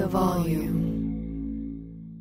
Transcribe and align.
the 0.00 0.08
volume. 0.08 0.80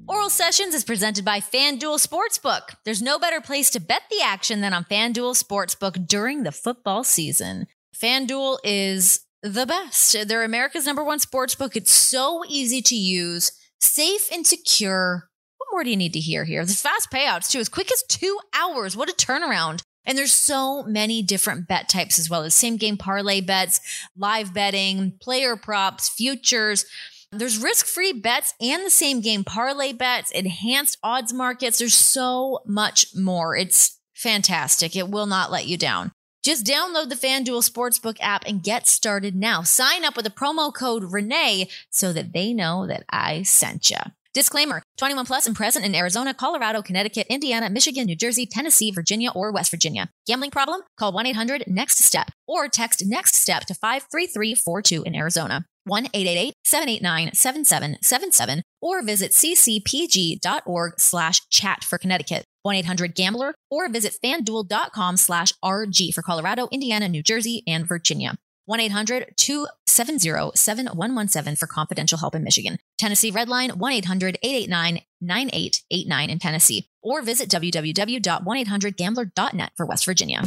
Oral 0.06 0.29
Sessions 0.29 0.73
is 0.73 0.83
presented 0.83 1.23
by 1.23 1.40
FanDuel 1.40 2.05
Sportsbook. 2.05 2.75
There's 2.83 3.02
no 3.02 3.17
better 3.17 3.40
place 3.40 3.69
to 3.69 3.79
bet 3.79 4.02
the 4.09 4.21
action 4.21 4.59
than 4.59 4.73
on 4.73 4.83
FanDuel 4.83 5.41
Sportsbook 5.41 6.05
during 6.05 6.44
the 6.44 6.52
football 6.52 7.05
season. 7.05 7.68
FanDuel 7.96 8.57
is 8.65 9.21
the 9.42 9.65
best. 9.65 10.28
They're 10.28 10.44
America's 10.44 10.86
number 10.86 11.05
one 11.05 11.20
sportsbook. 11.20 11.78
It's 11.78 11.92
so 11.92 12.44
easy 12.50 12.81
to 12.81 12.95
use, 12.95 13.54
safe 13.80 14.30
and 14.30 14.46
secure. 14.46 15.30
What 15.57 15.68
more 15.71 15.86
do 15.86 15.89
you 15.89 15.96
need 15.96 16.14
to 16.14 16.20
hear 16.20 16.43
here? 16.43 16.66
There's 16.66 16.82
fast 16.82 17.09
payouts 17.09 17.50
too, 17.50 17.59
as 17.59 17.70
quick 17.70 17.93
as 17.93 18.04
two 18.09 18.39
hours. 18.54 18.98
What 18.98 19.09
a 19.09 19.14
turnaround. 19.14 19.84
And 20.05 20.18
there's 20.18 20.34
so 20.34 20.84
many 20.84 21.21
different 21.21 21.70
bet 21.70 21.88
types 21.88 22.20
as 22.20 22.30
well 22.30 22.43
as 22.43 22.54
same 22.54 22.75
game 22.75 22.98
parlay 22.98 23.39
bets, 23.39 23.80
live 24.18 24.54
betting, 24.54 25.14
player 25.21 25.55
props, 25.55 26.09
futures. 26.09 26.86
There's 27.32 27.61
risk 27.61 27.86
free 27.86 28.11
bets 28.11 28.55
and 28.59 28.84
the 28.84 28.90
same 28.90 29.22
game 29.22 29.44
parlay 29.44 29.94
bets, 29.94 30.31
enhanced 30.31 30.98
odds 31.03 31.31
markets. 31.31 31.77
There's 31.77 31.94
so 31.94 32.59
much 32.66 33.16
more. 33.16 33.55
It's 33.55 33.99
fantastic. 34.16 34.95
It 34.95 35.09
will 35.09 35.27
not 35.27 35.52
let 35.52 35.67
you 35.67 35.77
down. 35.77 36.12
Just 36.44 36.66
download 36.66 37.09
the 37.09 37.16
FanDuel 37.16 37.70
Sportsbook 37.70 38.17
app 38.20 38.45
and 38.48 38.63
get 38.63 38.88
started 38.88 39.36
now. 39.36 39.62
Sign 39.62 40.03
up 40.03 40.16
with 40.16 40.26
the 40.26 40.31
promo 40.31 40.73
code 40.73 41.12
Renee 41.12 41.70
so 41.91 42.12
that 42.13 42.34
they 42.34 42.52
know 42.52 42.88
that 42.88 43.03
I 43.12 43.44
sent 43.44 43.91
you. 43.91 43.98
Disclaimer 44.34 44.81
21 44.98 45.25
plus 45.25 45.45
and 45.45 45.55
present 45.55 45.86
in 45.86 45.94
Arizona, 45.94 46.34
Colorado, 46.34 46.81
Connecticut, 46.81 47.27
Indiana, 47.30 47.70
Michigan, 47.70 48.05
New 48.05 48.16
Jersey, 48.16 48.45
Tennessee, 48.45 48.89
Virginia, 48.89 49.31
or 49.36 49.52
West 49.52 49.70
Virginia. 49.70 50.09
Gambling 50.25 50.52
problem? 50.52 50.81
Call 50.98 51.11
1 51.11 51.27
800 51.27 51.66
NEXT 51.67 52.00
STEP 52.00 52.31
or 52.48 52.67
text 52.67 53.05
NEXT 53.05 53.36
STEP 53.36 53.66
to 53.66 53.73
53342 53.73 55.03
in 55.03 55.16
Arizona. 55.16 55.66
1 55.89 56.05
888 56.13 56.53
789 56.63 57.34
7777 57.34 58.61
or 58.81 59.02
visit 59.02 59.31
ccpg.org 59.31 61.00
slash 61.00 61.41
chat 61.50 61.83
for 61.83 61.97
Connecticut. 61.97 62.45
1 62.64 62.75
800 62.75 63.16
Gambler 63.16 63.55
or 63.69 63.89
visit 63.89 64.17
fanduel.com 64.23 65.17
slash 65.17 65.52
RG 65.64 66.14
for 66.14 66.22
Colorado, 66.22 66.67
Indiana, 66.72 67.09
New 67.09 67.23
Jersey, 67.23 67.64
and 67.67 67.86
Virginia. 67.88 68.38
1 68.66 68.80
800 68.80 69.33
270 69.36 70.52
7117 70.53 71.55
for 71.55 71.66
confidential 71.66 72.19
help 72.19 72.36
in 72.36 72.44
Michigan. 72.44 72.77
Tennessee 72.99 73.31
Redline 73.31 73.77
1 73.77 73.94
800 73.94 74.38
889 74.44 75.02
9889 75.21 76.30
in 76.30 76.38
Tennessee. 76.38 76.88
Or 77.02 77.23
visit 77.23 77.49
www.1800gambler.net 77.49 79.71
for 79.75 79.88
West 79.88 80.05
Virginia. 80.05 80.44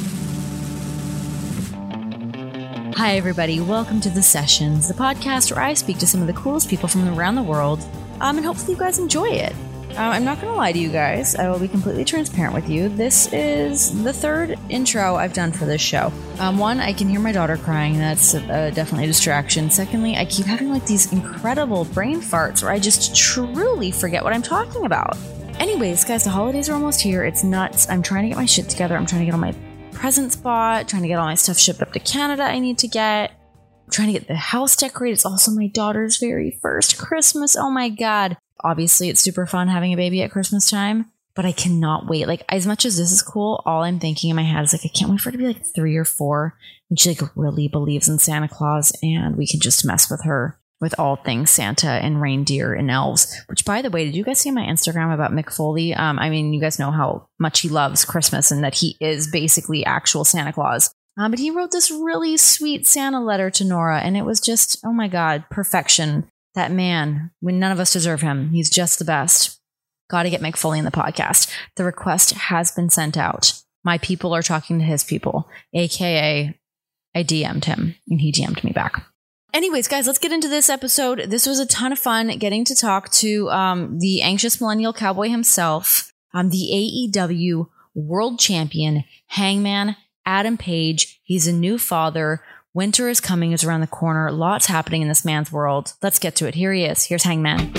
Hi, 3.03 3.17
everybody. 3.17 3.59
Welcome 3.59 4.01
to 4.03 4.11
The 4.11 4.23
Sessions, 4.23 4.87
the 4.87 4.95
podcast 4.95 5.51
where 5.51 5.61
I 5.61 5.75
speak 5.75 5.99
to 5.99 6.07
some 6.07 6.21
of 6.21 6.29
the 6.29 6.33
coolest 6.35 6.69
people 6.69 6.89
from 6.89 7.09
around 7.09 7.35
the 7.35 7.43
world, 7.43 7.85
um, 8.21 8.37
and 8.37 8.47
hopefully 8.47 8.75
you 8.75 8.79
guys 8.79 9.01
enjoy 9.01 9.29
it. 9.29 9.53
Um, 9.91 10.13
I'm 10.13 10.25
not 10.25 10.41
going 10.41 10.53
to 10.53 10.57
lie 10.57 10.71
to 10.71 10.79
you 10.79 10.89
guys. 10.89 11.35
I 11.35 11.51
will 11.51 11.59
be 11.59 11.67
completely 11.67 12.05
transparent 12.05 12.55
with 12.55 12.69
you. 12.69 12.89
This 12.89 13.27
is 13.33 14.05
the 14.05 14.13
third 14.13 14.57
intro 14.69 15.17
I've 15.17 15.33
done 15.33 15.51
for 15.51 15.65
this 15.65 15.81
show. 15.81 16.13
Um, 16.39 16.59
one, 16.59 16.79
I 16.79 16.93
can 16.93 17.09
hear 17.09 17.19
my 17.19 17.33
daughter 17.33 17.57
crying. 17.57 17.99
That's 17.99 18.37
uh, 18.37 18.71
definitely 18.73 19.07
a 19.07 19.09
distraction. 19.09 19.69
Secondly, 19.69 20.17
I 20.17 20.25
keep 20.25 20.47
having 20.47 20.71
like 20.71 20.87
these 20.87 21.13
incredible 21.13 21.87
brain 21.87 22.21
farts 22.21 22.63
where 22.63 22.71
I 22.71 22.79
just 22.79 23.17
truly 23.17 23.91
forget 23.91 24.23
what 24.23 24.33
I'm 24.33 24.43
talking 24.43 24.85
about. 24.85 25.17
Anyways, 25.59 26.05
guys, 26.05 26.23
the 26.23 26.31
holidays 26.31 26.69
are 26.69 26.75
almost 26.75 27.01
here. 27.01 27.25
It's 27.25 27.43
nuts. 27.43 27.89
I'm 27.91 28.01
trying 28.01 28.23
to 28.23 28.29
get 28.29 28.37
my 28.37 28.47
shit 28.47 28.69
together. 28.69 28.97
I'm 28.97 29.07
trying 29.07 29.23
to 29.23 29.25
get 29.25 29.35
all 29.35 29.41
my 29.41 29.57
presents 30.03 30.35
bought, 30.35 30.89
trying 30.89 31.03
to 31.03 31.07
get 31.07 31.21
all 31.21 31.27
my 31.27 31.37
stuff 31.37 31.57
shipped 31.57 31.81
up 31.81 31.93
to 31.93 32.01
Canada 32.01 32.43
I 32.43 32.59
need 32.59 32.77
to 32.79 32.89
get. 32.89 33.31
Trying 33.93 34.09
to 34.13 34.19
get 34.19 34.27
the 34.27 34.35
house 34.35 34.75
decorated. 34.75 35.13
It's 35.13 35.25
also 35.25 35.53
my 35.53 35.69
daughter's 35.69 36.17
very 36.17 36.59
first 36.61 36.99
Christmas. 36.99 37.55
Oh 37.55 37.71
my 37.71 37.89
God. 37.89 38.37
Obviously, 38.65 39.11
it's 39.11 39.21
super 39.21 39.47
fun 39.47 39.69
having 39.69 39.93
a 39.93 39.97
baby 39.97 40.21
at 40.21 40.33
Christmas 40.33 40.69
time, 40.69 41.13
but 41.37 41.45
I 41.45 41.53
cannot 41.53 42.09
wait. 42.09 42.27
Like, 42.27 42.43
as 42.49 42.67
much 42.67 42.85
as 42.85 42.97
this 42.97 43.13
is 43.13 43.23
cool, 43.23 43.63
all 43.65 43.85
I'm 43.85 44.01
thinking 44.01 44.31
in 44.31 44.35
my 44.35 44.43
head 44.43 44.65
is 44.65 44.73
like, 44.73 44.85
I 44.85 44.89
can't 44.89 45.09
wait 45.09 45.21
for 45.21 45.31
her 45.31 45.33
to 45.33 45.39
be 45.39 45.47
like 45.47 45.65
three 45.65 45.97
or 45.97 46.05
four 46.05 46.59
and 46.91 46.99
she 46.99 47.11
like 47.11 47.23
really 47.37 47.69
believes 47.69 48.09
in 48.09 48.19
Santa 48.19 48.49
Claus 48.49 48.93
and 49.05 49.37
we 49.37 49.47
can 49.47 49.61
just 49.61 49.87
mess 49.87 50.11
with 50.11 50.25
her 50.25 50.59
with 50.83 50.99
all 50.99 51.17
things 51.17 51.51
Santa 51.51 51.89
and 51.89 52.21
reindeer 52.21 52.75
and 52.75 52.91
elves. 52.91 53.41
Which, 53.47 53.65
by 53.65 53.81
the 53.81 53.89
way, 53.89 54.05
did 54.05 54.17
you 54.17 54.25
guys 54.25 54.41
see 54.41 54.51
my 54.51 54.65
Instagram 54.67 55.15
about 55.15 55.31
Mick 55.31 55.51
Foley? 55.51 55.95
Um, 55.95 56.19
I 56.19 56.29
mean, 56.29 56.53
you 56.53 56.61
guys 56.61 56.79
know 56.79 56.91
how 56.91 57.29
much 57.39 57.61
he 57.61 57.71
loves 57.71 58.05
Christmas 58.05 58.51
and 58.51 58.65
that 58.65 58.75
he 58.75 58.97
is 59.01 59.31
basically 59.31 59.87
actual 59.87 60.25
Santa 60.25 60.53
Claus. 60.53 60.93
Um, 61.17 61.31
but 61.31 61.39
he 61.39 61.51
wrote 61.51 61.71
this 61.71 61.91
really 61.91 62.37
sweet 62.37 62.87
Santa 62.87 63.23
letter 63.23 63.49
to 63.51 63.65
Nora, 63.65 64.01
and 64.01 64.17
it 64.17 64.25
was 64.25 64.41
just, 64.41 64.79
oh 64.85 64.93
my 64.93 65.09
God, 65.09 65.45
perfection. 65.51 66.29
That 66.55 66.73
man, 66.73 67.31
when 67.41 67.59
none 67.59 67.73
of 67.73 67.81
us 67.81 67.93
deserve 67.93 68.21
him, 68.21 68.51
he's 68.51 68.69
just 68.69 68.99
the 68.99 69.07
best. 69.07 69.59
Got 70.11 70.25
to 70.25 70.31
get 70.31 70.43
Mick 70.43 70.57
Foley 70.57 70.79
in 70.79 70.85
the 70.85 70.91
podcast. 70.91 71.51
The 71.77 71.85
request 71.85 72.33
has 72.33 72.71
been 72.71 72.91
sent 72.91 73.17
out. 73.17 73.55
My 73.85 73.97
people 73.99 74.35
are 74.35 74.43
talking 74.43 74.79
to 74.79 74.85
his 74.85 75.03
people, 75.03 75.49
aka 75.73 76.55
I 77.15 77.25
DM'd 77.25 77.67
him 77.67 77.95
and 78.09 78.21
he 78.21 78.33
DM'd 78.33 78.65
me 78.65 78.73
back. 78.73 79.07
Anyways, 79.55 79.87
guys, 79.87 80.07
let's 80.07 80.19
get 80.19 80.33
into 80.33 80.49
this 80.49 80.71
episode. 80.71 81.25
This 81.29 81.47
was 81.47 81.59
a 81.59 81.67
ton 81.67 81.93
of 81.93 81.99
fun 81.99 82.39
getting 82.39 82.65
to 82.65 82.75
talk 82.75 83.11
to 83.13 83.51
um, 83.51 83.99
the 83.99 84.23
anxious 84.23 84.63
millennial 84.63 84.95
cowboy 84.95 85.29
himself, 85.29 86.11
um, 86.33 86.49
the 86.49 87.11
AEW 87.15 87.69
world 87.95 88.39
champion, 88.39 89.05
Hangman 89.27 89.97
Adam 90.25 90.57
Page. 90.57 91.21
He's 91.23 91.47
a 91.47 91.53
new 91.53 91.77
father. 91.77 92.43
Winter 92.73 93.11
is 93.11 93.21
coming, 93.21 93.53
is 93.53 93.63
around 93.63 93.83
the 93.83 93.87
corner. 93.87 94.33
Lots 94.33 94.65
happening 94.65 95.03
in 95.03 95.09
this 95.09 95.23
man's 95.23 95.53
world. 95.53 95.93
Let's 96.01 96.19
get 96.19 96.35
to 96.37 96.47
it. 96.47 96.55
Here 96.55 96.73
he 96.73 96.85
is. 96.85 97.05
Here's 97.05 97.25
Hangman. 97.25 97.73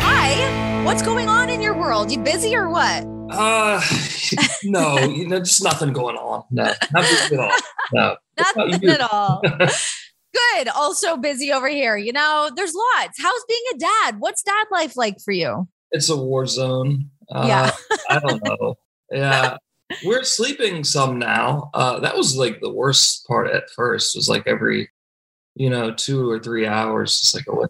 Hi. 0.00 0.84
What's 0.84 1.02
going 1.02 1.28
on 1.28 1.50
in 1.50 1.60
your 1.60 1.76
world? 1.76 2.12
You 2.12 2.20
busy 2.20 2.54
or 2.54 2.70
what? 2.70 3.04
Uh, 3.30 3.80
no, 4.64 4.98
you 4.98 5.26
know, 5.28 5.38
just 5.38 5.62
nothing 5.62 5.92
going 5.92 6.16
on. 6.16 6.44
No, 6.50 6.72
nothing 6.92 7.38
at 7.38 7.44
all. 7.44 7.58
No, 7.92 8.16
nothing 8.56 8.88
at 8.88 9.00
all. 9.00 9.42
Good. 10.54 10.68
Also 10.68 11.16
busy 11.16 11.52
over 11.52 11.68
here. 11.68 11.96
You 11.96 12.12
know, 12.12 12.50
there's 12.54 12.74
lots. 12.74 13.20
How's 13.20 13.44
being 13.48 13.62
a 13.74 13.78
dad? 13.78 14.20
What's 14.20 14.42
dad 14.42 14.66
life 14.70 14.96
like 14.96 15.20
for 15.20 15.32
you? 15.32 15.68
It's 15.90 16.08
a 16.08 16.16
war 16.16 16.46
zone. 16.46 17.10
Uh, 17.28 17.44
Yeah. 17.48 17.70
I 18.08 18.18
don't 18.20 18.42
know. 18.44 18.76
Yeah. 19.10 19.56
We're 20.04 20.22
sleeping 20.22 20.84
some 20.84 21.18
now. 21.18 21.70
Uh, 21.74 21.98
that 21.98 22.16
was 22.16 22.36
like 22.36 22.60
the 22.60 22.72
worst 22.72 23.26
part 23.26 23.50
at 23.50 23.70
first. 23.70 24.14
Was 24.14 24.28
like 24.28 24.46
every, 24.46 24.88
you 25.56 25.68
know, 25.68 25.92
two 25.92 26.30
or 26.30 26.38
three 26.38 26.64
hours. 26.64 27.18
It's 27.22 27.34
like, 27.34 27.46
oh, 27.48 27.66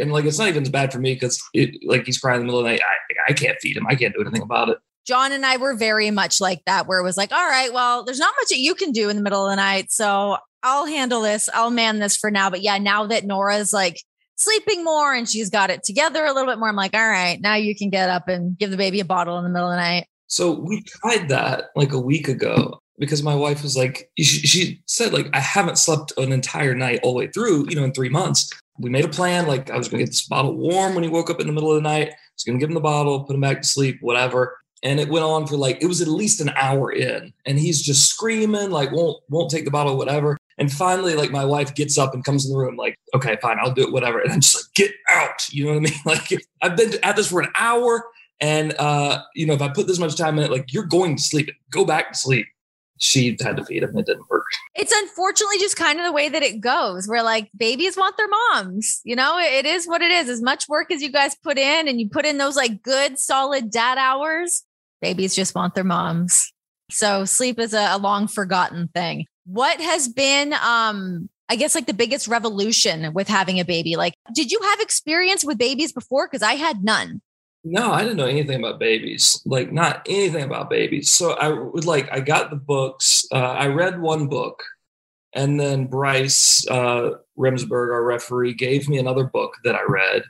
and 0.00 0.12
like 0.12 0.24
it's 0.24 0.38
not 0.38 0.46
even 0.48 0.62
as 0.62 0.68
bad 0.70 0.92
for 0.92 1.00
me 1.00 1.14
because 1.14 1.42
like 1.84 2.06
he's 2.06 2.18
crying 2.18 2.40
in 2.40 2.42
the 2.42 2.46
middle 2.46 2.60
of 2.60 2.64
the 2.64 2.70
night. 2.70 2.80
I, 3.28 3.30
I 3.30 3.34
can't 3.34 3.58
feed 3.60 3.76
him. 3.76 3.88
I 3.88 3.96
can't 3.96 4.14
do 4.14 4.20
anything 4.20 4.42
about 4.42 4.68
it. 4.68 4.78
John 5.06 5.32
and 5.32 5.44
I 5.44 5.58
were 5.58 5.76
very 5.76 6.10
much 6.10 6.40
like 6.40 6.62
that, 6.66 6.86
where 6.86 6.98
it 6.98 7.04
was 7.04 7.16
like, 7.16 7.32
all 7.32 7.46
right, 7.46 7.72
well, 7.72 8.04
there's 8.04 8.18
not 8.18 8.34
much 8.40 8.48
that 8.48 8.58
you 8.58 8.74
can 8.74 8.92
do 8.92 9.08
in 9.10 9.16
the 9.16 9.22
middle 9.22 9.44
of 9.44 9.50
the 9.50 9.56
night. 9.56 9.92
So 9.92 10.38
I'll 10.62 10.86
handle 10.86 11.20
this. 11.20 11.48
I'll 11.52 11.70
man 11.70 11.98
this 11.98 12.16
for 12.16 12.30
now. 12.30 12.48
But 12.50 12.62
yeah, 12.62 12.78
now 12.78 13.06
that 13.06 13.24
Nora's 13.24 13.72
like 13.72 14.00
sleeping 14.36 14.82
more 14.82 15.14
and 15.14 15.28
she's 15.28 15.50
got 15.50 15.70
it 15.70 15.82
together 15.82 16.24
a 16.24 16.32
little 16.32 16.50
bit 16.50 16.58
more, 16.58 16.68
I'm 16.68 16.76
like, 16.76 16.94
all 16.94 17.08
right, 17.08 17.38
now 17.40 17.54
you 17.54 17.76
can 17.76 17.90
get 17.90 18.08
up 18.08 18.28
and 18.28 18.58
give 18.58 18.70
the 18.70 18.76
baby 18.76 19.00
a 19.00 19.04
bottle 19.04 19.36
in 19.38 19.44
the 19.44 19.50
middle 19.50 19.68
of 19.68 19.74
the 19.74 19.80
night. 19.82 20.06
So 20.26 20.52
we 20.52 20.82
tried 20.82 21.28
that 21.28 21.66
like 21.76 21.92
a 21.92 22.00
week 22.00 22.28
ago 22.28 22.80
because 22.98 23.22
my 23.22 23.34
wife 23.34 23.62
was 23.62 23.76
like, 23.76 24.10
she, 24.18 24.46
she 24.46 24.82
said 24.86 25.12
like 25.12 25.28
I 25.34 25.40
haven't 25.40 25.78
slept 25.78 26.12
an 26.16 26.32
entire 26.32 26.74
night 26.74 27.00
all 27.02 27.12
the 27.12 27.18
way 27.18 27.26
through, 27.28 27.68
you 27.68 27.76
know, 27.76 27.84
in 27.84 27.92
three 27.92 28.08
months. 28.08 28.50
We 28.78 28.90
made 28.90 29.04
a 29.04 29.08
plan. 29.08 29.46
Like 29.46 29.70
I 29.70 29.76
was 29.76 29.88
going 29.88 29.98
to 29.98 30.04
get 30.04 30.10
this 30.10 30.26
bottle 30.26 30.56
warm 30.56 30.94
when 30.94 31.04
he 31.04 31.10
woke 31.10 31.30
up 31.30 31.40
in 31.40 31.46
the 31.46 31.52
middle 31.52 31.70
of 31.70 31.76
the 31.76 31.88
night. 31.88 32.08
I 32.08 32.16
was 32.34 32.44
going 32.44 32.58
to 32.58 32.60
give 32.60 32.70
him 32.70 32.74
the 32.74 32.80
bottle, 32.80 33.22
put 33.24 33.34
him 33.34 33.40
back 33.40 33.60
to 33.62 33.68
sleep, 33.68 33.98
whatever. 34.00 34.56
And 34.84 35.00
it 35.00 35.08
went 35.08 35.24
on 35.24 35.46
for 35.46 35.56
like 35.56 35.82
it 35.82 35.86
was 35.86 36.00
at 36.00 36.08
least 36.08 36.40
an 36.40 36.50
hour 36.56 36.92
in, 36.92 37.32
and 37.46 37.58
he's 37.58 37.82
just 37.82 38.06
screaming 38.06 38.70
like 38.70 38.92
won't 38.92 39.18
won't 39.30 39.50
take 39.50 39.64
the 39.64 39.70
bottle, 39.70 39.96
whatever. 39.96 40.36
And 40.58 40.70
finally, 40.72 41.14
like 41.14 41.30
my 41.30 41.44
wife 41.44 41.74
gets 41.74 41.98
up 41.98 42.14
and 42.14 42.24
comes 42.24 42.44
in 42.44 42.52
the 42.52 42.58
room, 42.58 42.76
like, 42.76 42.96
okay, 43.14 43.36
fine, 43.42 43.56
I'll 43.60 43.72
do 43.72 43.82
it, 43.82 43.92
whatever. 43.92 44.20
And 44.20 44.32
I'm 44.32 44.40
just 44.40 44.56
like, 44.56 44.74
get 44.74 44.92
out. 45.10 45.52
You 45.52 45.64
know 45.64 45.70
what 45.70 45.76
I 45.78 45.80
mean? 45.80 45.92
Like 46.04 46.44
I've 46.62 46.76
been 46.76 46.92
at 47.02 47.16
this 47.16 47.30
for 47.30 47.40
an 47.40 47.50
hour. 47.56 48.04
And 48.40 48.74
uh, 48.78 49.22
you 49.34 49.46
know, 49.46 49.54
if 49.54 49.62
I 49.62 49.68
put 49.68 49.86
this 49.86 49.98
much 49.98 50.16
time 50.16 50.38
in 50.38 50.44
it, 50.44 50.50
like 50.50 50.72
you're 50.72 50.84
going 50.84 51.16
to 51.16 51.22
sleep. 51.22 51.50
Go 51.70 51.84
back 51.84 52.12
to 52.12 52.18
sleep. 52.18 52.46
She 52.98 53.36
had 53.42 53.56
to 53.56 53.64
feed 53.64 53.82
him. 53.82 53.96
It 53.96 54.06
didn't 54.06 54.30
work. 54.30 54.44
It's 54.76 54.92
unfortunately 54.92 55.58
just 55.58 55.76
kind 55.76 55.98
of 55.98 56.04
the 56.04 56.12
way 56.12 56.28
that 56.28 56.42
it 56.42 56.60
goes, 56.60 57.08
where 57.08 57.22
like 57.22 57.50
babies 57.56 57.96
want 57.96 58.16
their 58.16 58.28
moms. 58.28 59.00
You 59.04 59.16
know, 59.16 59.38
it 59.38 59.66
is 59.66 59.86
what 59.86 60.02
it 60.02 60.12
is. 60.12 60.28
As 60.28 60.40
much 60.40 60.68
work 60.68 60.92
as 60.92 61.02
you 61.02 61.10
guys 61.10 61.34
put 61.34 61.58
in 61.58 61.88
and 61.88 62.00
you 62.00 62.08
put 62.08 62.24
in 62.24 62.38
those 62.38 62.56
like 62.56 62.82
good, 62.82 63.18
solid 63.18 63.70
dad 63.70 63.98
hours, 63.98 64.62
babies 65.04 65.36
just 65.36 65.54
want 65.54 65.74
their 65.74 65.84
moms. 65.96 66.52
So 66.90 67.24
sleep 67.24 67.60
is 67.60 67.74
a, 67.74 67.96
a 67.96 67.98
long 67.98 68.28
forgotten 68.28 68.88
thing. 68.88 69.26
What 69.44 69.76
has 69.80 70.08
been 70.08 70.54
um 70.54 71.28
I 71.52 71.56
guess 71.56 71.74
like 71.74 71.86
the 71.86 72.00
biggest 72.04 72.26
revolution 72.26 73.12
with 73.12 73.28
having 73.28 73.60
a 73.60 73.64
baby? 73.64 73.96
Like, 73.96 74.14
did 74.34 74.48
you 74.50 74.58
have 74.68 74.80
experience 74.80 75.44
with 75.44 75.58
babies 75.58 75.92
before? 75.92 76.26
Because 76.26 76.42
I 76.42 76.54
had 76.56 76.82
none. 76.82 77.20
No, 77.64 77.92
I 77.92 78.00
didn't 78.02 78.16
know 78.16 78.32
anything 78.36 78.58
about 78.60 78.78
babies, 78.78 79.40
like 79.44 79.72
not 79.72 80.04
anything 80.08 80.44
about 80.44 80.68
babies. 80.68 81.10
So 81.10 81.32
I 81.32 81.48
would 81.48 81.86
like, 81.86 82.06
I 82.12 82.20
got 82.20 82.50
the 82.50 82.56
books. 82.56 83.24
Uh, 83.32 83.56
I 83.64 83.66
read 83.68 84.00
one 84.00 84.28
book 84.28 84.62
And 85.34 85.58
then 85.58 85.86
Bryce 85.86 86.66
uh, 86.68 87.10
Remsburg, 87.36 87.92
our 87.92 88.04
referee, 88.04 88.54
gave 88.54 88.88
me 88.88 88.98
another 88.98 89.24
book 89.24 89.56
that 89.64 89.74
I 89.74 89.82
read. 89.88 90.22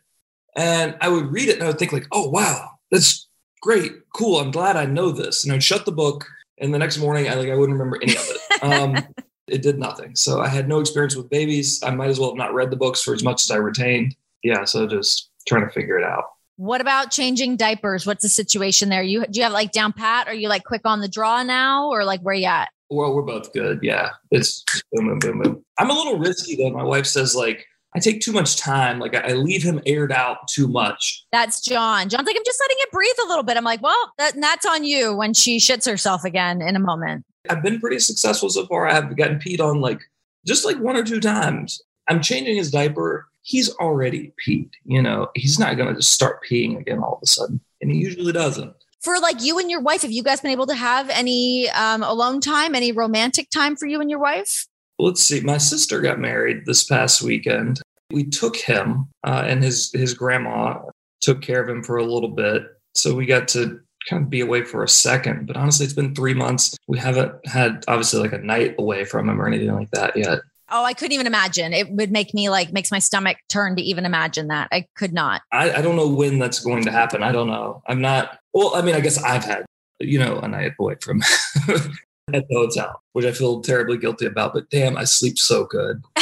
And 0.56 0.96
I 1.00 1.08
would 1.08 1.26
read 1.30 1.48
it 1.48 1.56
and 1.56 1.64
I 1.64 1.66
would 1.68 1.78
think, 1.78 1.92
like, 1.92 2.06
oh, 2.10 2.28
wow, 2.30 2.70
that's 2.90 3.28
great, 3.64 3.92
cool. 4.12 4.38
I'm 4.38 4.50
glad 4.50 4.76
I 4.76 4.84
know 4.84 5.10
this. 5.10 5.42
And 5.42 5.52
I'd 5.52 5.64
shut 5.64 5.86
the 5.86 5.92
book. 5.92 6.26
And 6.60 6.72
the 6.72 6.78
next 6.78 6.98
morning, 6.98 7.28
I 7.28 7.34
like 7.34 7.48
I 7.48 7.56
wouldn't 7.56 7.78
remember 7.78 7.98
any 8.00 8.14
of 8.14 8.28
it. 8.28 8.62
Um, 8.62 8.96
it 9.48 9.62
did 9.62 9.78
nothing. 9.78 10.14
So 10.14 10.40
I 10.40 10.48
had 10.48 10.68
no 10.68 10.80
experience 10.80 11.16
with 11.16 11.30
babies. 11.30 11.82
I 11.82 11.90
might 11.90 12.10
as 12.10 12.20
well 12.20 12.28
have 12.28 12.36
not 12.36 12.52
read 12.52 12.70
the 12.70 12.76
books 12.76 13.02
for 13.02 13.14
as 13.14 13.24
much 13.24 13.42
as 13.42 13.50
I 13.50 13.56
retained. 13.56 14.14
Yeah, 14.42 14.64
so 14.64 14.86
just 14.86 15.30
trying 15.48 15.66
to 15.66 15.72
figure 15.72 15.98
it 15.98 16.04
out. 16.04 16.24
What 16.56 16.82
about 16.82 17.10
changing 17.10 17.56
diapers? 17.56 18.06
What's 18.06 18.22
the 18.22 18.28
situation 18.28 18.90
there? 18.90 19.02
You 19.02 19.24
do 19.26 19.40
you 19.40 19.42
have 19.44 19.52
like 19.52 19.72
down 19.72 19.92
pat? 19.92 20.28
Are 20.28 20.34
you 20.34 20.48
like 20.48 20.62
quick 20.64 20.82
on 20.84 21.00
the 21.00 21.08
draw 21.08 21.42
now, 21.42 21.88
or 21.88 22.04
like 22.04 22.20
where 22.20 22.34
you 22.34 22.46
at? 22.46 22.68
Well, 22.90 23.14
we're 23.14 23.22
both 23.22 23.52
good. 23.52 23.80
Yeah, 23.82 24.10
it's 24.30 24.62
boom, 24.92 25.08
boom, 25.08 25.18
boom, 25.18 25.42
boom. 25.42 25.64
I'm 25.78 25.90
a 25.90 25.94
little 25.94 26.18
risky 26.18 26.54
though. 26.54 26.70
My 26.70 26.84
wife 26.84 27.06
says 27.06 27.34
like 27.34 27.66
I 27.96 28.00
take 28.00 28.20
too 28.20 28.32
much 28.32 28.56
time. 28.56 28.98
Like 28.98 29.14
I 29.14 29.34
leave 29.34 29.62
him 29.62 29.80
aired 29.86 30.10
out 30.10 30.48
too 30.48 30.66
much. 30.66 31.24
That's 31.30 31.60
John. 31.60 32.08
John's 32.08 32.26
like, 32.26 32.36
I'm 32.36 32.44
just 32.44 32.60
letting 32.60 32.76
it 32.80 32.90
breathe 32.90 33.14
a 33.24 33.28
little 33.28 33.44
bit. 33.44 33.56
I'm 33.56 33.64
like, 33.64 33.82
well, 33.82 34.12
that, 34.18 34.34
that's 34.40 34.66
on 34.66 34.84
you 34.84 35.14
when 35.14 35.32
she 35.32 35.58
shits 35.58 35.88
herself 35.88 36.24
again 36.24 36.60
in 36.60 36.74
a 36.74 36.80
moment. 36.80 37.24
I've 37.48 37.62
been 37.62 37.78
pretty 37.78 38.00
successful 38.00 38.50
so 38.50 38.66
far. 38.66 38.88
I've 38.88 39.16
gotten 39.16 39.38
peed 39.38 39.60
on 39.60 39.80
like 39.80 40.00
just 40.46 40.64
like 40.64 40.78
one 40.78 40.96
or 40.96 41.04
two 41.04 41.20
times. 41.20 41.80
I'm 42.08 42.20
changing 42.20 42.56
his 42.56 42.70
diaper. 42.70 43.28
He's 43.42 43.72
already 43.76 44.32
peed. 44.44 44.70
You 44.84 45.00
know, 45.00 45.28
he's 45.34 45.58
not 45.58 45.76
going 45.76 45.88
to 45.88 45.94
just 45.94 46.12
start 46.12 46.40
peeing 46.44 46.78
again 46.78 46.98
all 46.98 47.14
of 47.14 47.20
a 47.22 47.26
sudden. 47.26 47.60
And 47.80 47.92
he 47.92 47.98
usually 47.98 48.32
doesn't. 48.32 48.74
For 49.02 49.18
like 49.20 49.42
you 49.42 49.58
and 49.58 49.70
your 49.70 49.82
wife, 49.82 50.02
have 50.02 50.10
you 50.10 50.22
guys 50.22 50.40
been 50.40 50.50
able 50.50 50.66
to 50.66 50.74
have 50.74 51.10
any 51.10 51.68
um, 51.70 52.02
alone 52.02 52.40
time, 52.40 52.74
any 52.74 52.90
romantic 52.90 53.50
time 53.50 53.76
for 53.76 53.86
you 53.86 54.00
and 54.00 54.08
your 54.10 54.18
wife? 54.18 54.66
Let's 54.98 55.22
see. 55.22 55.40
My 55.40 55.58
sister 55.58 56.00
got 56.00 56.20
married 56.20 56.66
this 56.66 56.84
past 56.84 57.22
weekend. 57.22 57.80
We 58.10 58.24
took 58.24 58.56
him, 58.56 59.08
uh, 59.24 59.44
and 59.46 59.62
his 59.62 59.90
his 59.92 60.14
grandma 60.14 60.78
took 61.20 61.42
care 61.42 61.62
of 61.62 61.68
him 61.68 61.82
for 61.82 61.96
a 61.96 62.04
little 62.04 62.28
bit. 62.28 62.62
So 62.94 63.14
we 63.14 63.26
got 63.26 63.48
to 63.48 63.80
kind 64.08 64.22
of 64.22 64.30
be 64.30 64.40
away 64.40 64.64
for 64.64 64.82
a 64.82 64.88
second. 64.88 65.46
But 65.46 65.56
honestly, 65.56 65.84
it's 65.84 65.94
been 65.94 66.14
three 66.14 66.34
months. 66.34 66.76
We 66.86 66.98
haven't 66.98 67.34
had 67.46 67.84
obviously 67.88 68.20
like 68.20 68.32
a 68.32 68.38
night 68.38 68.76
away 68.78 69.04
from 69.04 69.28
him 69.28 69.40
or 69.40 69.46
anything 69.46 69.72
like 69.74 69.90
that 69.92 70.16
yet. 70.16 70.40
Oh, 70.70 70.84
I 70.84 70.94
couldn't 70.94 71.12
even 71.12 71.26
imagine. 71.26 71.72
It 71.72 71.90
would 71.90 72.10
make 72.10 72.34
me 72.34 72.48
like 72.48 72.72
makes 72.72 72.90
my 72.90 72.98
stomach 72.98 73.36
turn 73.48 73.76
to 73.76 73.82
even 73.82 74.04
imagine 74.06 74.48
that. 74.48 74.68
I 74.72 74.86
could 74.96 75.12
not. 75.12 75.42
I, 75.52 75.72
I 75.72 75.82
don't 75.82 75.96
know 75.96 76.08
when 76.08 76.38
that's 76.38 76.60
going 76.60 76.84
to 76.84 76.90
happen. 76.90 77.22
I 77.22 77.32
don't 77.32 77.48
know. 77.48 77.82
I'm 77.86 78.00
not. 78.00 78.38
Well, 78.52 78.74
I 78.74 78.82
mean, 78.82 78.94
I 78.94 79.00
guess 79.00 79.22
I've 79.22 79.44
had 79.44 79.64
you 80.00 80.18
know 80.18 80.38
a 80.38 80.48
night 80.48 80.72
away 80.78 80.96
from 81.00 81.22
at 82.32 82.48
the 82.48 82.54
hotel, 82.54 83.02
which 83.12 83.26
I 83.26 83.32
feel 83.32 83.60
terribly 83.60 83.98
guilty 83.98 84.26
about. 84.26 84.54
But 84.54 84.70
damn, 84.70 84.96
I 84.96 85.04
sleep 85.04 85.38
so 85.38 85.64
good. 85.64 86.02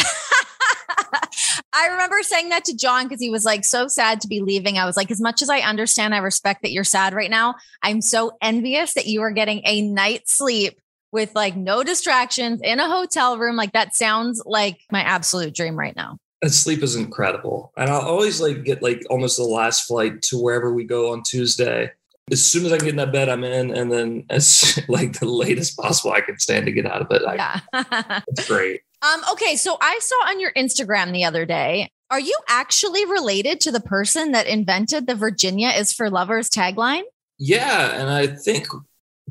I 1.75 1.87
remember 1.89 2.23
saying 2.23 2.51
that 2.51 2.65
to 2.67 2.77
John 2.77 3.09
because 3.09 3.21
he 3.21 3.31
was 3.31 3.45
like 3.45 3.65
so 3.65 3.89
sad 3.89 4.21
to 4.21 4.29
be 4.29 4.41
leaving. 4.41 4.79
I 4.79 4.85
was 4.85 4.97
like, 4.97 5.11
as 5.11 5.21
much 5.21 5.43
as 5.43 5.49
I 5.49 5.61
understand, 5.61 6.15
I 6.15 6.19
respect 6.19 6.63
that 6.63 6.73
you're 6.73 6.85
sad 6.85 7.15
right 7.15 7.31
now. 7.31 7.55
I'm 7.83 8.01
so 8.01 8.33
envious 8.43 8.95
that 8.95 9.07
you 9.07 9.23
are 9.23 9.31
getting 9.31 9.63
a 9.65 9.81
night's 9.81 10.33
sleep 10.33 10.79
with 11.13 11.35
like 11.35 11.57
no 11.57 11.83
distractions 11.83 12.61
in 12.63 12.79
a 12.79 12.89
hotel 12.89 13.39
room. 13.39 13.57
Like 13.57 13.73
that 13.73 13.95
sounds 13.95 14.43
like 14.45 14.81
my 14.91 15.01
absolute 15.01 15.55
dream 15.55 15.79
right 15.79 15.97
now. 15.97 16.19
And 16.43 16.53
sleep 16.53 16.83
is 16.83 16.97
incredible. 16.97 17.73
And 17.77 17.89
I'll 17.89 18.01
always 18.01 18.41
like 18.41 18.65
get 18.65 18.83
like 18.83 19.03
almost 19.09 19.37
the 19.37 19.45
last 19.45 19.87
flight 19.87 20.23
to 20.23 20.39
wherever 20.39 20.75
we 20.75 20.85
go 20.85 21.13
on 21.13 21.23
Tuesday. 21.23 21.91
As 22.31 22.45
soon 22.45 22.65
as 22.67 22.73
I 22.73 22.79
get 22.79 22.89
in 22.89 22.97
that 22.97 23.13
bed, 23.13 23.29
I'm 23.29 23.45
in, 23.45 23.75
and 23.75 23.91
then 23.91 24.25
as 24.31 24.79
like 24.89 25.19
the 25.19 25.27
latest 25.27 25.77
possible 25.77 26.13
I 26.13 26.21
can 26.21 26.39
stand 26.39 26.67
to 26.67 26.73
get 26.73 26.87
out 26.87 27.03
of 27.03 27.11
it. 27.11 27.23
I, 27.27 27.35
yeah, 27.35 28.21
it's 28.29 28.49
great. 28.49 28.83
Um, 29.03 29.21
okay, 29.33 29.57
so 29.57 29.77
I 29.81 29.99
saw 30.01 30.29
on 30.29 30.41
your 30.41 30.53
Instagram 30.53 31.13
the 31.13 31.25
other 31.25 31.45
day. 31.45 31.91
Are 32.11 32.21
you 32.21 32.37
actually 32.49 33.05
related 33.07 33.61
to 33.63 33.73
the 33.73 33.81
person 33.81 34.33
that 34.33 34.47
invented 34.47 35.07
the 35.07 35.15
Virginia 35.15 35.71
is 35.71 35.93
for 35.93 36.11
lovers 36.11 36.49
tagline? 36.49 37.03
Yeah, 37.39 38.01
and 38.01 38.11
I 38.11 38.29
think 38.29 38.69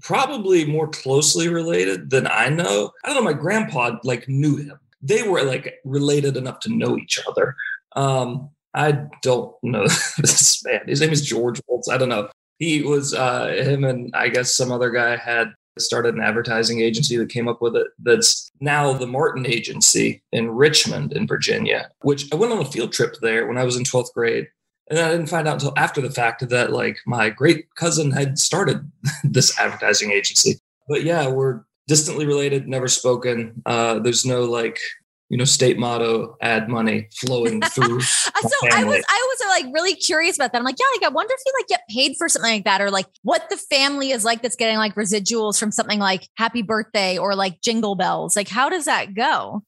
probably 0.01 0.65
more 0.65 0.87
closely 0.87 1.47
related 1.47 2.09
than 2.09 2.27
I 2.27 2.49
know. 2.49 2.91
I 3.05 3.09
don't 3.13 3.23
know. 3.23 3.31
My 3.31 3.37
grandpa 3.37 3.97
like 4.03 4.27
knew 4.27 4.57
him. 4.57 4.79
They 5.01 5.23
were 5.23 5.43
like 5.43 5.75
related 5.85 6.37
enough 6.37 6.59
to 6.61 6.75
know 6.75 6.97
each 6.97 7.19
other. 7.27 7.55
Um, 7.95 8.49
I 8.73 9.05
don't 9.21 9.55
know 9.63 9.83
this 10.17 10.63
man. 10.65 10.81
His 10.87 11.01
name 11.01 11.11
is 11.11 11.25
George 11.25 11.61
Woltz. 11.69 11.91
I 11.91 11.97
don't 11.97 12.09
know. 12.09 12.29
He 12.61 12.83
was 12.83 13.15
uh, 13.15 13.47
him 13.47 13.83
and 13.83 14.13
I 14.13 14.29
guess 14.29 14.55
some 14.55 14.71
other 14.71 14.91
guy 14.91 15.17
had 15.17 15.51
started 15.79 16.13
an 16.13 16.21
advertising 16.21 16.79
agency 16.79 17.17
that 17.17 17.29
came 17.29 17.47
up 17.47 17.59
with 17.59 17.75
it 17.75 17.87
that's 17.97 18.51
now 18.59 18.93
the 18.93 19.07
Martin 19.07 19.47
Agency 19.47 20.21
in 20.31 20.51
Richmond 20.51 21.11
in 21.11 21.25
Virginia, 21.25 21.89
which 22.03 22.31
I 22.31 22.35
went 22.35 22.53
on 22.53 22.59
a 22.59 22.65
field 22.65 22.93
trip 22.93 23.15
there 23.19 23.47
when 23.47 23.57
I 23.57 23.63
was 23.63 23.77
in 23.77 23.83
12th 23.83 24.13
grade. 24.13 24.47
And 24.91 24.99
I 24.99 25.09
didn't 25.09 25.25
find 25.25 25.47
out 25.47 25.55
until 25.55 25.73
after 25.75 26.01
the 26.01 26.11
fact 26.11 26.47
that 26.47 26.71
like 26.71 26.99
my 27.07 27.31
great 27.31 27.73
cousin 27.73 28.11
had 28.11 28.37
started 28.37 28.91
this 29.23 29.59
advertising 29.59 30.11
agency. 30.11 30.59
But 30.87 31.01
yeah, 31.03 31.29
we're 31.29 31.61
distantly 31.87 32.27
related, 32.27 32.67
never 32.67 32.87
spoken. 32.87 33.63
Uh, 33.65 33.97
there's 33.97 34.23
no 34.23 34.43
like 34.43 34.79
you 35.31 35.37
know, 35.37 35.45
state 35.45 35.79
motto, 35.79 36.35
add 36.41 36.67
money 36.67 37.07
flowing 37.17 37.61
through. 37.73 38.01
so 38.01 38.21
I 38.69 38.83
was, 38.83 39.01
I 39.07 39.37
was 39.39 39.63
like 39.63 39.73
really 39.73 39.95
curious 39.95 40.35
about 40.35 40.51
that. 40.51 40.57
I'm 40.57 40.65
like, 40.65 40.75
yeah, 40.77 40.85
like 40.99 41.09
I 41.09 41.13
wonder 41.13 41.33
if 41.33 41.39
you 41.45 41.53
like 41.57 41.67
get 41.69 41.87
paid 41.89 42.15
for 42.17 42.27
something 42.27 42.51
like 42.51 42.65
that, 42.65 42.81
or 42.81 42.91
like 42.91 43.05
what 43.23 43.49
the 43.49 43.55
family 43.55 44.11
is 44.11 44.25
like 44.25 44.41
that's 44.41 44.57
getting 44.57 44.75
like 44.75 44.93
residuals 44.95 45.57
from 45.57 45.71
something 45.71 45.99
like 45.99 46.27
Happy 46.35 46.61
Birthday 46.61 47.17
or 47.17 47.33
like 47.33 47.61
Jingle 47.61 47.95
Bells. 47.95 48.35
Like, 48.35 48.49
how 48.49 48.67
does 48.67 48.83
that 48.85 49.13
go? 49.13 49.63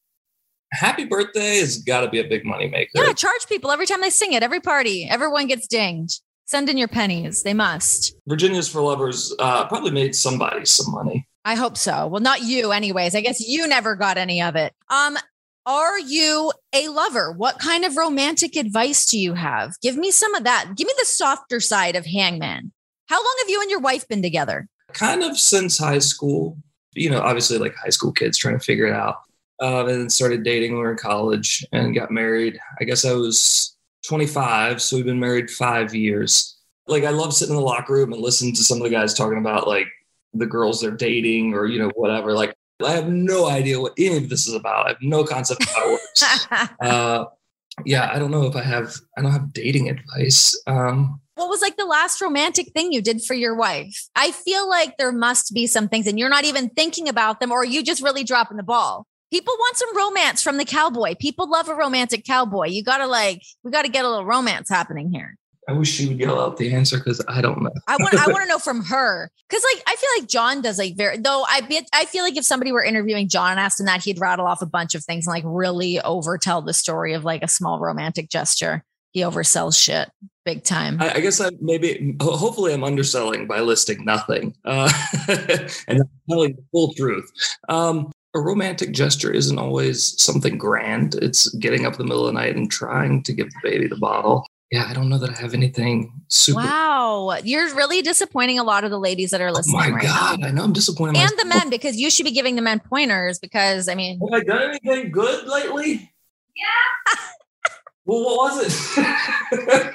Happy 0.72 1.06
Birthday 1.06 1.60
has 1.60 1.78
got 1.78 2.02
to 2.02 2.10
be 2.10 2.20
a 2.20 2.28
big 2.28 2.44
money 2.44 2.68
maker. 2.68 2.90
Yeah, 2.96 3.14
charge 3.14 3.46
people 3.48 3.70
every 3.70 3.86
time 3.86 4.02
they 4.02 4.10
sing 4.10 4.34
it, 4.34 4.42
every 4.42 4.60
party, 4.60 5.08
everyone 5.08 5.46
gets 5.46 5.66
dinged. 5.66 6.20
Send 6.44 6.68
in 6.68 6.76
your 6.76 6.88
pennies. 6.88 7.42
They 7.42 7.54
must. 7.54 8.14
Virginia's 8.26 8.68
for 8.68 8.82
Lovers 8.82 9.34
uh, 9.38 9.66
probably 9.66 9.92
made 9.92 10.14
somebody 10.14 10.66
some 10.66 10.92
money. 10.92 11.26
I 11.46 11.54
hope 11.54 11.78
so. 11.78 12.06
Well, 12.06 12.20
not 12.20 12.42
you, 12.42 12.72
anyways. 12.72 13.14
I 13.14 13.22
guess 13.22 13.40
you 13.40 13.66
never 13.66 13.96
got 13.96 14.18
any 14.18 14.42
of 14.42 14.56
it. 14.56 14.74
Um, 14.90 15.16
are 15.66 15.98
you 15.98 16.52
a 16.72 16.88
lover? 16.88 17.32
What 17.32 17.58
kind 17.58 17.84
of 17.84 17.96
romantic 17.96 18.56
advice 18.56 19.06
do 19.06 19.18
you 19.18 19.34
have? 19.34 19.74
Give 19.80 19.96
me 19.96 20.10
some 20.10 20.34
of 20.34 20.44
that. 20.44 20.72
Give 20.76 20.86
me 20.86 20.92
the 20.98 21.06
softer 21.06 21.60
side 21.60 21.96
of 21.96 22.04
Hangman. 22.04 22.72
How 23.08 23.16
long 23.16 23.36
have 23.40 23.50
you 23.50 23.60
and 23.60 23.70
your 23.70 23.80
wife 23.80 24.06
been 24.08 24.22
together? 24.22 24.68
Kind 24.92 25.22
of 25.22 25.38
since 25.38 25.78
high 25.78 25.98
school. 25.98 26.58
You 26.94 27.10
know, 27.10 27.20
obviously, 27.20 27.58
like 27.58 27.74
high 27.74 27.90
school 27.90 28.12
kids 28.12 28.38
trying 28.38 28.58
to 28.58 28.64
figure 28.64 28.86
it 28.86 28.94
out. 28.94 29.16
Uh, 29.62 29.80
and 29.80 29.88
then 29.88 30.10
started 30.10 30.42
dating 30.42 30.72
when 30.72 30.78
we 30.78 30.84
were 30.84 30.92
in 30.92 30.98
college 30.98 31.64
and 31.72 31.94
got 31.94 32.10
married. 32.10 32.58
I 32.80 32.84
guess 32.84 33.04
I 33.04 33.12
was 33.12 33.76
25, 34.06 34.82
so 34.82 34.96
we've 34.96 35.04
been 35.04 35.20
married 35.20 35.50
five 35.50 35.94
years. 35.94 36.58
Like, 36.86 37.04
I 37.04 37.10
love 37.10 37.32
sitting 37.32 37.54
in 37.54 37.60
the 37.60 37.66
locker 37.66 37.94
room 37.94 38.12
and 38.12 38.20
listening 38.20 38.54
to 38.54 38.64
some 38.64 38.78
of 38.78 38.84
the 38.84 38.90
guys 38.90 39.14
talking 39.14 39.38
about 39.38 39.66
like 39.66 39.86
the 40.34 40.46
girls 40.46 40.80
they're 40.80 40.90
dating 40.90 41.54
or, 41.54 41.66
you 41.66 41.78
know, 41.78 41.90
whatever. 41.94 42.32
Like, 42.32 42.54
I 42.84 42.92
have 42.92 43.08
no 43.08 43.46
idea 43.48 43.80
what 43.80 43.92
any 43.98 44.16
of 44.16 44.28
this 44.28 44.46
is 44.46 44.54
about. 44.54 44.86
I 44.86 44.88
have 44.90 45.02
no 45.02 45.24
concept 45.24 45.62
of 45.62 45.68
how 45.68 45.88
it 45.88 45.90
works. 45.92 46.46
uh, 46.80 47.24
yeah, 47.84 48.10
I 48.12 48.18
don't 48.18 48.30
know 48.30 48.46
if 48.46 48.56
I 48.56 48.62
have. 48.62 48.94
I 49.16 49.22
don't 49.22 49.32
have 49.32 49.52
dating 49.52 49.88
advice. 49.88 50.60
Um, 50.66 51.20
what 51.34 51.48
was 51.48 51.60
like 51.60 51.76
the 51.76 51.84
last 51.84 52.20
romantic 52.20 52.72
thing 52.72 52.92
you 52.92 53.02
did 53.02 53.22
for 53.22 53.34
your 53.34 53.54
wife? 53.54 54.08
I 54.14 54.30
feel 54.30 54.68
like 54.68 54.96
there 54.96 55.12
must 55.12 55.52
be 55.52 55.66
some 55.66 55.88
things, 55.88 56.06
and 56.06 56.18
you're 56.18 56.28
not 56.28 56.44
even 56.44 56.68
thinking 56.70 57.08
about 57.08 57.40
them, 57.40 57.50
or 57.50 57.64
you 57.64 57.82
just 57.82 58.02
really 58.02 58.24
dropping 58.24 58.56
the 58.56 58.62
ball. 58.62 59.06
People 59.32 59.54
want 59.58 59.76
some 59.76 59.96
romance 59.96 60.42
from 60.42 60.58
the 60.58 60.64
cowboy. 60.64 61.14
People 61.18 61.50
love 61.50 61.68
a 61.68 61.74
romantic 61.74 62.24
cowboy. 62.24 62.68
You 62.68 62.84
gotta 62.84 63.06
like, 63.06 63.42
we 63.64 63.72
gotta 63.72 63.88
get 63.88 64.04
a 64.04 64.08
little 64.08 64.24
romance 64.24 64.68
happening 64.68 65.10
here. 65.10 65.36
I 65.68 65.72
wish 65.72 65.90
she 65.90 66.08
would 66.08 66.18
yell 66.18 66.40
out 66.40 66.56
the 66.56 66.74
answer 66.74 66.98
because 66.98 67.24
I 67.28 67.40
don't 67.40 67.62
know. 67.62 67.70
I 67.86 67.96
want 67.96 68.14
I 68.14 68.26
want 68.26 68.42
to 68.42 68.48
know 68.48 68.58
from 68.58 68.84
her 68.84 69.30
because 69.48 69.64
like 69.74 69.82
I 69.86 69.96
feel 69.96 70.10
like 70.18 70.28
John 70.28 70.60
does 70.60 70.78
like 70.78 70.96
very 70.96 71.18
though 71.18 71.44
I 71.48 71.62
be, 71.62 71.80
I 71.92 72.04
feel 72.04 72.22
like 72.22 72.36
if 72.36 72.44
somebody 72.44 72.72
were 72.72 72.84
interviewing 72.84 73.28
John 73.28 73.52
and 73.52 73.60
asked 73.60 73.80
him 73.80 73.86
that 73.86 74.02
he'd 74.02 74.20
rattle 74.20 74.46
off 74.46 74.62
a 74.62 74.66
bunch 74.66 74.94
of 74.94 75.04
things 75.04 75.26
and 75.26 75.34
like 75.34 75.44
really 75.46 75.96
overtell 76.04 76.64
the 76.64 76.74
story 76.74 77.14
of 77.14 77.24
like 77.24 77.42
a 77.42 77.48
small 77.48 77.78
romantic 77.78 78.28
gesture. 78.28 78.84
He 79.12 79.20
oversells 79.20 79.80
shit 79.80 80.10
big 80.44 80.64
time. 80.64 81.00
I, 81.00 81.14
I 81.14 81.20
guess 81.20 81.40
I 81.40 81.50
maybe 81.60 82.16
hopefully 82.20 82.74
I'm 82.74 82.84
underselling 82.84 83.46
by 83.46 83.60
listing 83.60 84.04
nothing 84.04 84.54
uh, 84.64 84.90
and 85.88 86.02
telling 86.28 86.56
the 86.56 86.64
full 86.72 86.92
truth. 86.94 87.30
Um, 87.68 88.12
a 88.34 88.40
romantic 88.40 88.92
gesture 88.92 89.30
isn't 89.30 89.58
always 89.58 90.20
something 90.20 90.58
grand. 90.58 91.14
It's 91.14 91.48
getting 91.54 91.86
up 91.86 91.92
in 91.94 91.98
the 91.98 92.04
middle 92.04 92.26
of 92.26 92.34
the 92.34 92.40
night 92.40 92.56
and 92.56 92.68
trying 92.68 93.22
to 93.22 93.32
give 93.32 93.48
the 93.48 93.60
baby 93.62 93.86
the 93.86 93.96
bottle 93.96 94.44
yeah, 94.74 94.86
I 94.88 94.92
don't 94.92 95.08
know 95.08 95.18
that 95.18 95.30
I 95.30 95.34
have 95.34 95.54
anything 95.54 96.12
super. 96.26 96.58
Wow, 96.58 97.38
you're 97.44 97.72
really 97.76 98.02
disappointing 98.02 98.58
a 98.58 98.64
lot 98.64 98.82
of 98.82 98.90
the 98.90 98.98
ladies 98.98 99.30
that 99.30 99.40
are 99.40 99.50
oh 99.50 99.52
listening. 99.52 99.76
Oh 99.76 99.90
my 99.90 99.94
right 99.94 100.02
god, 100.02 100.40
now. 100.40 100.48
I 100.48 100.50
know 100.50 100.64
I'm 100.64 100.72
disappointing. 100.72 101.22
And 101.22 101.30
myself. 101.30 101.40
the 101.40 101.46
men 101.46 101.70
because 101.70 101.96
you 101.96 102.10
should 102.10 102.24
be 102.24 102.32
giving 102.32 102.56
the 102.56 102.62
men 102.62 102.80
pointers 102.80 103.38
because 103.38 103.88
I 103.88 103.94
mean, 103.94 104.18
have 104.18 104.40
I 104.40 104.44
done 104.44 104.62
anything 104.70 105.12
good 105.12 105.46
lately? 105.46 106.12
Yeah. 106.56 107.14
well, 108.04 108.24
what 108.24 108.56
was 108.56 108.98
it? 108.98 109.94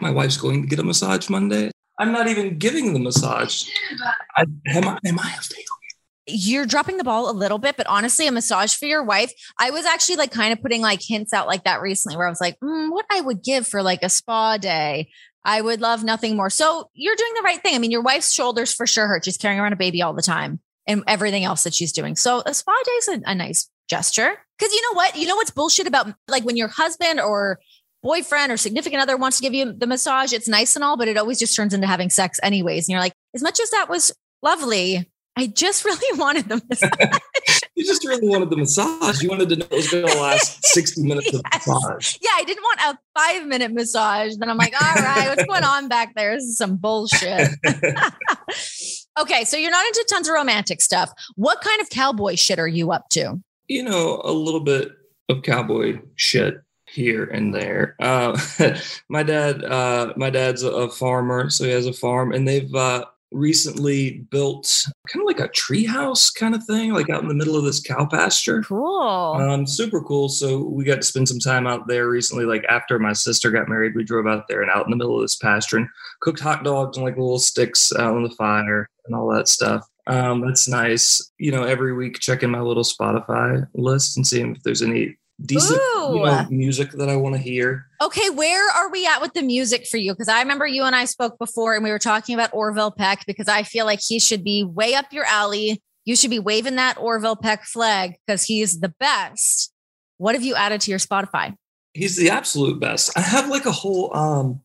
my 0.00 0.12
wife's 0.12 0.36
going 0.36 0.62
to 0.62 0.68
get 0.68 0.78
a 0.78 0.84
massage 0.84 1.28
Monday. 1.28 1.72
I'm 1.98 2.12
not 2.12 2.28
even 2.28 2.58
giving 2.58 2.92
the 2.92 3.00
massage. 3.00 3.68
I, 4.36 4.42
am 4.68 4.84
I? 4.86 4.98
Am 5.04 5.18
I 5.18 5.34
a 5.36 5.42
failure? 5.42 5.64
You're 6.28 6.66
dropping 6.66 6.98
the 6.98 7.04
ball 7.04 7.30
a 7.30 7.32
little 7.32 7.58
bit, 7.58 7.76
but 7.76 7.86
honestly, 7.86 8.26
a 8.26 8.32
massage 8.32 8.74
for 8.74 8.86
your 8.86 9.02
wife. 9.02 9.32
I 9.58 9.70
was 9.70 9.84
actually 9.84 10.16
like 10.16 10.30
kind 10.30 10.52
of 10.52 10.60
putting 10.60 10.82
like 10.82 11.02
hints 11.02 11.32
out 11.32 11.46
like 11.46 11.64
that 11.64 11.80
recently 11.80 12.16
where 12.16 12.26
I 12.26 12.30
was 12.30 12.40
like, 12.40 12.58
mm, 12.60 12.90
what 12.90 13.06
I 13.10 13.20
would 13.20 13.42
give 13.42 13.66
for 13.66 13.82
like 13.82 14.02
a 14.02 14.08
spa 14.08 14.56
day. 14.58 15.10
I 15.44 15.60
would 15.60 15.80
love 15.80 16.04
nothing 16.04 16.36
more. 16.36 16.50
So 16.50 16.90
you're 16.94 17.16
doing 17.16 17.32
the 17.36 17.42
right 17.42 17.62
thing. 17.62 17.74
I 17.74 17.78
mean, 17.78 17.90
your 17.90 18.02
wife's 18.02 18.32
shoulders 18.32 18.74
for 18.74 18.86
sure 18.86 19.06
hurt. 19.06 19.24
She's 19.24 19.38
carrying 19.38 19.60
around 19.60 19.72
a 19.72 19.76
baby 19.76 20.02
all 20.02 20.12
the 20.12 20.22
time 20.22 20.60
and 20.86 21.02
everything 21.06 21.44
else 21.44 21.64
that 21.64 21.74
she's 21.74 21.92
doing. 21.92 22.16
So 22.16 22.42
a 22.44 22.52
spa 22.52 22.72
day 22.84 22.90
is 22.92 23.08
a, 23.08 23.20
a 23.24 23.34
nice 23.34 23.70
gesture. 23.88 24.36
Cause 24.58 24.72
you 24.72 24.82
know 24.82 24.96
what? 24.96 25.16
You 25.16 25.26
know 25.26 25.36
what's 25.36 25.50
bullshit 25.50 25.86
about 25.86 26.12
like 26.26 26.44
when 26.44 26.56
your 26.56 26.68
husband 26.68 27.20
or 27.20 27.60
boyfriend 28.02 28.52
or 28.52 28.56
significant 28.56 29.02
other 29.02 29.16
wants 29.16 29.38
to 29.38 29.42
give 29.42 29.54
you 29.54 29.72
the 29.72 29.86
massage, 29.86 30.32
it's 30.32 30.48
nice 30.48 30.76
and 30.76 30.84
all, 30.84 30.96
but 30.96 31.08
it 31.08 31.16
always 31.16 31.38
just 31.38 31.54
turns 31.54 31.74
into 31.74 31.86
having 31.86 32.10
sex 32.10 32.38
anyways. 32.42 32.88
And 32.88 32.92
you're 32.92 33.00
like, 33.00 33.14
as 33.34 33.42
much 33.42 33.60
as 33.60 33.70
that 33.70 33.88
was 33.88 34.12
lovely, 34.42 35.10
I 35.38 35.46
just 35.46 35.84
really 35.84 36.18
wanted 36.20 36.48
the 36.48 36.60
massage. 36.68 37.20
you 37.76 37.84
just 37.86 38.04
really 38.04 38.26
wanted 38.28 38.50
the 38.50 38.56
massage. 38.56 39.22
You 39.22 39.28
wanted 39.28 39.48
to 39.50 39.56
know 39.56 39.66
it 39.70 39.72
was 39.76 39.88
going 39.90 40.06
to 40.06 40.14
last 40.20 40.64
60 40.74 41.02
minutes 41.02 41.32
of 41.32 41.40
Yes. 41.52 41.66
massage. 41.66 42.16
yeah, 42.20 42.30
I 42.34 42.44
didn't 42.44 42.62
want 42.62 42.80
a 42.80 42.98
five 43.18 43.46
minute 43.46 43.72
massage. 43.72 44.34
Then 44.36 44.50
I'm 44.50 44.56
like, 44.56 44.74
all 44.82 44.94
right, 45.02 45.28
what's 45.28 45.44
going 45.44 45.64
on 45.64 45.88
back 45.88 46.14
there? 46.16 46.34
This 46.34 46.44
is 46.44 46.58
some 46.58 46.76
bullshit. 46.76 47.48
okay, 49.20 49.44
so 49.44 49.56
you're 49.56 49.70
not 49.70 49.86
into 49.86 50.04
tons 50.10 50.28
of 50.28 50.34
romantic 50.34 50.80
stuff. 50.80 51.10
What 51.36 51.60
kind 51.60 51.80
of 51.80 51.88
cowboy 51.90 52.34
shit 52.36 52.58
are 52.58 52.68
you 52.68 52.90
up 52.92 53.08
to? 53.10 53.40
you 53.70 53.82
know, 53.82 54.22
a 54.24 54.32
little 54.32 54.60
bit 54.60 54.88
of 55.28 55.42
cowboy 55.42 56.00
shit 56.16 56.54
here 56.86 57.24
and 57.24 57.54
there. 57.54 57.94
Uh, 58.00 58.34
my 59.10 59.22
dad, 59.22 59.62
uh, 59.62 60.14
my 60.16 60.30
dad's 60.30 60.62
a 60.62 60.88
farmer, 60.88 61.50
so 61.50 61.64
he 61.64 61.70
has 61.70 61.84
a 61.86 61.92
farm, 61.92 62.32
and 62.32 62.48
they've 62.48 62.74
uh, 62.74 63.04
recently 63.30 64.26
built 64.30 64.86
kind 65.08 65.22
of 65.22 65.26
like 65.26 65.40
a 65.40 65.52
treehouse 65.52 66.34
kind 66.34 66.54
of 66.54 66.64
thing, 66.64 66.92
like 66.92 67.10
out 67.10 67.22
in 67.22 67.28
the 67.28 67.34
middle 67.34 67.56
of 67.56 67.64
this 67.64 67.80
cow 67.80 68.06
pasture. 68.06 68.62
Cool. 68.62 69.36
Um, 69.38 69.66
super 69.66 70.00
cool. 70.00 70.28
So 70.28 70.62
we 70.62 70.84
got 70.84 70.96
to 70.96 71.02
spend 71.02 71.28
some 71.28 71.38
time 71.38 71.66
out 71.66 71.86
there 71.88 72.08
recently. 72.08 72.44
Like 72.44 72.64
after 72.68 72.98
my 72.98 73.12
sister 73.12 73.50
got 73.50 73.68
married, 73.68 73.94
we 73.94 74.04
drove 74.04 74.26
out 74.26 74.48
there 74.48 74.62
and 74.62 74.70
out 74.70 74.86
in 74.86 74.90
the 74.90 74.96
middle 74.96 75.16
of 75.16 75.22
this 75.22 75.36
pasture 75.36 75.78
and 75.78 75.88
cooked 76.20 76.40
hot 76.40 76.64
dogs 76.64 76.96
on 76.96 77.04
like 77.04 77.16
little 77.16 77.38
sticks 77.38 77.92
out 77.94 78.14
on 78.14 78.22
the 78.22 78.30
fire 78.30 78.88
and 79.06 79.14
all 79.14 79.28
that 79.32 79.48
stuff. 79.48 79.86
Um, 80.06 80.40
that's 80.40 80.66
nice. 80.66 81.30
You 81.38 81.52
know, 81.52 81.64
every 81.64 81.92
week 81.92 82.18
checking 82.18 82.50
my 82.50 82.60
little 82.60 82.82
Spotify 82.82 83.66
list 83.74 84.16
and 84.16 84.26
seeing 84.26 84.56
if 84.56 84.62
there's 84.62 84.82
any 84.82 85.16
decent 85.44 85.80
you 85.80 86.22
know, 86.24 86.46
music 86.50 86.92
that 86.92 87.08
I 87.08 87.16
want 87.16 87.36
to 87.36 87.40
hear. 87.40 87.86
Okay, 88.00 88.30
where 88.30 88.70
are 88.70 88.90
we 88.90 89.06
at 89.06 89.20
with 89.20 89.34
the 89.34 89.42
music 89.42 89.86
for 89.86 89.96
you? 89.96 90.12
Because 90.12 90.28
I 90.28 90.40
remember 90.40 90.66
you 90.66 90.84
and 90.84 90.96
I 90.96 91.04
spoke 91.04 91.38
before 91.38 91.74
and 91.74 91.84
we 91.84 91.90
were 91.90 91.98
talking 91.98 92.34
about 92.34 92.50
Orville 92.52 92.90
Peck 92.90 93.24
because 93.26 93.48
I 93.48 93.62
feel 93.62 93.84
like 93.86 94.00
he 94.06 94.18
should 94.18 94.42
be 94.42 94.64
way 94.64 94.94
up 94.94 95.12
your 95.12 95.24
alley. 95.24 95.82
You 96.04 96.16
should 96.16 96.30
be 96.30 96.38
waving 96.38 96.76
that 96.76 96.98
Orville 96.98 97.36
Peck 97.36 97.64
flag 97.64 98.14
because 98.26 98.44
he's 98.44 98.80
the 98.80 98.94
best. 99.00 99.72
What 100.16 100.34
have 100.34 100.42
you 100.42 100.54
added 100.54 100.80
to 100.82 100.90
your 100.90 100.98
Spotify? 101.00 101.54
He's 101.94 102.16
the 102.16 102.30
absolute 102.30 102.80
best. 102.80 103.16
I 103.16 103.20
have 103.20 103.48
like 103.48 103.66
a 103.66 103.72
whole 103.72 104.14
um 104.16 104.60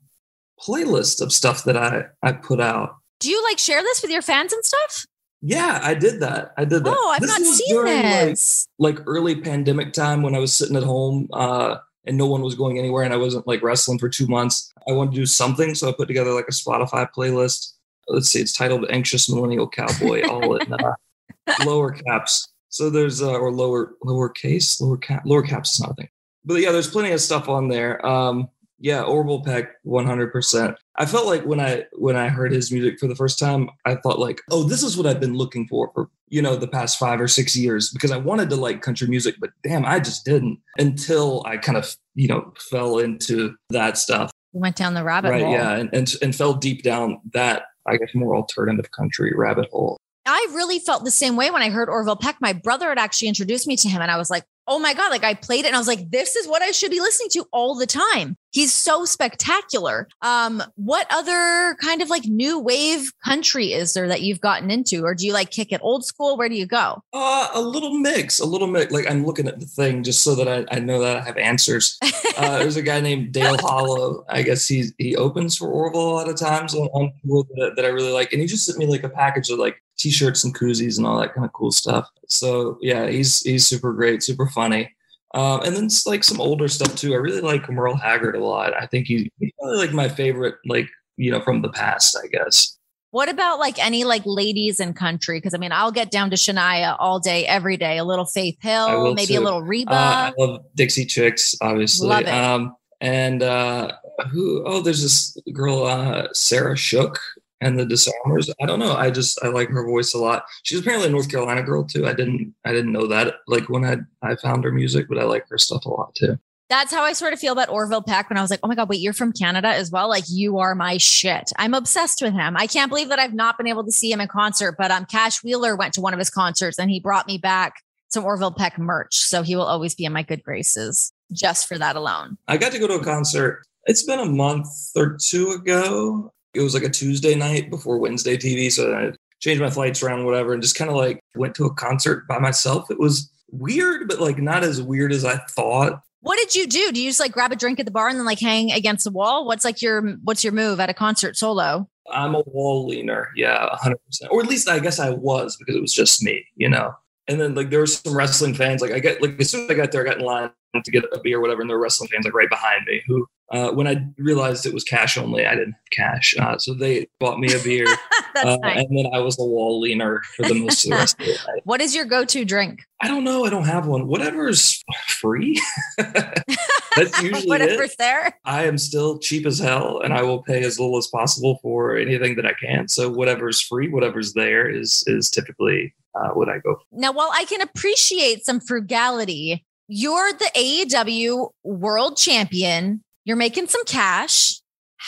playlist 0.59 1.21
of 1.21 1.31
stuff 1.31 1.63
that 1.65 1.77
I 1.77 2.05
I 2.21 2.31
put 2.31 2.59
out. 2.59 2.95
Do 3.19 3.29
you 3.29 3.43
like 3.43 3.59
share 3.59 3.81
this 3.81 4.01
with 4.01 4.11
your 4.11 4.21
fans 4.21 4.53
and 4.53 4.63
stuff? 4.65 5.05
Yeah, 5.45 5.81
I 5.83 5.93
did 5.93 6.21
that. 6.21 6.53
I 6.57 6.63
did 6.63 6.85
that. 6.85 6.95
Oh, 6.97 7.09
I've 7.13 7.21
This 7.21 7.29
not 7.29 7.41
seen 7.41 7.75
during, 7.75 8.01
like, 8.01 8.25
this. 8.29 8.65
like 8.79 8.97
early 9.05 9.35
pandemic 9.35 9.91
time 9.91 10.21
when 10.21 10.35
I 10.35 10.39
was 10.39 10.55
sitting 10.55 10.77
at 10.77 10.83
home 10.83 11.27
uh, 11.33 11.77
and 12.05 12.17
no 12.17 12.27
one 12.27 12.41
was 12.41 12.55
going 12.55 12.79
anywhere 12.79 13.03
and 13.03 13.13
I 13.13 13.17
wasn't 13.17 13.45
like 13.45 13.61
wrestling 13.61 13.99
for 13.99 14.07
two 14.07 14.25
months. 14.27 14.71
I 14.87 14.93
wanted 14.93 15.11
to 15.11 15.17
do 15.17 15.25
something, 15.25 15.75
so 15.75 15.89
I 15.89 15.91
put 15.91 16.07
together 16.07 16.31
like 16.31 16.47
a 16.47 16.53
Spotify 16.53 17.09
playlist. 17.13 17.73
Let's 18.07 18.29
see, 18.29 18.39
it's 18.39 18.53
titled 18.53 18.85
"Anxious 18.89 19.29
Millennial 19.29 19.67
Cowboy," 19.69 20.25
all 20.29 20.55
in 20.55 20.73
uh, 20.73 20.93
lower 21.65 21.91
caps. 21.91 22.47
So 22.69 22.89
there's 22.89 23.21
uh, 23.21 23.33
or 23.33 23.51
lower 23.51 23.93
lower 24.03 24.29
case, 24.29 24.79
lower 24.81 24.97
cap, 24.97 25.23
lower 25.25 25.43
caps 25.43 25.73
is 25.73 25.81
not 25.81 25.91
a 25.91 25.95
thing. 25.95 26.09
But 26.45 26.55
yeah, 26.55 26.71
there's 26.71 26.89
plenty 26.89 27.11
of 27.11 27.21
stuff 27.21 27.47
on 27.49 27.67
there. 27.67 28.05
Um, 28.05 28.49
yeah, 28.83 29.01
Orville 29.01 29.41
Peck, 29.41 29.81
100%. 29.85 30.75
I 30.97 31.05
felt 31.05 31.25
like 31.25 31.45
when 31.45 31.61
I 31.61 31.85
when 31.93 32.17
I 32.17 32.27
heard 32.27 32.51
his 32.51 32.69
music 32.69 32.99
for 32.99 33.07
the 33.07 33.15
first 33.15 33.39
time, 33.39 33.69
I 33.85 33.95
thought 33.95 34.19
like, 34.19 34.41
oh, 34.51 34.63
this 34.63 34.83
is 34.83 34.97
what 34.97 35.07
I've 35.07 35.21
been 35.21 35.35
looking 35.35 35.65
for 35.69 35.89
for 35.93 36.09
you 36.27 36.41
know 36.41 36.57
the 36.57 36.67
past 36.67 36.99
five 36.99 37.21
or 37.21 37.29
six 37.29 37.55
years 37.55 37.91
because 37.91 38.11
I 38.11 38.17
wanted 38.17 38.49
to 38.49 38.57
like 38.57 38.81
country 38.81 39.07
music, 39.07 39.35
but 39.39 39.51
damn, 39.63 39.85
I 39.85 40.01
just 40.01 40.25
didn't 40.25 40.59
until 40.77 41.43
I 41.45 41.57
kind 41.57 41.77
of 41.77 41.95
you 42.13 42.27
know 42.27 42.53
fell 42.59 42.99
into 42.99 43.55
that 43.69 43.97
stuff. 43.97 44.31
Went 44.51 44.75
down 44.75 44.95
the 44.95 45.03
rabbit 45.05 45.29
right? 45.29 45.43
hole. 45.43 45.53
Yeah, 45.53 45.77
and, 45.77 45.89
and 45.93 46.13
and 46.21 46.35
fell 46.35 46.53
deep 46.53 46.83
down 46.83 47.21
that 47.31 47.63
I 47.87 47.95
guess 47.95 48.09
more 48.13 48.35
alternative 48.35 48.91
country 48.91 49.31
rabbit 49.33 49.69
hole. 49.71 49.97
I 50.25 50.45
really 50.51 50.79
felt 50.79 51.05
the 51.05 51.11
same 51.11 51.37
way 51.37 51.51
when 51.51 51.61
I 51.61 51.69
heard 51.69 51.87
Orville 51.87 52.17
Peck. 52.17 52.35
My 52.41 52.51
brother 52.51 52.89
had 52.89 52.99
actually 52.99 53.29
introduced 53.29 53.65
me 53.65 53.77
to 53.77 53.87
him, 53.87 54.01
and 54.01 54.11
I 54.11 54.17
was 54.17 54.29
like, 54.29 54.43
oh 54.67 54.79
my 54.79 54.93
God, 54.93 55.09
like 55.09 55.23
I 55.23 55.33
played 55.33 55.65
it 55.65 55.67
and 55.67 55.75
I 55.75 55.79
was 55.79 55.87
like, 55.87 56.09
this 56.09 56.35
is 56.35 56.47
what 56.47 56.61
I 56.61 56.71
should 56.71 56.91
be 56.91 56.99
listening 56.99 57.29
to 57.31 57.45
all 57.51 57.75
the 57.75 57.85
time. 57.85 58.37
He's 58.51 58.71
so 58.71 59.03
spectacular. 59.03 60.07
Um, 60.21 60.61
what 60.75 61.07
other 61.09 61.75
kind 61.81 62.03
of 62.03 62.09
like 62.09 62.25
new 62.25 62.59
wave 62.59 63.11
country 63.25 63.73
is 63.73 63.93
there 63.93 64.07
that 64.07 64.21
you've 64.21 64.41
gotten 64.41 64.69
into? 64.69 65.03
Or 65.03 65.15
do 65.15 65.25
you 65.25 65.33
like 65.33 65.49
kick 65.49 65.71
it 65.71 65.81
old 65.81 66.05
school? 66.05 66.37
Where 66.37 66.49
do 66.49 66.55
you 66.55 66.67
go? 66.67 67.01
Uh, 67.13 67.49
a 67.53 67.61
little 67.61 67.97
mix, 67.97 68.39
a 68.39 68.45
little 68.45 68.67
mix. 68.67 68.91
Like 68.91 69.09
I'm 69.09 69.25
looking 69.25 69.47
at 69.47 69.59
the 69.59 69.65
thing 69.65 70.03
just 70.03 70.21
so 70.21 70.35
that 70.35 70.47
I, 70.47 70.65
I 70.75 70.79
know 70.79 71.01
that 71.01 71.17
I 71.17 71.21
have 71.21 71.37
answers. 71.37 71.97
Uh, 72.37 72.59
there's 72.59 72.77
a 72.77 72.83
guy 72.83 73.01
named 73.01 73.31
Dale 73.31 73.57
Hollow. 73.57 74.23
I 74.29 74.43
guess 74.43 74.67
he's 74.67 74.93
he 74.99 75.15
opens 75.15 75.57
for 75.57 75.67
Orville 75.67 76.11
a 76.11 76.13
lot 76.13 76.29
of 76.29 76.35
times 76.35 76.75
on, 76.75 76.87
on 76.93 77.11
tour 77.25 77.45
that, 77.55 77.75
that 77.75 77.85
I 77.85 77.89
really 77.89 78.11
like, 78.11 78.33
and 78.33 78.41
he 78.41 78.47
just 78.47 78.65
sent 78.65 78.77
me 78.77 78.85
like 78.85 79.03
a 79.03 79.09
package 79.09 79.49
of 79.49 79.57
like 79.57 79.82
t-shirts 79.97 80.43
and 80.43 80.55
koozies 80.55 80.97
and 80.97 81.05
all 81.05 81.19
that 81.19 81.33
kind 81.33 81.45
of 81.45 81.53
cool 81.53 81.71
stuff. 81.71 82.09
So 82.27 82.77
yeah, 82.81 83.07
he's 83.07 83.41
he's 83.41 83.67
super 83.67 83.93
great, 83.93 84.23
super 84.23 84.47
funny. 84.47 84.93
Um, 85.33 85.61
and 85.61 85.75
then 85.75 85.85
it's 85.85 86.05
like 86.05 86.23
some 86.23 86.39
older 86.39 86.67
stuff 86.67 86.95
too. 86.95 87.13
I 87.13 87.17
really 87.17 87.41
like 87.41 87.69
Merle 87.69 87.95
Haggard 87.95 88.35
a 88.35 88.43
lot. 88.43 88.73
I 88.79 88.85
think 88.85 89.07
he, 89.07 89.31
he's 89.39 89.51
probably 89.59 89.77
like 89.77 89.93
my 89.93 90.07
favorite, 90.07 90.55
like 90.65 90.87
you 91.17 91.31
know, 91.31 91.41
from 91.41 91.61
the 91.61 91.69
past. 91.69 92.17
I 92.21 92.27
guess. 92.27 92.77
What 93.11 93.29
about 93.29 93.59
like 93.59 93.83
any 93.83 94.05
like 94.05 94.23
ladies 94.25 94.79
in 94.79 94.93
country? 94.93 95.37
Because 95.37 95.53
I 95.53 95.57
mean, 95.59 95.71
I'll 95.71 95.91
get 95.91 96.09
down 96.09 96.31
to 96.31 96.35
Shania 96.35 96.95
all 96.97 97.19
day, 97.19 97.45
every 97.45 97.77
day. 97.77 97.99
A 97.99 98.03
little 98.03 98.25
Faith 98.25 98.57
Hill, 98.59 99.13
maybe 99.13 99.35
a 99.35 99.41
little 99.41 99.61
Reba. 99.61 99.91
Uh, 99.91 99.95
I 99.95 100.33
love 100.37 100.65
Dixie 100.75 101.05
Chicks, 101.05 101.55
obviously. 101.61 102.07
Love 102.07 102.21
it. 102.21 102.29
Um, 102.29 102.75
and 103.01 103.43
uh, 103.43 103.91
who? 104.31 104.63
Oh, 104.65 104.81
there's 104.81 105.03
this 105.03 105.37
girl, 105.53 105.83
uh, 105.83 106.27
Sarah 106.33 106.75
Shook, 106.75 107.19
and 107.63 107.79
the 107.79 107.85
Disarmers. 107.85 108.49
I 108.61 108.65
don't 108.65 108.79
know. 108.79 108.95
I 108.95 109.09
just 109.09 109.43
I 109.43 109.47
like 109.47 109.69
her 109.69 109.85
voice 109.85 110.13
a 110.13 110.17
lot. 110.17 110.45
She's 110.63 110.79
apparently 110.79 111.07
a 111.07 111.11
North 111.11 111.29
Carolina 111.29 111.63
girl 111.63 111.83
too. 111.83 112.05
I 112.07 112.13
didn't 112.13 112.53
I 112.65 112.71
didn't 112.71 112.91
know 112.91 113.07
that. 113.07 113.35
Like 113.47 113.69
when 113.69 113.85
I 113.85 113.97
I 114.21 114.35
found 114.35 114.63
her 114.63 114.71
music, 114.71 115.07
but 115.07 115.17
I 115.17 115.23
like 115.23 115.47
her 115.49 115.57
stuff 115.57 115.85
a 115.85 115.89
lot 115.89 116.13
too. 116.15 116.37
That's 116.69 116.93
how 116.93 117.03
I 117.03 117.13
sort 117.13 117.33
of 117.33 117.39
feel 117.39 117.53
about 117.53 117.69
Orville 117.69 118.01
Peck 118.01 118.29
when 118.29 118.37
I 118.37 118.41
was 118.41 118.49
like, 118.49 118.61
oh 118.63 118.67
my 118.67 118.73
God, 118.73 118.89
wait, 118.89 118.99
you're 118.99 119.13
from 119.13 119.31
Canada 119.31 119.67
as 119.67 119.91
well? 119.91 120.09
Like, 120.09 120.23
you 120.29 120.57
are 120.57 120.73
my 120.73 120.97
shit. 120.97 121.51
I'm 121.59 121.73
obsessed 121.73 122.21
with 122.21 122.33
him. 122.33 122.57
I 122.57 122.65
can't 122.65 122.89
believe 122.89 123.09
that 123.09 123.19
I've 123.19 123.33
not 123.33 123.57
been 123.57 123.67
able 123.67 123.83
to 123.83 123.91
see 123.91 124.11
him 124.11 124.21
in 124.21 124.27
concert, 124.27 124.75
but 124.77 124.89
um, 124.89 125.05
Cash 125.05 125.43
Wheeler 125.43 125.75
went 125.75 125.93
to 125.95 126.01
one 126.01 126.13
of 126.13 126.19
his 126.19 126.31
concerts 126.31 126.79
and 126.79 126.89
he 126.89 126.99
brought 126.99 127.27
me 127.27 127.37
back 127.37 127.75
some 128.09 128.23
Orville 128.23 128.51
Peck 128.51 128.79
merch. 128.79 129.17
So 129.17 129.43
he 129.43 129.55
will 129.55 129.65
always 129.65 129.93
be 129.93 130.05
in 130.05 130.13
my 130.13 130.23
good 130.23 130.41
graces 130.41 131.11
just 131.31 131.67
for 131.67 131.77
that 131.77 131.95
alone. 131.95 132.37
I 132.47 132.57
got 132.57 132.71
to 132.71 132.79
go 132.79 132.87
to 132.87 132.95
a 132.95 133.03
concert. 133.03 133.63
It's 133.85 134.03
been 134.03 134.19
a 134.19 134.25
month 134.25 134.67
or 134.95 135.17
two 135.21 135.51
ago. 135.51 136.33
It 136.53 136.61
was 136.61 136.73
like 136.73 136.83
a 136.83 136.89
Tuesday 136.89 137.35
night 137.35 137.69
before 137.69 137.97
Wednesday 137.97 138.37
TV, 138.37 138.71
so 138.71 138.93
I 138.93 139.11
changed 139.39 139.61
my 139.61 139.69
flights 139.69 140.03
around, 140.03 140.25
whatever, 140.25 140.53
and 140.53 140.61
just 140.61 140.75
kind 140.75 140.89
of 140.89 140.95
like 140.95 141.19
went 141.35 141.55
to 141.55 141.65
a 141.65 141.73
concert 141.73 142.27
by 142.27 142.39
myself. 142.39 142.89
It 142.91 142.99
was 142.99 143.31
weird, 143.51 144.07
but 144.07 144.19
like 144.19 144.37
not 144.37 144.63
as 144.63 144.81
weird 144.81 145.11
as 145.11 145.25
I 145.25 145.37
thought. 145.49 146.01
What 146.21 146.37
did 146.37 146.55
you 146.55 146.67
do? 146.67 146.91
Do 146.91 147.01
you 147.01 147.09
just 147.09 147.19
like 147.19 147.33
grab 147.33 147.51
a 147.51 147.55
drink 147.55 147.79
at 147.79 147.85
the 147.85 147.91
bar 147.91 148.07
and 148.07 148.17
then 148.17 148.25
like 148.25 148.39
hang 148.39 148.71
against 148.71 149.03
the 149.03 149.11
wall? 149.11 149.45
What's 149.45 149.65
like 149.65 149.81
your 149.81 150.01
what's 150.23 150.43
your 150.43 150.53
move 150.53 150.79
at 150.79 150.89
a 150.89 150.93
concert 150.93 151.35
solo? 151.35 151.89
I'm 152.11 152.35
a 152.35 152.41
wall 152.41 152.87
leaner, 152.87 153.29
yeah, 153.35 153.69
100%. 153.81 153.95
Or 154.29 154.41
at 154.41 154.49
least 154.49 154.69
I 154.69 154.79
guess 154.79 154.99
I 154.99 155.09
was 155.09 155.55
because 155.57 155.75
it 155.75 155.81
was 155.81 155.93
just 155.93 156.21
me, 156.21 156.45
you 156.55 156.69
know. 156.69 156.93
And 157.27 157.39
then 157.39 157.55
like 157.55 157.69
there 157.69 157.79
were 157.79 157.87
some 157.87 158.15
wrestling 158.15 158.53
fans. 158.53 158.81
Like 158.81 158.91
I 158.91 158.99
get 158.99 159.21
like 159.21 159.39
as 159.39 159.49
soon 159.49 159.65
as 159.65 159.71
I 159.71 159.73
got 159.73 159.91
there, 159.91 160.01
I 160.01 160.05
got 160.05 160.19
in 160.19 160.25
line 160.25 160.51
to 160.81 160.91
get 160.91 161.03
a 161.13 161.19
beer 161.19 161.37
or 161.37 161.41
whatever, 161.41 161.61
and 161.61 161.69
there 161.69 161.77
were 161.77 161.83
wrestling 161.83 162.09
fans 162.09 162.25
like 162.25 162.33
right 162.33 162.49
behind 162.49 162.85
me. 162.85 163.01
Who, 163.07 163.27
uh, 163.51 163.71
when 163.71 163.87
I 163.87 164.05
realized 164.17 164.65
it 164.65 164.73
was 164.73 164.83
cash 164.83 165.17
only, 165.17 165.45
I 165.45 165.55
didn't 165.55 165.73
have 165.73 165.91
cash, 165.91 166.33
uh, 166.39 166.57
so 166.57 166.73
they 166.73 167.07
bought 167.19 167.39
me 167.39 167.53
a 167.53 167.59
beer, 167.59 167.85
uh, 168.35 168.57
nice. 168.61 168.77
and 168.77 168.97
then 168.97 169.07
I 169.13 169.19
was 169.19 169.37
a 169.39 169.43
wall 169.43 169.79
leaner 169.79 170.21
for 170.35 170.47
the 170.47 170.55
most 170.55 170.85
of 170.85 170.91
the 170.91 170.95
rest 170.95 171.19
of 171.19 171.25
the 171.25 171.31
night. 171.31 171.61
What 171.65 171.81
is 171.81 171.95
your 171.95 172.05
go-to 172.05 172.45
drink? 172.45 172.81
I 173.01 173.07
don't 173.07 173.23
know. 173.23 173.45
I 173.45 173.49
don't 173.49 173.65
have 173.65 173.85
one. 173.85 174.07
Whatever's 174.07 174.81
free. 175.07 175.61
That's 175.97 177.21
usually 177.21 177.41
it. 177.41 177.47
Whatever's 177.47 177.95
there. 177.97 178.39
I 178.45 178.65
am 178.65 178.77
still 178.77 179.19
cheap 179.19 179.45
as 179.45 179.59
hell 179.59 179.99
and 179.99 180.13
I 180.13 180.23
will 180.23 180.43
pay 180.43 180.63
as 180.63 180.79
little 180.79 180.97
as 180.97 181.07
possible 181.07 181.59
for 181.61 181.97
anything 181.97 182.35
that 182.35 182.45
I 182.45 182.53
can. 182.53 182.87
So 182.87 183.09
whatever's 183.09 183.61
free, 183.61 183.89
whatever's 183.89 184.33
there 184.33 184.69
is 184.69 185.03
is 185.07 185.29
typically 185.29 185.93
uh, 186.15 186.29
what 186.29 186.49
I 186.49 186.59
go 186.59 186.75
for. 186.75 186.83
Now, 186.91 187.11
while 187.11 187.31
I 187.33 187.45
can 187.45 187.61
appreciate 187.61 188.45
some 188.45 188.59
frugality, 188.59 189.65
you're 189.87 190.31
the 190.33 190.51
AEW 190.55 191.49
world 191.63 192.17
champion. 192.17 193.03
You're 193.25 193.37
making 193.37 193.67
some 193.67 193.83
cash. 193.85 194.59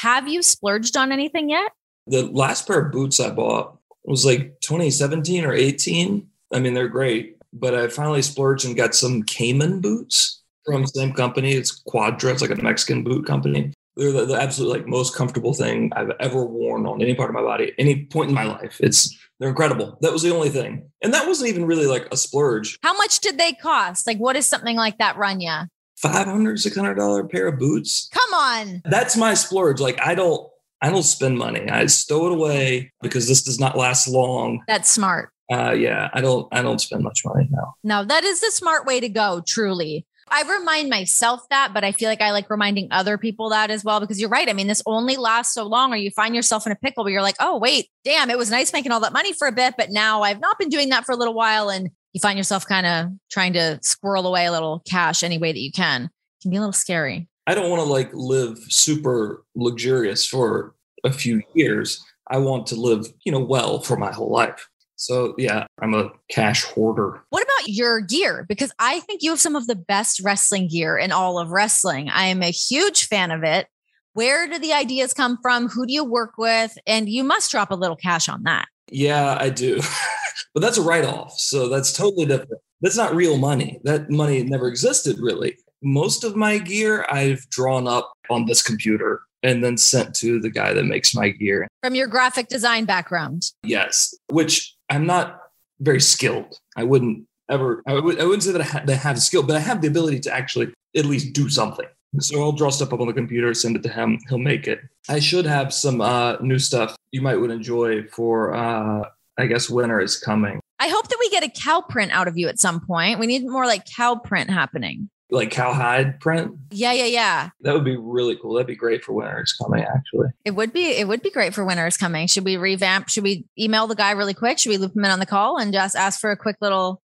Have 0.01 0.27
you 0.27 0.41
splurged 0.44 0.98
on 0.98 1.12
anything 1.12 1.50
yet? 1.50 1.72
The 2.08 2.24
last 2.24 2.67
pair 2.67 2.86
of 2.86 2.91
boots 2.91 3.20
I 3.20 3.29
bought 3.29 3.77
was 4.03 4.25
like 4.25 4.60
2017 4.62 5.46
or 5.46 5.53
18 5.53 6.29
I 6.53 6.60
mean, 6.60 6.74
they're 6.74 6.88
great, 6.88 7.38
but 7.53 7.74
I 7.75 7.88
finally 7.88 8.22
splurged 8.22 8.65
and 8.65 8.75
got 8.75 8.96
some 8.96 9.24
caiman 9.24 9.82
boots 9.82 10.41
from 10.65 10.84
the 10.84 10.88
same 10.88 11.13
company. 11.13 11.53
It's 11.53 11.84
Cuadra. 11.84 12.32
It's 12.32 12.41
like 12.41 12.51
a 12.51 12.62
Mexican 12.62 13.03
boot 13.03 13.25
company. 13.25 13.74
They're 13.97 14.11
the, 14.11 14.25
the 14.25 14.41
absolute 14.41 14.69
like 14.69 14.87
most 14.87 15.15
comfortable 15.15 15.53
thing 15.53 15.91
I've 15.95 16.11
ever 16.19 16.45
worn 16.45 16.85
on 16.85 17.01
any 17.01 17.15
part 17.15 17.29
of 17.29 17.33
my 17.33 17.41
body, 17.41 17.73
any 17.77 18.05
point 18.05 18.29
in 18.29 18.35
my 18.35 18.43
life. 18.45 18.77
It's 18.79 19.15
they're 19.39 19.49
incredible. 19.49 19.97
That 20.01 20.11
was 20.13 20.21
the 20.21 20.33
only 20.33 20.49
thing, 20.49 20.89
and 21.01 21.13
that 21.13 21.27
wasn't 21.27 21.49
even 21.49 21.65
really 21.65 21.85
like 21.87 22.07
a 22.11 22.17
splurge. 22.17 22.77
How 22.83 22.93
much 22.97 23.19
did 23.19 23.37
they 23.37 23.53
cost? 23.53 24.05
Like, 24.07 24.17
what 24.17 24.33
does 24.33 24.47
something 24.47 24.75
like 24.75 24.97
that 24.99 25.17
run 25.17 25.39
you? 25.41 25.53
500 25.97 26.59
600 26.59 26.95
dollar 26.95 27.25
pair 27.25 27.47
of 27.47 27.57
boots 27.57 28.09
Come 28.11 28.33
on. 28.33 28.81
that's 28.83 29.15
my 29.15 29.33
splurge 29.33 29.79
like 29.79 29.97
i 30.05 30.13
don't 30.13 30.45
i 30.81 30.89
don't 30.89 31.03
spend 31.03 31.37
money 31.37 31.69
i 31.69 31.85
stow 31.85 32.27
it 32.27 32.33
away 32.33 32.91
because 33.01 33.29
this 33.29 33.41
does 33.43 33.61
not 33.61 33.77
last 33.77 34.05
long 34.09 34.61
That's 34.67 34.91
smart. 34.91 35.29
uh 35.53 35.71
yeah 35.71 36.09
i 36.13 36.19
don't 36.19 36.49
i 36.51 36.61
don't 36.61 36.81
spend 36.81 37.01
much 37.01 37.21
money 37.23 37.47
now 37.49 37.75
No, 37.85 38.03
that 38.03 38.25
is 38.25 38.41
the 38.41 38.51
smart 38.51 38.85
way 38.85 38.99
to 38.99 39.07
go, 39.07 39.41
truly. 39.47 40.05
I 40.29 40.41
remind 40.41 40.89
myself 40.89 41.41
that, 41.50 41.72
but 41.74 41.84
I 41.84 41.91
feel 41.91 42.10
like 42.10 42.22
I 42.22 42.32
like 42.32 42.50
reminding 42.50 42.88
other 42.91 43.17
people 43.17 43.50
that 43.50 43.70
as 43.70 43.84
well 43.84 44.00
because 44.00 44.20
you're 44.20 44.29
right. 44.29 44.50
I 44.50 44.53
mean, 44.53 44.67
this 44.67 44.82
only 44.86 45.17
lasts 45.17 45.53
so 45.53 45.65
long, 45.65 45.94
or 45.94 45.98
you 45.98 46.10
find 46.12 46.36
yourself 46.36 46.65
in 46.65 46.72
a 46.72 46.75
pickle 46.75 47.03
where 47.03 47.13
you're 47.13 47.22
like, 47.22 47.36
oh, 47.39 47.58
wait, 47.60 47.89
damn, 48.03 48.29
it 48.29 48.38
was 48.38 48.50
nice 48.50 48.74
making 48.74 48.91
all 48.91 49.00
that 49.01 49.13
money 49.13 49.34
for 49.34 49.48
a 49.48 49.51
bit, 49.51 49.75
but 49.77 49.91
now 49.91 50.24
I've 50.24 50.39
not 50.39 50.58
been 50.58 50.70
doing 50.70 50.89
that 50.89 51.05
for 51.05 51.12
a 51.12 51.15
little 51.15 51.34
while. 51.36 51.70
And 51.70 51.89
you 52.13 52.20
find 52.20 52.38
yourself 52.38 52.65
kind 52.65 52.86
of 52.88 53.08
trying 53.29 53.53
to 53.53 53.79
squirrel 53.84 54.25
away 54.25 54.46
a 54.46 54.51
little 54.51 54.82
cash 54.89 55.22
any 55.22 55.38
way 55.38 55.51
that 55.51 55.60
you 55.60 55.72
can. 55.72 56.05
It 56.05 56.41
can 56.41 56.51
be 56.51 56.58
a 56.58 56.60
little 56.60 56.74
scary. 56.74 57.27
i 57.48 57.53
don't 57.53 57.70
want 57.70 57.82
to 57.82 57.89
like 57.89 58.10
live 58.13 58.58
super 58.70 59.44
luxurious 59.55 60.25
for 60.27 60.74
a 61.03 61.12
few 61.12 61.41
years 61.53 62.03
i 62.29 62.38
want 62.38 62.65
to 62.67 62.75
live 62.75 63.05
you 63.24 63.32
know 63.32 63.39
well 63.39 63.79
for 63.79 63.96
my 63.98 64.12
whole 64.12 64.32
life 64.32 64.67
so 64.95 65.33
yeah 65.37 65.65
i'm 65.81 65.93
a 65.93 66.09
cash 66.29 66.63
hoarder 66.63 67.23
What 67.29 67.43
about 67.43 67.67
your 67.67 67.99
gear? 68.01 68.45
Because 68.47 68.71
I 68.79 68.99
think 69.01 69.21
you 69.23 69.31
have 69.31 69.39
some 69.39 69.55
of 69.55 69.67
the 69.67 69.75
best 69.75 70.21
wrestling 70.23 70.67
gear 70.69 70.97
in 70.97 71.11
all 71.11 71.39
of 71.39 71.49
wrestling. 71.49 72.09
I 72.09 72.25
am 72.25 72.41
a 72.43 72.51
huge 72.51 73.07
fan 73.07 73.31
of 73.31 73.43
it. 73.43 73.67
Where 74.13 74.47
do 74.47 74.57
the 74.59 74.71
ideas 74.73 75.13
come 75.13 75.37
from? 75.41 75.67
Who 75.67 75.85
do 75.85 75.93
you 75.93 76.03
work 76.05 76.33
with? 76.37 76.77
And 76.87 77.09
you 77.09 77.23
must 77.23 77.51
drop 77.51 77.71
a 77.71 77.75
little 77.75 77.95
cash 77.97 78.29
on 78.29 78.43
that. 78.43 78.67
yeah 78.91 79.37
i 79.41 79.49
do 79.49 79.81
but 80.53 80.59
that's 80.61 80.77
a 80.77 80.81
write-off 80.81 81.33
so 81.39 81.67
that's 81.69 81.91
totally 81.91 82.25
different 82.25 82.61
that's 82.81 82.97
not 82.97 83.15
real 83.15 83.37
money 83.37 83.79
that 83.83 84.09
money 84.11 84.43
never 84.43 84.67
existed 84.67 85.17
really 85.19 85.57
most 85.81 86.23
of 86.23 86.35
my 86.35 86.57
gear 86.59 87.05
i've 87.09 87.47
drawn 87.49 87.87
up 87.87 88.13
on 88.29 88.45
this 88.45 88.61
computer 88.61 89.21
and 89.43 89.63
then 89.63 89.75
sent 89.77 90.13
to 90.15 90.39
the 90.39 90.49
guy 90.51 90.71
that 90.73 90.85
makes 90.85 91.13
my 91.15 91.29
gear 91.29 91.67
From 91.83 91.95
your 91.95 92.07
graphic 92.07 92.47
design 92.47 92.85
background. 92.85 93.43
yes 93.63 94.13
which 94.31 94.75
i'm 94.89 95.06
not 95.06 95.42
very 95.80 96.01
skilled 96.01 96.60
i 96.75 96.84
wouldn't 96.84 97.25
ever 97.50 97.82
i, 97.88 97.94
would, 97.94 98.20
I 98.20 98.25
wouldn't 98.25 98.44
say 98.44 98.51
that 98.51 98.62
I, 98.62 98.65
ha- 98.65 98.84
that 98.86 98.94
I 98.94 98.96
have 98.96 99.22
skill 99.22 99.44
but 99.44 99.56
i 99.56 99.60
have 99.60 99.82
the 99.82 99.88
ability 99.88 100.20
to 100.22 100.34
actually 100.34 100.74
at 100.96 101.06
least 101.06 101.34
do 101.34 101.50
something 101.50 101.86
so 102.20 102.42
i'll 102.42 102.51
draw 102.51 102.70
stuff 102.70 102.94
up 102.94 103.01
on 103.01 103.08
the 103.08 103.13
computer 103.13 103.54
send 103.54 103.75
it 103.75 103.84
to 103.84 103.89
him 103.89 104.20
he'll 104.30 104.38
make 104.38 104.68
it 104.68 104.80
i 105.10 105.20
should 105.20 105.46
have 105.46 105.74
some 105.74 106.01
uh, 106.01 106.38
new 106.38 106.60
stuff 106.60 106.96
you 107.12 107.22
might 107.22 107.36
would 107.36 107.51
enjoy 107.51 108.04
for 108.08 108.54
uh, 108.56 109.04
i 109.38 109.46
guess 109.46 109.70
winter 109.70 110.00
is 110.00 110.18
coming 110.18 110.60
I 110.77 110.89
hope 110.89 111.08
that 111.08 111.18
we 111.20 111.30
get 111.30 111.44
a 111.44 111.50
cow 111.50 111.82
print 111.82 112.12
out 112.12 112.27
of 112.27 112.38
you 112.38 112.50
at 112.50 112.60
some 112.60 112.86
point. 112.86 113.18
We 113.20 113.27
need 113.27 113.48
more 113.48 113.65
like 113.65 113.86
cow 113.86 114.15
print 114.15 114.50
happening. 114.50 115.10
Like 115.32 115.50
cowhide 115.51 116.20
print 116.20 116.51
Yeah, 116.72 116.94
yeah, 116.94 117.05
yeah. 117.05 117.50
that 117.62 117.74
would 117.74 117.84
be 117.84 117.98
really 117.98 118.38
cool 118.41 118.53
that'd 118.53 118.67
be 118.67 118.75
great 118.75 119.03
for 119.03 119.13
winter 119.13 119.41
is 119.41 119.53
coming 119.53 119.84
actually 119.84 120.27
It 120.46 120.51
would 120.51 120.72
be 120.72 120.86
it 120.98 121.08
would 121.08 121.22
be 121.24 121.32
great 121.32 121.53
for 121.53 121.65
winter 121.65 121.88
is 121.88 121.98
coming. 121.98 122.27
Should 122.27 122.46
we 122.46 122.58
revamp? 122.58 123.10
Should 123.10 123.24
we 123.24 123.46
email 123.60 123.88
the 123.88 123.96
guy 123.96 124.12
really 124.12 124.34
quick? 124.36 124.60
Should 124.60 124.70
we 124.70 124.77
loop 124.77 124.96
him 124.96 125.03
in 125.05 125.12
on 125.12 125.20
the 125.20 125.25
call 125.25 125.58
and 125.58 125.74
just 125.74 125.96
ask 125.96 126.20
for 126.20 126.29
a 126.32 126.38
quick 126.38 126.58
little 126.62 127.01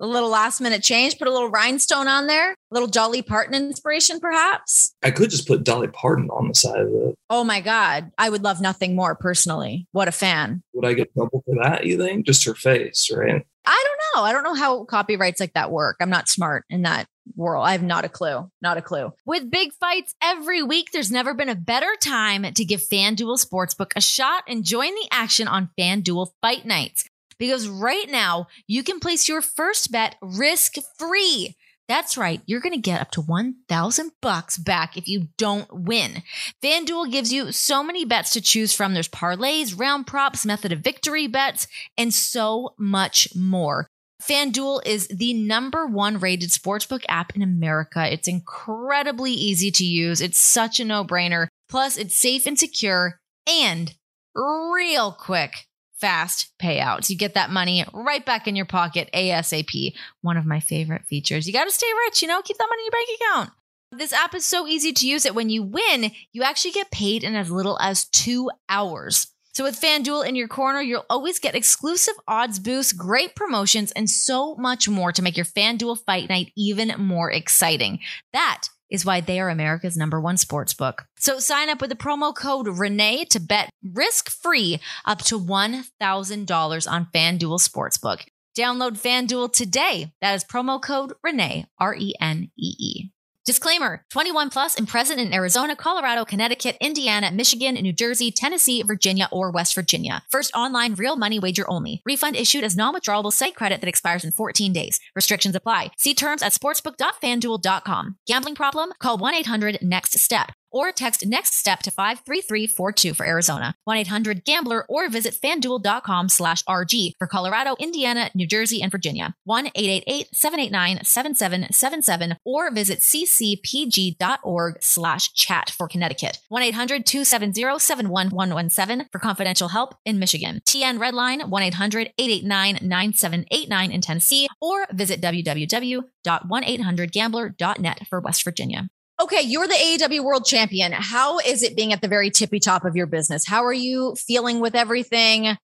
a 0.00 0.06
little 0.06 0.28
last 0.30 0.60
minute 0.60 0.82
change? 0.82 1.18
Put 1.18 1.28
a 1.28 1.32
little 1.32 1.48
rhinestone 1.48 2.08
on 2.08 2.26
there, 2.26 2.50
a 2.52 2.54
little 2.72 2.88
Dolly 2.88 3.22
Parton 3.22 3.54
inspiration, 3.54 4.18
perhaps. 4.20 4.94
i 5.02 5.10
could 5.10 5.30
just 5.30 5.46
put 5.46 5.62
dolly 5.64 5.88
parton 5.88 6.28
on 6.30 6.48
the 6.48 6.54
side 6.54 6.78
of 6.80 6.88
it 6.88 7.14
Oh 7.30 7.44
my 7.44 7.60
God. 7.62 8.10
I 8.18 8.28
would 8.28 8.42
love 8.42 8.60
nothing 8.60 8.94
more 8.96 9.14
personally. 9.14 9.86
What 9.92 10.08
a 10.08 10.12
fan. 10.12 10.62
would 10.74 10.84
i 10.86 10.92
get 10.92 11.12
trouble 11.14 11.42
for 11.46 11.54
that 11.62 11.86
you 11.86 11.96
think 11.96 12.26
just 12.26 12.44
her 12.44 12.54
face 12.54 13.10
right 13.14 13.46
I 13.64 13.84
don't 13.86 14.20
know. 14.20 14.24
I 14.26 14.32
don't 14.32 14.44
know 14.44 14.54
how 14.54 14.84
copyrights 14.84 15.40
like 15.40 15.54
that 15.54 15.70
work. 15.70 15.96
I'm 16.00 16.10
not 16.10 16.28
smart 16.28 16.64
in 16.68 16.82
that 16.82 17.06
world. 17.36 17.66
I 17.66 17.72
have 17.72 17.82
not 17.82 18.04
a 18.04 18.08
clue. 18.08 18.50
Not 18.60 18.76
a 18.76 18.82
clue. 18.82 19.12
With 19.24 19.50
big 19.50 19.72
fights 19.74 20.14
every 20.22 20.62
week, 20.62 20.90
there's 20.92 21.12
never 21.12 21.34
been 21.34 21.48
a 21.48 21.54
better 21.54 21.94
time 22.00 22.44
to 22.52 22.64
give 22.64 22.80
FanDuel 22.80 23.44
Sportsbook 23.44 23.92
a 23.94 24.00
shot 24.00 24.44
and 24.48 24.64
join 24.64 24.90
the 24.94 25.08
action 25.10 25.48
on 25.48 25.70
FanDuel 25.78 26.28
Fight 26.40 26.66
Nights. 26.66 27.04
Because 27.38 27.68
right 27.68 28.08
now, 28.10 28.48
you 28.66 28.82
can 28.82 29.00
place 29.00 29.28
your 29.28 29.42
first 29.42 29.90
bet 29.90 30.16
risk 30.20 30.76
free. 30.98 31.56
That's 31.88 32.16
right. 32.16 32.40
You're 32.46 32.60
going 32.60 32.74
to 32.74 32.80
get 32.80 33.00
up 33.00 33.10
to 33.12 33.20
1000 33.20 34.12
bucks 34.20 34.56
back 34.56 34.96
if 34.96 35.08
you 35.08 35.28
don't 35.36 35.68
win. 35.72 36.22
FanDuel 36.62 37.10
gives 37.10 37.32
you 37.32 37.52
so 37.52 37.82
many 37.82 38.04
bets 38.04 38.32
to 38.32 38.40
choose 38.40 38.72
from. 38.72 38.94
There's 38.94 39.08
parlays, 39.08 39.78
round 39.78 40.06
props, 40.06 40.46
method 40.46 40.72
of 40.72 40.80
victory 40.80 41.26
bets, 41.26 41.66
and 41.98 42.14
so 42.14 42.74
much 42.78 43.34
more. 43.34 43.86
FanDuel 44.22 44.86
is 44.86 45.08
the 45.08 45.34
number 45.34 45.84
one 45.86 46.18
rated 46.18 46.50
sportsbook 46.50 47.02
app 47.08 47.34
in 47.34 47.42
America. 47.42 48.10
It's 48.10 48.28
incredibly 48.28 49.32
easy 49.32 49.72
to 49.72 49.84
use. 49.84 50.20
It's 50.20 50.38
such 50.38 50.78
a 50.78 50.84
no 50.84 51.04
brainer. 51.04 51.48
Plus, 51.68 51.96
it's 51.96 52.16
safe 52.16 52.46
and 52.46 52.58
secure 52.58 53.18
and 53.46 53.94
real 54.34 55.12
quick, 55.12 55.66
fast 56.02 56.52
payouts. 56.60 57.08
You 57.08 57.16
get 57.16 57.34
that 57.34 57.50
money 57.50 57.84
right 57.94 58.26
back 58.26 58.48
in 58.48 58.56
your 58.56 58.66
pocket 58.66 59.08
ASAP. 59.14 59.94
One 60.20 60.36
of 60.36 60.44
my 60.44 60.58
favorite 60.58 61.04
features. 61.04 61.46
You 61.46 61.52
got 61.52 61.64
to 61.64 61.70
stay 61.70 61.86
rich, 62.06 62.20
you 62.20 62.28
know, 62.28 62.42
keep 62.42 62.58
that 62.58 62.68
money 62.68 62.82
in 62.82 62.86
your 62.86 62.92
bank 62.92 63.08
account. 63.20 63.50
This 63.92 64.12
app 64.12 64.34
is 64.34 64.44
so 64.44 64.66
easy 64.66 64.92
to 64.92 65.06
use 65.06 65.22
that 65.22 65.36
when 65.36 65.48
you 65.48 65.62
win, 65.62 66.10
you 66.32 66.42
actually 66.42 66.72
get 66.72 66.90
paid 66.90 67.22
in 67.22 67.36
as 67.36 67.52
little 67.52 67.78
as 67.80 68.06
two 68.06 68.50
hours. 68.68 69.28
So 69.54 69.62
with 69.62 69.80
FanDuel 69.80 70.26
in 70.26 70.34
your 70.34 70.48
corner, 70.48 70.80
you'll 70.80 71.04
always 71.08 71.38
get 71.38 71.54
exclusive 71.54 72.14
odds 72.26 72.58
boosts, 72.58 72.92
great 72.92 73.36
promotions, 73.36 73.92
and 73.92 74.10
so 74.10 74.56
much 74.56 74.88
more 74.88 75.12
to 75.12 75.22
make 75.22 75.36
your 75.36 75.46
FanDuel 75.46 75.98
fight 76.04 76.28
night 76.28 76.50
even 76.56 76.94
more 76.98 77.30
exciting. 77.30 78.00
That 78.32 78.64
is 78.92 79.04
why 79.06 79.20
they 79.20 79.40
are 79.40 79.48
America's 79.48 79.96
number 79.96 80.20
one 80.20 80.36
sports 80.36 80.74
book. 80.74 81.06
So 81.16 81.38
sign 81.40 81.70
up 81.70 81.80
with 81.80 81.90
the 81.90 81.96
promo 81.96 82.32
code 82.34 82.68
Renee 82.68 83.24
to 83.30 83.40
bet 83.40 83.70
risk-free 83.82 84.80
up 85.06 85.18
to 85.24 85.40
$1,000 85.40 86.90
on 86.92 87.06
FanDuel 87.12 87.68
Sportsbook. 87.68 88.20
Download 88.56 89.00
FanDuel 89.00 89.50
today. 89.52 90.12
That 90.20 90.34
is 90.34 90.44
promo 90.44 90.80
code 90.80 91.14
Renee, 91.22 91.66
R 91.78 91.94
E 91.94 92.12
N 92.20 92.50
E 92.56 92.74
E. 92.78 93.11
Disclaimer 93.44 94.04
21 94.10 94.50
plus 94.50 94.76
and 94.76 94.86
present 94.86 95.18
in 95.18 95.34
Arizona, 95.34 95.74
Colorado, 95.74 96.24
Connecticut, 96.24 96.76
Indiana, 96.80 97.32
Michigan, 97.32 97.74
New 97.74 97.92
Jersey, 97.92 98.30
Tennessee, 98.30 98.82
Virginia, 98.82 99.28
or 99.32 99.50
West 99.50 99.74
Virginia. 99.74 100.22
First 100.30 100.54
online 100.54 100.94
real 100.94 101.16
money 101.16 101.40
wager 101.40 101.68
only. 101.68 102.02
Refund 102.06 102.36
issued 102.36 102.62
as 102.62 102.76
non 102.76 102.94
withdrawable 102.94 103.32
site 103.32 103.56
credit 103.56 103.80
that 103.80 103.88
expires 103.88 104.22
in 104.24 104.30
14 104.30 104.72
days. 104.72 105.00
Restrictions 105.16 105.56
apply. 105.56 105.90
See 105.98 106.14
terms 106.14 106.42
at 106.42 106.52
sportsbook.fanduel.com. 106.52 108.16
Gambling 108.26 108.54
problem? 108.54 108.92
Call 109.00 109.18
1 109.18 109.34
800 109.34 109.78
NEXT 109.82 110.18
STEP 110.18 110.52
or 110.72 110.92
text 110.92 111.26
next 111.26 111.54
step 111.54 111.80
to 111.80 111.90
53342 111.90 113.14
for 113.14 113.26
Arizona, 113.26 113.74
1-800-GAMBLER 113.88 114.84
or 114.88 115.08
visit 115.08 115.34
fanduel.com 115.34 116.28
slash 116.28 116.62
RG 116.64 117.12
for 117.18 117.26
Colorado, 117.26 117.74
Indiana, 117.78 118.30
New 118.34 118.46
Jersey, 118.46 118.82
and 118.82 118.90
Virginia, 118.90 119.34
1-888-789-7777 119.48 122.36
or 122.44 122.70
visit 122.70 122.98
ccpg.org 123.00 124.76
slash 124.80 125.32
chat 125.32 125.70
for 125.70 125.88
Connecticut, 125.88 126.38
1-800-270-71117 126.52 129.06
for 129.12 129.18
confidential 129.18 129.68
help 129.68 129.94
in 130.04 130.18
Michigan, 130.18 130.60
TN 130.66 130.98
Redline, 130.98 131.50
1-800-889-9789 131.50 133.92
in 133.92 134.00
Tennessee, 134.00 134.48
or 134.60 134.86
visit 134.92 135.20
www.1800gambler.net 135.20 138.06
for 138.08 138.20
West 138.20 138.44
Virginia. 138.44 138.88
Okay, 139.22 139.42
you're 139.42 139.68
the 139.68 139.74
AEW 139.74 140.24
World 140.24 140.44
Champion. 140.44 140.90
How 140.90 141.38
is 141.38 141.62
it 141.62 141.76
being 141.76 141.92
at 141.92 142.00
the 142.02 142.08
very 142.08 142.28
tippy 142.28 142.58
top 142.58 142.84
of 142.84 142.96
your 142.96 143.06
business? 143.06 143.46
How 143.46 143.64
are 143.64 143.72
you 143.72 144.16
feeling 144.16 144.58
with 144.58 144.74
everything? 144.74 145.56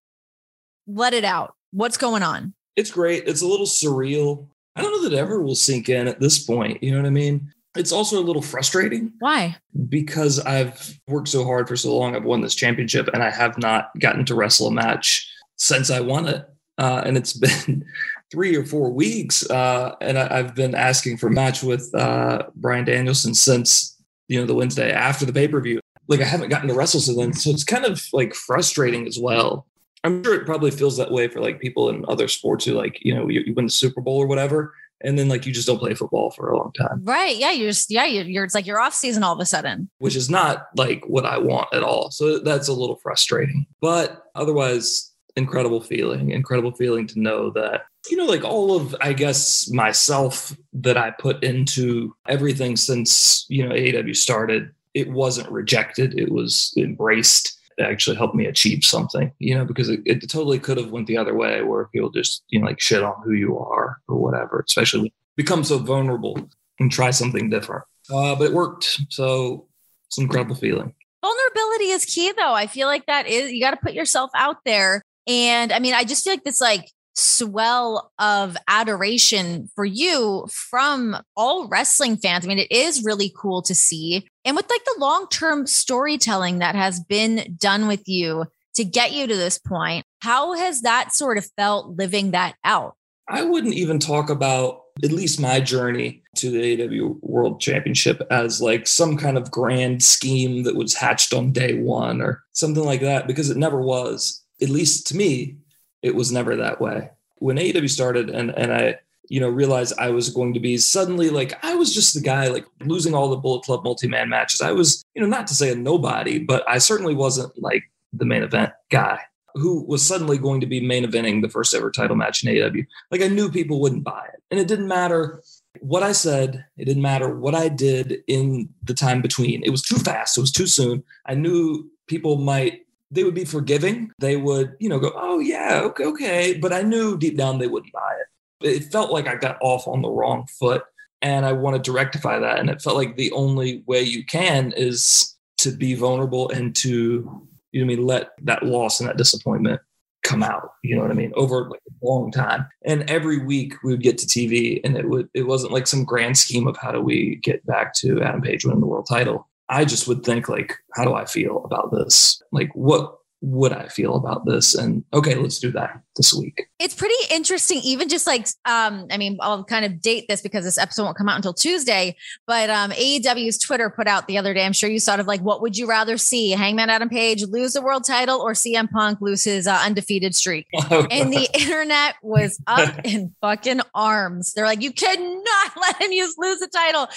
Let 0.87 1.13
it 1.13 1.25
out. 1.25 1.57
What's 1.73 1.97
going 1.97 2.23
on? 2.23 2.55
It's 2.77 2.93
great. 2.93 3.27
It's 3.27 3.43
a 3.43 3.49
little 3.49 3.67
surreal. 3.67 4.47
I 4.77 4.83
don't 4.83 4.93
know 4.93 5.09
that 5.09 5.19
ever 5.19 5.43
will 5.43 5.57
sink 5.57 5.89
in 5.89 6.07
at 6.07 6.21
this 6.21 6.39
point. 6.39 6.81
You 6.85 6.93
know 6.93 6.99
what 6.99 7.09
I 7.09 7.11
mean? 7.11 7.53
It's 7.77 7.91
also 7.91 8.21
a 8.21 8.23
little 8.23 8.43
frustrating 8.43 9.13
Why? 9.19 9.57
because 9.89 10.39
I've 10.39 10.97
worked 11.09 11.29
so 11.29 11.45
hard 11.45 11.67
for 11.67 11.77
so 11.77 11.97
long. 11.97 12.15
I've 12.15 12.25
won 12.25 12.43
this 12.43 12.55
championship 12.55 13.09
and 13.13 13.25
I 13.25 13.31
have 13.31 13.59
not 13.59 13.91
gotten 13.99 14.25
to 14.27 14.37
wrestle 14.37 14.69
a 14.69 14.73
match 14.73 15.29
since 15.57 15.91
I 15.91 15.99
won 15.99 16.29
it. 16.29 16.49
Uh, 16.79 17.03
and 17.05 17.17
it's 17.17 17.33
been 17.67 17.85
three 18.31 18.57
or 18.57 18.65
four 18.65 18.91
weeks. 18.91 19.49
Uh, 19.51 19.95
and 20.01 20.19
I, 20.19 20.37
have 20.37 20.55
been 20.55 20.75
asking 20.75 21.17
for 21.17 21.29
a 21.29 21.33
match 21.33 21.63
with 21.63 21.93
uh, 21.95 22.45
Bryan 22.55 22.85
Danielson 22.85 23.35
since, 23.35 23.97
you 24.29 24.39
know, 24.41 24.47
the 24.47 24.55
Wednesday 24.55 24.93
after 24.93 25.25
the 25.25 25.33
pay 25.33 25.49
per 25.49 25.61
view. 25.61 25.81
Like 26.09 26.21
I 26.21 26.25
haven't 26.25 26.49
gotten 26.49 26.69
to 26.69 26.75
wrestle 26.75 27.01
since 27.01 27.19
then. 27.19 27.33
So 27.33 27.51
it's 27.51 27.65
kind 27.65 27.85
of 27.85 28.03
like 28.13 28.35
frustrating 28.35 29.07
as 29.07 29.19
well. 29.19 29.67
I'm 30.05 30.23
sure 30.23 30.35
it 30.35 30.47
probably 30.47 30.71
feels 30.71 30.97
that 30.97 31.11
way 31.11 31.29
for 31.29 31.41
like 31.41 31.61
people 31.61 31.91
in 31.91 32.05
other 32.09 32.29
sports 32.29 32.65
who 32.65 32.73
like, 32.73 32.99
you 33.03 33.15
know, 33.15 33.29
you, 33.29 33.41
you 33.41 33.55
win 33.55 33.67
the 33.67 33.73
Super 33.73 34.01
Bowl 34.01 34.19
or 34.19 34.27
whatever, 34.27 34.73
and 35.03 35.19
then 35.19 35.29
like 35.29 35.45
you 35.45 35.53
just 35.53 35.67
don't 35.67 35.79
play 35.79 35.95
football 35.95 36.31
for 36.31 36.51
a 36.51 36.57
long 36.57 36.73
time. 36.73 37.05
Right. 37.05 37.37
Yeah. 37.37 37.51
You're 37.51 37.71
just, 37.71 37.91
yeah, 37.91 38.05
you're, 38.05 38.25
you're, 38.25 38.45
it's 38.45 38.55
like 38.55 38.67
you're 38.67 38.81
off 38.81 38.95
season 38.95 39.23
all 39.23 39.35
of 39.35 39.41
a 39.41 39.47
sudden. 39.47 39.91
Which 39.99 40.17
is 40.17 40.31
not 40.31 40.69
like 40.77 41.05
what 41.07 41.27
I 41.27 41.39
want 41.39 41.69
at 41.73 41.83
all. 41.83 42.11
So 42.11 42.39
that's 42.39 42.69
a 42.69 42.73
little 42.73 42.97
frustrating. 42.97 43.67
But 43.81 44.25
otherwise, 44.35 45.13
incredible 45.37 45.81
feeling, 45.81 46.31
incredible 46.31 46.73
feeling 46.73 47.07
to 47.09 47.21
know 47.21 47.51
that, 47.51 47.83
you 48.11 48.17
know, 48.17 48.27
like 48.27 48.45
all 48.45 48.77
of, 48.77 48.95
I 49.01 49.13
guess, 49.13 49.71
myself 49.71 50.57
that 50.73 50.97
I 50.97 51.11
put 51.11 51.43
into 51.43 52.15
everything 52.29 52.77
since, 52.77 53.47
you 53.49 53.67
know, 53.67 53.75
AEW 53.75 54.17
started, 54.17 54.71
it 54.95 55.11
wasn't 55.11 55.51
rejected, 55.51 56.19
it 56.19 56.31
was 56.31 56.73
embraced 56.77 57.59
It 57.77 57.83
actually 57.83 58.17
helped 58.17 58.35
me 58.35 58.47
achieve 58.47 58.85
something, 58.85 59.33
you 59.39 59.55
know, 59.55 59.65
because 59.65 59.89
it, 59.89 60.01
it 60.05 60.29
totally 60.29 60.59
could 60.59 60.79
have 60.79 60.91
went 60.91 61.07
the 61.07 61.17
other 61.17 61.35
way 61.35 61.63
where 61.63 61.87
people 61.87 62.11
just, 62.11 62.43
you 62.49 62.61
know, 62.61 62.67
like 62.67 62.81
shit 62.81 63.03
on 63.03 63.15
who 63.25 63.33
you 63.33 63.59
are 63.59 63.99
or 64.09 64.17
whatever, 64.17 64.65
especially 64.67 65.13
become 65.37 65.63
so 65.63 65.79
vulnerable 65.79 66.37
and 66.81 66.91
try 66.91 67.11
something 67.11 67.49
different. 67.51 67.85
Uh, 68.13 68.35
but 68.35 68.47
it 68.47 68.53
worked. 68.53 69.01
So 69.11 69.69
it's 70.07 70.19
an 70.19 70.25
incredible 70.25 70.57
feeling. 70.57 70.95
Vulnerability 71.23 71.91
is 71.91 72.05
key 72.05 72.33
though. 72.37 72.55
I 72.55 72.67
feel 72.67 72.89
like 72.89 73.07
that 73.07 73.27
is, 73.27 73.53
you 73.53 73.61
got 73.61 73.73
to 73.73 73.77
put 73.77 73.93
yourself 73.93 74.31
out 74.35 74.57
there. 74.65 75.03
And 75.27 75.73
I 75.73 75.79
mean, 75.79 75.95
I 75.95 76.05
just 76.05 76.25
feel 76.25 76.33
like 76.33 76.45
this 76.45 76.61
like 76.61 76.91
swell 77.19 78.13
of 78.19 78.57
adoration 78.69 79.69
for 79.75 79.85
you 79.85 80.47
from 80.51 81.17
all 81.37 81.69
wrestling 81.69 82.17
fans. 82.17 82.45
I 82.45 82.49
mean, 82.49 82.59
it 82.59 82.71
is 82.71 83.05
really 83.05 83.33
cool 83.37 83.61
to 83.63 83.75
see. 83.75 84.27
And 84.45 84.57
with 84.57 84.71
like 84.71 84.85
the 84.85 84.97
long 84.99 85.27
term 85.29 85.67
storytelling 85.67 86.61
that 86.61 86.75
has 86.75 87.01
been 87.01 87.57
done 87.59 87.89
with 87.89 88.09
you 88.09 88.47
to 88.77 88.85
get 88.85 89.13
you 89.13 89.27
to 89.27 89.37
this 89.37 89.59
point, 89.59 90.05
how 90.21 90.55
has 90.55 90.83
that 90.83 91.13
sort 91.13 91.39
of 91.39 91.47
felt 91.57 91.97
living 91.97 92.31
that 92.31 92.55
out? 92.65 92.95
I 93.29 93.43
wouldn't 93.43 93.75
even 93.75 93.99
talk 93.99 94.31
about 94.31 94.83
at 95.05 95.13
least 95.13 95.41
my 95.41 95.61
journey 95.61 96.23
to 96.37 96.51
the 96.51 96.77
AEW 96.77 97.19
World 97.21 97.61
Championship 97.61 98.27
as 98.31 98.61
like 98.61 98.87
some 98.87 99.17
kind 99.17 99.37
of 99.37 99.51
grand 99.51 100.03
scheme 100.03 100.63
that 100.63 100.77
was 100.77 100.95
hatched 100.95 101.35
on 101.35 101.53
day 101.53 101.75
one 101.75 102.21
or 102.21 102.43
something 102.53 102.85
like 102.85 103.01
that, 103.01 103.27
because 103.27 103.51
it 103.51 103.57
never 103.57 103.81
was. 103.81 104.43
At 104.63 104.71
least 104.71 105.07
to 105.09 105.17
me, 105.17 105.57
it 106.03 106.15
was 106.15 106.33
never 106.33 106.57
that 106.57 106.81
way. 106.81 107.11
When 107.37 107.57
AEW 107.57 107.91
started 107.91 108.31
and, 108.31 108.51
and 108.51 108.73
I, 108.73 108.99
you 109.29 109.41
know, 109.41 109.49
realized 109.49 109.95
I 109.99 110.11
was 110.11 110.31
going 110.31 110.55
to 110.55 110.61
be 110.61 110.79
suddenly 110.79 111.31
like, 111.31 111.63
I 111.65 111.75
was 111.75 111.95
just 111.95 112.15
the 112.15 112.21
guy 112.21 112.49
like 112.49 112.67
losing 112.81 113.15
all 113.15 113.29
the 113.29 113.37
Bullet 113.37 113.65
Club 113.65 113.85
multi 113.85 114.09
man 114.09 114.29
matches. 114.29 114.61
I 114.61 114.73
was, 114.73 115.05
you 115.15 115.23
know, 115.23 115.29
not 115.29 115.47
to 115.49 115.55
say 115.55 115.71
a 115.71 115.75
nobody, 115.75 116.39
but 116.39 116.65
I 116.69 116.79
certainly 116.79 117.15
wasn't 117.15 117.53
like 117.63 117.85
the 118.13 118.25
main 118.25 118.43
event 118.43 118.73
guy 118.91 119.21
who 119.55 119.85
was 119.85 120.07
suddenly 120.07 120.39
going 120.39 120.61
to 120.61 120.67
be 120.67 120.81
main 120.81 121.05
eventing 121.05 121.43
the 121.43 121.49
first 121.49 121.75
ever 121.75 121.91
title 121.91 122.17
match 122.17 122.45
in 122.45 122.53
AEW. 122.53 122.87
Like 123.11 123.23
I 123.23 123.29
knew 123.29 123.51
people 123.51 123.81
wouldn't 123.81 124.05
buy 124.05 124.27
it. 124.33 124.43
And 124.51 124.59
it 124.59 124.69
didn't 124.69 124.89
matter 124.89 125.43
what 125.81 126.03
I 126.03 126.13
said, 126.13 126.65
it 126.77 126.87
didn't 126.87 127.03
matter 127.03 127.35
what 127.35 127.55
I 127.55 127.69
did 127.69 128.23
in 128.27 128.69
the 128.83 128.95
time 128.95 129.21
between. 129.21 129.63
It 129.63 129.71
was 129.71 129.83
too 129.83 129.97
fast, 129.97 130.37
it 130.37 130.41
was 130.41 130.53
too 130.53 130.67
soon. 130.67 131.05
I 131.27 131.35
knew 131.35 131.91
people 132.07 132.37
might 132.37 132.87
they 133.11 133.25
would 133.25 133.35
be 133.35 133.45
forgiving. 133.45 134.11
They 134.19 134.37
would, 134.37 134.77
you 134.81 134.89
know, 134.89 134.99
go, 134.99 135.13
oh, 135.15 135.39
yeah, 135.39 135.81
okay, 135.85 136.05
okay. 136.05 136.59
But 136.59 136.73
I 136.73 136.83
knew 136.83 137.17
deep 137.17 137.37
down 137.37 137.59
they 137.59 137.67
wouldn't 137.67 137.93
buy 137.93 138.17
it. 138.21 138.67
It 138.67 138.93
felt 138.93 139.13
like 139.13 139.27
I 139.27 139.37
got 139.37 139.59
off 139.61 139.87
on 139.87 140.03
the 140.03 140.11
wrong 140.11 140.47
foot 140.59 140.85
and 141.23 141.47
I 141.47 141.53
wanted 141.53 141.85
to 141.85 141.93
rectify 141.93 142.39
that. 142.39 142.59
And 142.59 142.71
it 142.71 142.83
felt 142.83 142.97
like 142.97 143.17
the 143.17 143.33
only 143.33 143.83
way 143.87 144.03
you 144.03 144.25
can 144.25 144.73
is 144.77 145.37
to 145.59 145.71
be 145.71 145.95
vulnerable 145.95 146.51
and 146.51 146.75
to, 146.77 147.49
you 147.73 147.81
know, 147.81 147.93
I 147.93 147.97
mean, 147.97 148.07
let 148.07 148.31
that 148.43 148.63
loss 148.63 149.01
and 149.01 149.09
that 149.09 149.17
disappointment 149.17 149.81
come 150.23 150.43
out. 150.43 150.73
You 150.83 150.97
know 150.97 151.03
what 151.03 151.11
I 151.11 151.15
mean? 151.15 151.33
Over 151.35 151.69
like 151.69 151.81
a 151.81 152.07
long 152.07 152.31
time. 152.31 152.67
And 152.85 153.09
every 153.09 153.39
week 153.39 153.75
we 153.83 153.93
would 153.93 154.03
get 154.03 154.19
to 154.19 154.27
TV 154.27 154.81
and 154.85 154.97
it 154.97 155.09
would, 155.09 155.29
it 155.35 155.47
wasn't 155.47 155.73
like 155.73 155.87
some 155.87 156.05
grand 156.05 156.37
scheme 156.37 156.67
of 156.67 156.77
how 156.77 156.93
do 156.93 157.01
we 157.01 157.37
get 157.37 157.65
back 157.67 157.95
to 157.95 158.21
Adam 158.23 158.43
Page 158.43 158.65
winning 158.65 158.81
the 158.81 158.87
world 158.87 159.07
title. 159.09 159.48
I 159.69 159.85
just 159.85 160.09
would 160.09 160.25
think 160.25 160.49
like, 160.49 160.77
how 160.95 161.05
do 161.05 161.15
I 161.15 161.25
feel 161.25 161.63
about 161.65 161.93
this? 161.93 162.43
Like, 162.53 162.71
what 162.75 163.19
would 163.41 163.73
I 163.73 163.89
feel 163.89 164.17
about 164.17 164.47
this? 164.47 164.75
And 164.75 165.05
okay, 165.13 165.35
let's 165.35 165.59
do 165.59 165.71
that 165.73 166.03
this 166.19 166.35
week. 166.35 166.69
It's 166.79 166.95
pretty 166.95 167.15
interesting, 167.31 167.81
even 167.83 168.09
just 168.09 168.27
like 168.27 168.47
um, 168.65 169.07
I 169.11 169.17
mean, 169.19 169.39
I'll 169.41 169.65
kind 169.65 169.85
of 169.85 170.01
date 170.01 170.27
this 170.29 170.41
because 170.41 170.65
this 170.65 170.79
episode 170.79 171.05
won't 171.05 171.17
come 171.17 171.29
out 171.29 171.37
until 171.37 171.55
Tuesday. 171.55 172.17
But 172.47 172.71
um 172.71 172.91
AEW's 172.93 173.59
Twitter 173.59 173.91
put 173.91 174.07
out 174.07 174.27
the 174.27 174.39
other 174.39 174.55
day, 174.55 174.65
I'm 174.65 174.73
sure 174.73 174.89
you 174.89 175.01
saw 175.01 175.19
of 175.19 175.27
like 175.27 175.41
what 175.41 175.63
would 175.63 175.77
you 175.77 175.89
rather 175.89 176.17
see? 176.19 176.51
Hangman 176.51 176.91
Adam 176.91 177.09
Page 177.09 177.45
lose 177.45 177.73
the 177.73 177.83
world 177.83 178.05
title 178.05 178.41
or 178.41 178.53
CM 178.53 178.91
Punk 178.91 179.21
lose 179.21 179.45
his 179.45 179.67
uh, 179.67 179.81
undefeated 179.85 180.35
streak? 180.35 180.67
Oh, 180.91 181.07
and 181.11 181.31
the 181.31 181.47
internet 181.53 182.15
was 182.23 182.59
up 182.67 183.01
in 183.05 183.35
fucking 183.43 183.81
arms. 183.95 184.55
They're 184.55 184.65
like, 184.65 184.81
you 184.81 184.91
cannot 184.91 185.73
let 185.81 186.01
him 186.01 186.13
use 186.13 186.35
lose 186.39 186.61
the 186.61 186.69
title. 186.69 187.09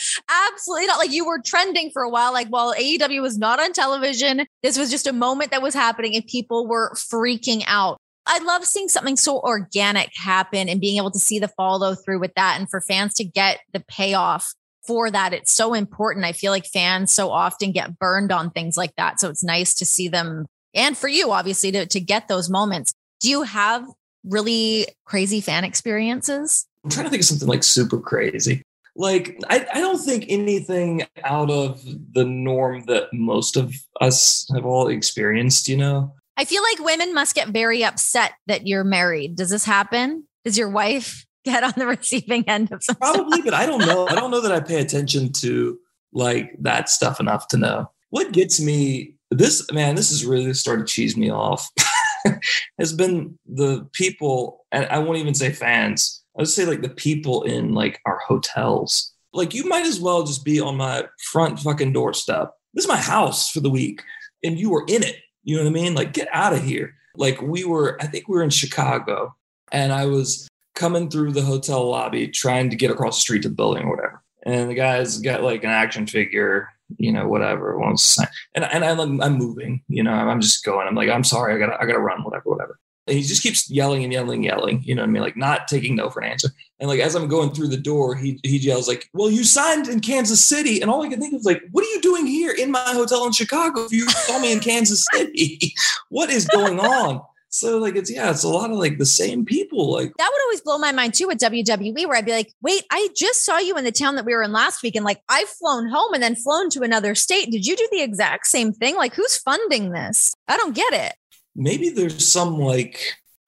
Absolutely 0.50 0.88
not. 0.88 0.98
Like 0.98 1.12
you 1.12 1.26
were 1.26 1.40
trending 1.40 1.90
for 1.92 2.02
a 2.02 2.10
while. 2.10 2.34
Like 2.34 2.50
while 2.50 2.74
AEW 2.74 3.22
was 3.22 3.38
not 3.38 3.62
on 3.62 3.72
television, 3.72 4.46
this 4.62 4.78
was 4.78 4.92
just 4.92 5.08
a 5.08 5.14
moment 5.14 5.52
that 5.52 5.62
was 5.62 5.74
happening 5.74 6.16
and 6.16 6.28
people 6.28 6.68
were 6.68 6.92
freaking 6.96 7.64
out. 7.66 8.01
I 8.34 8.40
love 8.40 8.64
seeing 8.64 8.88
something 8.88 9.18
so 9.18 9.42
organic 9.42 10.16
happen 10.16 10.70
and 10.70 10.80
being 10.80 10.96
able 10.96 11.12
to 11.12 11.20
see 11.20 11.38
the 11.38 11.50
follow 11.50 11.96
through 11.96 12.22
with 12.22 12.34
that 12.36 12.58
and 12.58 12.70
for 12.70 12.80
fans 12.80 13.14
to 13.16 13.26
get 13.26 13.60
the 13.74 13.82
payoff 13.82 14.54
for 14.88 15.12
that. 15.12 15.34
It's 15.34 15.52
so 15.52 15.74
important. 15.74 16.26
I 16.26 16.32
feel 16.32 16.54
like 16.54 16.66
fans 16.66 17.12
so 17.12 17.30
often 17.30 17.74
get 17.74 18.00
burned 18.00 18.32
on 18.32 18.50
things 18.50 18.78
like 18.78 18.96
that. 18.96 19.20
So 19.20 19.30
it's 19.30 19.44
nice 19.44 19.74
to 19.76 19.86
see 19.86 20.08
them 20.08 20.46
and 20.74 20.98
for 20.98 21.10
you, 21.10 21.34
obviously, 21.34 21.74
to, 21.74 21.86
to 21.88 22.00
get 22.00 22.30
those 22.30 22.50
moments. 22.50 22.94
Do 23.20 23.30
you 23.30 23.42
have 23.44 23.86
really 24.24 24.88
crazy 25.06 25.42
fan 25.42 25.66
experiences? 25.66 26.66
I'm 26.86 26.90
trying 26.90 27.08
to 27.08 27.10
think 27.10 27.22
of 27.22 27.26
something 27.26 27.50
like 27.50 27.64
super 27.64 28.00
crazy. 28.00 28.64
Like, 28.96 29.38
I, 29.50 29.68
I 29.74 29.82
don't 29.82 29.98
think 29.98 30.26
anything 30.30 31.04
out 31.26 31.50
of 31.50 31.84
the 32.14 32.24
norm 32.24 32.86
that 32.86 33.10
most 33.12 33.58
of 33.58 33.74
us 34.00 34.50
have 34.56 34.66
all 34.66 34.88
experienced, 34.88 35.68
you 35.68 35.76
know? 35.76 36.14
I 36.38 36.46
feel 36.46 36.64
like 36.64 36.80
women 36.80 37.14
must 37.14 37.36
get 37.36 37.50
very 37.50 37.84
upset 37.84 38.34
that 38.48 38.68
you're 38.68 38.84
married. 38.84 39.36
Does 39.36 39.50
this 39.50 39.66
happen? 39.66 40.26
Does 40.44 40.58
your 40.58 40.70
wife 40.70 41.26
get 41.46 41.64
on 41.64 41.74
the 41.78 41.88
receiving 41.88 42.48
end 42.48 42.72
of 42.72 42.84
something? 42.84 43.02
Probably, 43.02 43.42
but 43.42 43.54
I 43.54 43.66
don't 43.66 43.86
know. 43.86 44.08
I 44.08 44.16
don't 44.16 44.32
know 44.32 44.42
that 44.42 44.52
I 44.52 44.60
pay 44.60 44.80
attention 44.80 45.32
to 45.34 45.78
like 46.14 46.56
that 46.60 46.90
stuff 46.90 47.20
enough 47.20 47.48
to 47.50 47.58
know. 47.58 47.92
What 48.10 48.32
gets 48.34 48.60
me 48.60 49.16
this 49.32 49.72
man, 49.72 49.96
this 49.96 50.10
has 50.10 50.26
really 50.26 50.54
started 50.54 50.88
to 50.88 50.94
cheese 50.94 51.16
me 51.16 51.32
off. 51.32 51.70
has 52.78 52.94
been 52.94 53.38
the 53.48 53.88
people, 53.94 54.66
and 54.72 54.86
I 54.88 55.00
won't 55.00 55.18
even 55.18 55.34
say 55.34 55.52
fans. 55.52 56.24
I 56.38 56.42
would 56.42 56.50
say 56.50 56.66
like 56.66 56.82
the 56.82 56.90
people 56.90 57.44
in 57.44 57.74
like 57.74 58.00
our 58.06 58.20
hotels. 58.20 59.14
Like 59.34 59.54
you 59.54 59.64
might 59.66 59.86
as 59.86 60.00
well 60.00 60.24
just 60.24 60.44
be 60.44 60.60
on 60.60 60.76
my 60.76 61.06
front 61.32 61.60
fucking 61.60 61.94
doorstep. 61.94 62.52
This 62.74 62.86
is 62.86 62.90
my 62.90 62.98
house 62.98 63.50
for 63.50 63.62
the 63.62 63.70
week, 63.70 64.04
and 64.44 64.60
you 64.60 64.70
were 64.70 64.84
in 64.88 65.04
it 65.04 65.18
you 65.44 65.56
know 65.56 65.64
what 65.64 65.70
I 65.70 65.74
mean? 65.74 65.94
Like, 65.94 66.14
get 66.14 66.28
out 66.32 66.54
of 66.54 66.64
here. 66.64 66.96
Like, 67.16 67.42
we 67.42 67.66
were, 67.66 67.98
I 68.02 68.08
think 68.08 68.28
we 68.28 68.36
were 68.36 68.44
in 68.44 68.50
Chicago, 68.50 69.36
and 69.72 69.92
I 69.92 70.06
was 70.06 70.48
coming 70.76 71.10
through 71.10 71.32
the 71.32 71.42
hotel 71.42 71.90
lobby 71.90 72.28
trying 72.28 72.70
to 72.70 72.76
get 72.76 72.92
across 72.92 73.18
the 73.18 73.22
street 73.22 73.44
to 73.44 73.50
the 73.50 73.56
building 73.56 73.84
or 73.84 73.96
whatever. 73.96 74.24
And 74.44 74.70
the 74.70 74.76
guy's 74.76 75.20
got 75.20 75.44
like 75.44 75.64
an 75.64 75.70
action 75.70 76.08
figure, 76.08 76.70
you 76.98 77.12
know, 77.12 77.28
whatever. 77.28 77.80
And 77.80 78.66
and 78.66 78.84
I'm, 78.84 79.22
I'm 79.22 79.38
moving, 79.38 79.84
you 79.88 80.04
know, 80.04 80.12
I'm 80.12 80.42
just 80.42 80.66
going. 80.66 80.88
I'm 80.88 80.96
like, 80.96 81.10
I'm 81.10 81.24
sorry, 81.24 81.54
I 81.54 81.60
gotta 81.60 81.80
I 81.80 81.86
gotta 81.86 82.00
run, 82.00 82.24
whatever, 82.24 82.50
whatever. 82.50 82.80
And 83.08 83.18
he 83.18 83.24
just 83.24 83.42
keeps 83.42 83.70
yelling 83.70 84.04
and 84.04 84.14
yelling, 84.14 84.38
and 84.38 84.46
yelling. 84.46 84.84
You 84.84 84.96
know 84.96 85.02
what 85.02 85.10
I 85.10 85.12
mean? 85.12 85.24
Like 85.24 85.38
not 85.38 85.68
taking 85.68 85.96
no 85.96 86.10
for 86.10 86.22
an 86.22 86.32
answer. 86.32 86.50
And 86.80 86.88
like 86.90 87.00
as 87.00 87.16
I'm 87.16 87.28
going 87.28 87.52
through 87.52 87.70
the 87.70 87.78
door, 87.78 88.16
he 88.16 88.40
he 88.44 88.58
yells 88.58 88.88
like, 88.88 89.10
"Well, 89.14 89.32
you 89.32 89.44
signed 89.44 89.88
in 89.88 90.00
Kansas 90.02 90.44
City." 90.44 90.82
And 90.82 90.90
all 90.90 91.04
I 91.04 91.10
can 91.10 91.20
think 91.20 91.34
of 91.34 91.40
is 91.40 91.46
like, 91.46 91.64
"What 91.72 91.84
are 91.84 91.90
you 91.90 92.02
doing 92.02 92.28
here 92.28 92.52
in 92.52 92.72
my 92.72 92.84
hotel 92.88 93.26
in 93.26 93.32
Chicago? 93.32 93.86
If 93.86 93.92
you 93.92 94.08
saw 94.10 94.40
me 94.40 94.52
in 94.52 94.60
Kansas 94.60 95.06
City, 95.14 95.74
what 96.10 96.30
is 96.30 96.48
going 96.48 96.80
on?" 96.80 97.22
So 97.54 97.80
like 97.80 97.98
it's 97.98 98.10
yeah, 98.10 98.32
it's 98.32 98.44
a 98.44 98.50
lot 98.50 98.72
of 98.72 98.78
like 98.78 98.98
the 98.98 99.06
same 99.06 99.44
people. 99.44 99.92
Like 99.92 100.14
that 100.18 100.30
would 100.32 100.42
always 100.44 100.62
blow 100.62 100.78
my 100.78 100.94
mind 100.94 101.14
too 101.14 101.28
with 101.28 101.38
WWE, 101.40 102.08
where 102.08 102.18
I'd 102.18 102.26
be 102.26 102.32
like, 102.32 102.54
wait, 102.62 102.84
I 102.90 103.10
just 103.14 103.46
saw 103.46 103.58
you 103.58 103.76
in 103.78 103.84
the 103.84 103.92
town 103.92 104.16
that 104.16 104.24
we 104.24 104.34
were 104.34 104.42
in 104.42 104.54
last 104.54 104.82
week, 104.82 104.96
and 104.96 105.04
like 105.04 105.22
I've 105.28 105.50
flown 105.50 105.90
home 105.90 106.14
and 106.14 106.24
then 106.24 106.36
flown 106.36 106.70
to 106.72 106.82
another 106.82 107.14
state. 107.14 107.52
Did 107.52 107.66
you 107.66 107.76
do 107.76 107.88
the 107.92 108.02
exact 108.02 108.48
same 108.48 108.72
thing? 108.72 108.96
Like 108.96 109.14
who's 109.14 109.36
funding 109.36 109.92
this? 109.92 110.34
I 110.48 110.56
don't 110.56 110.74
get 110.74 110.94
it. 110.94 111.14
Maybe 111.56 111.90
there's 111.90 112.28
some 112.28 112.58
like 112.58 113.00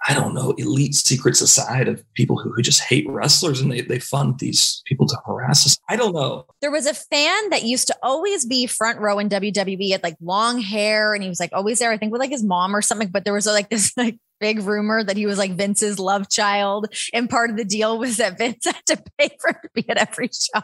I 0.05 0.13
don't 0.13 0.33
know, 0.33 0.51
elite 0.57 0.95
secret 0.95 1.37
society 1.37 1.91
of 1.91 2.13
people 2.13 2.37
who, 2.37 2.51
who 2.51 2.61
just 2.61 2.81
hate 2.81 3.07
wrestlers 3.07 3.61
and 3.61 3.71
they, 3.71 3.81
they 3.81 3.99
fund 3.99 4.37
these 4.39 4.81
people 4.85 5.07
to 5.07 5.17
harass 5.25 5.65
us. 5.65 5.77
I 5.87 5.95
don't 5.95 6.13
know. 6.13 6.45
There 6.61 6.71
was 6.71 6.87
a 6.87 6.93
fan 6.93 7.49
that 7.51 7.63
used 7.63 7.87
to 7.87 7.95
always 8.03 8.43
be 8.43 8.67
front 8.67 8.99
row 8.99 9.17
in 9.19 9.29
WWE, 9.29 9.91
had 9.91 10.03
like 10.03 10.17
long 10.21 10.59
hair 10.59 11.13
and 11.13 11.23
he 11.23 11.29
was 11.29 11.39
like 11.39 11.51
always 11.53 11.79
there, 11.79 11.91
I 11.91 11.97
think 11.97 12.11
with 12.11 12.19
like 12.19 12.31
his 12.31 12.43
mom 12.43 12.75
or 12.75 12.81
something. 12.81 13.07
But 13.07 13.23
there 13.23 13.33
was 13.33 13.45
like 13.45 13.69
this 13.69 13.93
like 13.97 14.17
big 14.41 14.59
rumor 14.63 15.05
that 15.05 15.15
he 15.15 15.25
was 15.25 15.37
like 15.37 15.53
Vince's 15.53 15.99
love 15.99 16.29
child. 16.29 16.93
And 17.13 17.29
part 17.29 17.49
of 17.49 17.55
the 17.55 17.63
deal 17.63 17.97
was 17.97 18.17
that 18.17 18.37
Vince 18.37 18.65
had 18.65 18.85
to 18.87 19.01
pay 19.17 19.29
for 19.39 19.53
to 19.53 19.69
be 19.73 19.89
at 19.89 19.97
every 19.97 20.29
show. 20.33 20.61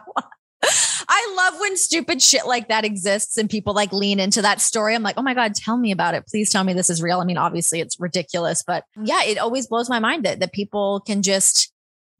I 0.64 1.34
love 1.38 1.60
when 1.60 1.78
stupid 1.78 2.22
shit 2.22 2.46
like 2.46 2.68
that 2.68 2.86
exists 2.86 3.38
and 3.38 3.50
people 3.50 3.74
like 3.74 3.92
lean 3.94 4.20
into 4.20 4.42
that 4.42 4.62
story. 4.62 4.94
I'm 4.94 5.04
like, 5.04 5.18
oh 5.18 5.22
my 5.22 5.34
God, 5.34 5.56
tell 5.56 5.78
me 5.78 5.92
about 5.92 6.14
it. 6.14 6.28
Please 6.28 6.50
tell 6.50 6.64
me 6.64 6.74
this 6.74 6.90
is 6.90 7.02
real. 7.02 7.20
I 7.20 7.26
mean, 7.26 7.38
obviously 7.38 7.80
it's 7.80 8.00
ridiculous, 8.00 8.64
but 8.64 8.84
yeah, 9.02 9.24
it 9.24 9.38
always 9.38 9.68
blows 9.68 9.90
my 9.90 10.00
mind 10.00 10.26
that, 10.26 10.40
that 10.40 10.54
people 10.54 11.00
can 11.02 11.22
just 11.22 11.72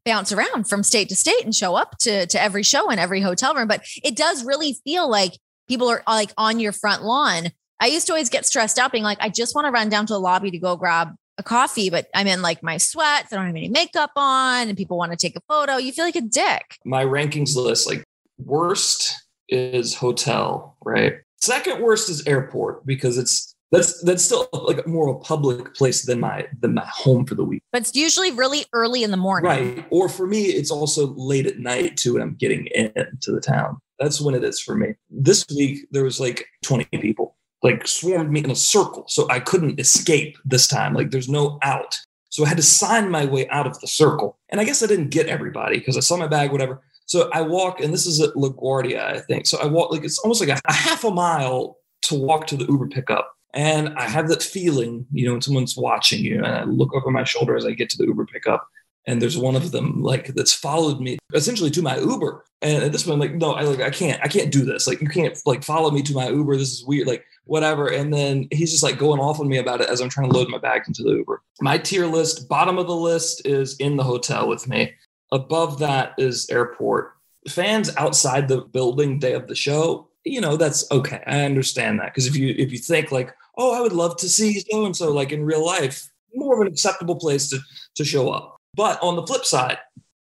bounce 0.06 0.32
around 0.32 0.68
from 0.68 0.84
state 0.84 1.10
to 1.10 1.16
state 1.16 1.44
and 1.44 1.54
show 1.54 1.76
up 1.76 1.98
to, 2.00 2.26
to 2.28 2.42
every 2.42 2.64
show 2.64 2.90
in 2.90 3.00
every 3.00 3.22
hotel 3.22 3.54
room. 3.54 3.68
But 3.68 3.86
it 4.04 4.16
does 4.16 4.46
really 4.46 4.74
feel 4.84 5.10
like 5.10 5.34
people 5.68 5.90
are 5.90 6.02
like 6.08 6.32
on 6.38 6.60
your 6.60 6.72
front 6.72 7.04
lawn. 7.04 7.52
I 7.80 7.88
used 7.88 8.08
to 8.08 8.14
always 8.14 8.30
get 8.30 8.46
stressed 8.46 8.80
out 8.80 8.92
being 8.92 9.04
like, 9.04 9.20
I 9.22 9.30
just 9.30 9.56
want 9.56 9.66
to 9.66 9.72
run 9.72 9.90
down 9.90 10.06
to 10.08 10.14
the 10.14 10.20
lobby 10.20 10.52
to 10.52 10.60
go 10.60 10.76
grab 10.76 11.16
a 11.38 11.44
coffee, 11.44 11.90
but 11.90 12.08
I'm 12.14 12.28
in 12.28 12.42
like 12.42 12.62
my 12.62 12.78
sweats. 12.78 13.32
I 13.32 13.38
don't 13.38 13.46
have 13.46 13.56
any 13.56 13.70
makeup 13.70 14.12
on 14.16 14.68
and 14.68 14.78
people 14.78 14.98
want 14.98 15.12
to 15.12 15.18
take 15.18 15.38
a 15.38 15.42
photo. 15.48 15.78
You 15.78 15.92
feel 15.92 16.06
like 16.06 16.18
a 16.18 16.22
dick. 16.22 16.78
My 16.86 17.06
rankings 17.06 17.56
list, 17.56 17.88
like 17.88 18.04
worst 18.44 19.14
is 19.48 19.96
hotel, 19.96 20.78
right? 20.84 21.16
Second 21.42 21.82
worst 21.82 22.10
is 22.10 22.26
airport 22.28 22.86
because 22.86 23.18
it's 23.18 23.56
that's 23.72 24.02
that's 24.04 24.24
still 24.24 24.50
like 24.52 24.86
more 24.88 25.10
of 25.10 25.16
a 25.16 25.20
public 25.20 25.76
place 25.76 26.06
than 26.06 26.20
my 26.20 26.48
than 26.60 26.74
my 26.74 26.86
home 26.86 27.26
for 27.26 27.36
the 27.36 27.44
week. 27.44 27.64
But 27.72 27.82
it's 27.82 27.96
usually 27.96 28.32
really 28.32 28.66
early 28.74 29.04
in 29.04 29.12
the 29.12 29.18
morning. 29.18 29.48
Right. 29.50 29.86
Or 29.92 30.10
for 30.10 30.26
me, 30.26 30.46
it's 30.46 30.72
also 30.72 31.14
late 31.16 31.46
at 31.46 31.60
night 31.60 31.98
too, 31.98 32.16
and 32.16 32.24
I'm 32.24 32.36
getting 32.36 32.68
into 32.68 33.32
the 33.32 33.42
town. 33.42 33.78
That's 34.00 34.20
when 34.22 34.34
it 34.34 34.44
is 34.44 34.60
for 34.60 34.76
me. 34.76 34.96
This 35.10 35.46
week 35.56 35.86
there 35.92 36.04
was 36.04 36.20
like 36.20 36.46
20 36.64 36.86
people, 37.00 37.36
like 37.62 37.88
swarmed 37.88 38.32
me 38.32 38.44
in 38.44 38.50
a 38.50 38.56
circle. 38.56 39.06
So 39.08 39.28
I 39.30 39.40
couldn't 39.40 39.80
escape 39.80 40.38
this 40.46 40.68
time. 40.68 40.94
Like 40.94 41.12
there's 41.12 41.30
no 41.30 41.60
out. 41.62 42.00
So 42.30 42.46
I 42.46 42.48
had 42.48 42.58
to 42.58 42.64
sign 42.64 43.10
my 43.10 43.26
way 43.26 43.48
out 43.50 43.68
of 43.68 43.80
the 43.82 43.88
circle. 43.88 44.38
And 44.50 44.62
I 44.62 44.64
guess 44.64 44.82
I 44.82 44.88
didn't 44.88 45.10
get 45.10 45.28
everybody 45.28 45.80
because 45.80 45.98
I 45.98 46.00
saw 46.00 46.16
my 46.16 46.28
bag, 46.28 46.52
whatever. 46.52 46.82
So 47.10 47.28
I 47.34 47.42
walk, 47.42 47.82
and 47.82 47.92
this 47.92 48.06
is 48.06 48.22
at 48.22 48.36
LaGuardia, 48.36 49.04
I 49.04 49.20
think. 49.20 49.48
So 49.48 49.58
I 49.60 49.66
walk 49.66 49.92
like 49.92 50.04
it's 50.04 50.20
almost 50.20 50.42
like 50.42 50.50
a, 50.50 50.62
a 50.66 50.74
half 50.74 51.04
a 51.04 51.10
mile 51.10 51.78
to 52.04 52.16
walk 52.16 52.46
to 52.48 52.56
the 52.56 52.66
Uber 52.66 52.88
pickup. 52.88 53.36
And 53.56 53.90
I 53.98 54.08
have 54.08 54.28
that 54.30 54.44
feeling, 54.44 55.08
you 55.12 55.26
know, 55.26 55.32
when 55.32 55.42
someone's 55.42 55.76
watching 55.76 56.24
you, 56.24 56.38
and 56.38 56.46
I 56.46 56.64
look 56.66 56.94
over 56.94 57.10
my 57.10 57.24
shoulder 57.24 57.58
as 57.58 57.66
I 57.66 57.72
get 57.72 57.90
to 57.90 57.98
the 57.98 58.06
Uber 58.06 58.28
pickup, 58.28 58.68
and 59.08 59.20
there's 59.20 59.40
one 59.40 59.56
of 59.56 59.72
them 59.72 60.04
like 60.04 60.28
that's 60.36 60.54
followed 60.54 61.02
me 61.02 61.18
essentially 61.34 61.72
to 61.72 61.82
my 61.82 61.98
Uber. 61.98 62.46
And 62.62 62.84
at 62.84 62.92
this 62.92 63.04
point, 63.04 63.16
I'm 63.16 63.20
like, 63.20 63.34
no, 63.34 63.54
I 63.54 63.64
like 63.64 63.82
I 63.82 63.90
can't, 63.90 64.22
I 64.24 64.28
can't 64.28 64.52
do 64.52 64.64
this. 64.64 64.86
Like, 64.86 65.02
you 65.02 65.08
can't 65.08 65.36
like 65.48 65.64
follow 65.64 65.90
me 65.90 66.04
to 66.04 66.14
my 66.14 66.30
Uber. 66.30 66.58
This 66.58 66.74
is 66.74 66.86
weird. 66.86 67.08
Like, 67.08 67.26
whatever. 67.46 67.88
And 67.88 68.14
then 68.14 68.48
he's 68.52 68.70
just 68.70 68.84
like 68.84 69.00
going 69.00 69.20
off 69.20 69.40
on 69.40 69.48
me 69.48 69.58
about 69.58 69.82
it 69.82 69.90
as 69.90 70.00
I'm 70.00 70.10
trying 70.10 70.30
to 70.30 70.38
load 70.38 70.50
my 70.50 70.60
bags 70.60 70.88
into 70.88 71.02
the 71.02 71.14
Uber. 71.14 71.42
My 71.60 71.80
tier 71.80 72.06
list, 72.06 72.48
bottom 72.48 72.78
of 72.78 72.86
the 72.86 72.96
list 72.96 73.48
is 73.48 73.76
in 73.78 73.98
the 73.98 74.04
hotel 74.04 74.48
with 74.48 74.68
me. 74.68 74.94
Above 75.32 75.80
that 75.80 76.14
is 76.18 76.50
airport. 76.50 77.14
Fans 77.48 77.96
outside 77.98 78.48
the 78.48 78.62
building 78.62 79.20
day 79.20 79.34
of 79.34 79.48
the 79.48 79.56
show, 79.56 80.10
you 80.26 80.42
know, 80.42 80.58
that's 80.58 80.90
okay. 80.92 81.24
I 81.26 81.42
understand 81.42 82.00
that. 82.00 82.08
Because 82.08 82.28
if 82.28 82.36
you 82.36 82.54
if 82.58 82.72
you 82.72 82.78
think 82.78 83.12
like, 83.12 83.34
oh, 83.58 83.78
I 83.78 83.82
would 83.82 83.94
love 83.94 84.18
to 84.18 84.30
see 84.30 84.64
so 84.70 84.86
and 84.86 84.96
so 84.96 85.12
like 85.12 85.32
in 85.32 85.46
real 85.46 85.66
life, 85.66 86.10
more 86.34 86.56
of 86.56 86.62
an 86.62 86.68
acceptable 86.68 87.16
place 87.16 87.50
to 87.50 87.60
to 87.96 88.04
show 88.04 88.30
up. 88.30 88.58
But 88.76 89.02
on 89.02 89.16
the 89.16 89.26
flip 89.26 89.46
side, 89.46 89.78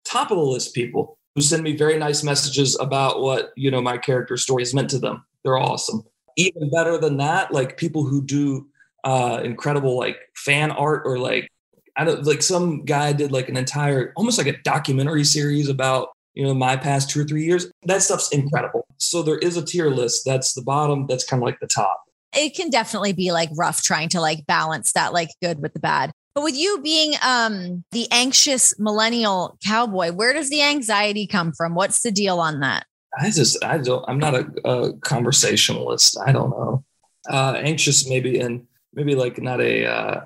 top 0.04 0.30
of 0.30 0.36
the 0.36 0.44
list 0.44 0.74
people 0.74 1.18
who 1.34 1.40
send 1.42 1.62
me 1.62 1.76
very 1.76 1.98
nice 1.98 2.22
messages 2.22 2.78
about 2.78 3.20
what, 3.20 3.52
you 3.56 3.70
know, 3.70 3.82
my 3.82 3.98
character 3.98 4.36
story 4.36 4.64
meant 4.72 4.90
to 4.90 4.98
them. 4.98 5.24
They're 5.42 5.58
awesome. 5.58 6.04
Even 6.36 6.70
better 6.70 6.98
than 6.98 7.16
that, 7.18 7.52
like 7.52 7.76
people 7.76 8.04
who 8.04 8.22
do 8.22 8.68
uh 9.04 9.40
incredible 9.44 9.98
like 9.98 10.16
fan 10.34 10.70
art 10.70 11.02
or 11.04 11.18
like 11.18 11.50
I 11.96 12.04
don't 12.04 12.24
like 12.24 12.42
some 12.42 12.85
guy 12.85 13.12
did 13.12 13.33
like 13.33 13.48
an 13.48 13.57
entire 13.57 14.12
almost 14.16 14.38
like 14.38 14.46
a 14.46 14.57
documentary 14.62 15.24
series 15.24 15.68
about 15.68 16.09
you 16.35 16.44
know 16.44 16.54
my 16.54 16.76
past 16.76 17.11
two 17.11 17.20
or 17.20 17.24
three 17.24 17.44
years. 17.44 17.70
That 17.85 18.02
stuff's 18.02 18.30
incredible. 18.33 18.87
So 18.98 19.22
there 19.22 19.38
is 19.38 19.57
a 19.57 19.64
tier 19.64 19.90
list. 19.90 20.22
That's 20.24 20.54
the 20.54 20.62
bottom. 20.62 21.07
That's 21.07 21.24
kind 21.24 21.42
of 21.42 21.46
like 21.46 21.61
the 21.61 21.66
top. 21.66 22.02
It 22.37 22.54
can 22.57 22.68
definitely 22.70 23.12
be 23.12 23.30
like 23.30 23.50
rough 23.57 23.83
trying 23.83 24.09
to 24.11 24.20
like 24.20 24.46
balance 24.46 24.92
that 24.92 25.12
like 25.12 25.30
good 25.40 25.62
with 25.62 25.72
the 25.72 25.80
bad. 25.80 26.11
But 26.35 26.42
with 26.42 26.57
you 26.57 26.80
being 26.83 27.14
um 27.22 27.85
the 27.92 28.09
anxious 28.11 28.78
millennial 28.78 29.57
cowboy, 29.64 30.11
where 30.12 30.33
does 30.33 30.50
the 30.50 30.62
anxiety 30.62 31.26
come 31.26 31.52
from? 31.52 31.74
What's 31.74 32.02
the 32.02 32.11
deal 32.11 32.40
on 32.40 32.61
that? 32.61 32.87
I 33.16 33.30
just 33.30 33.62
I 33.64 33.78
don't 33.78 34.04
I'm 34.09 34.18
not 34.18 34.35
a, 34.35 34.68
a 34.68 34.92
conversationalist. 34.98 36.18
I 36.26 36.33
don't 36.33 36.50
know. 36.50 36.85
Uh 37.28 37.54
anxious 37.57 38.09
maybe 38.09 38.40
and 38.40 38.66
maybe 38.92 39.14
like 39.14 39.40
not 39.40 39.61
a 39.61 39.87
uh 39.87 40.20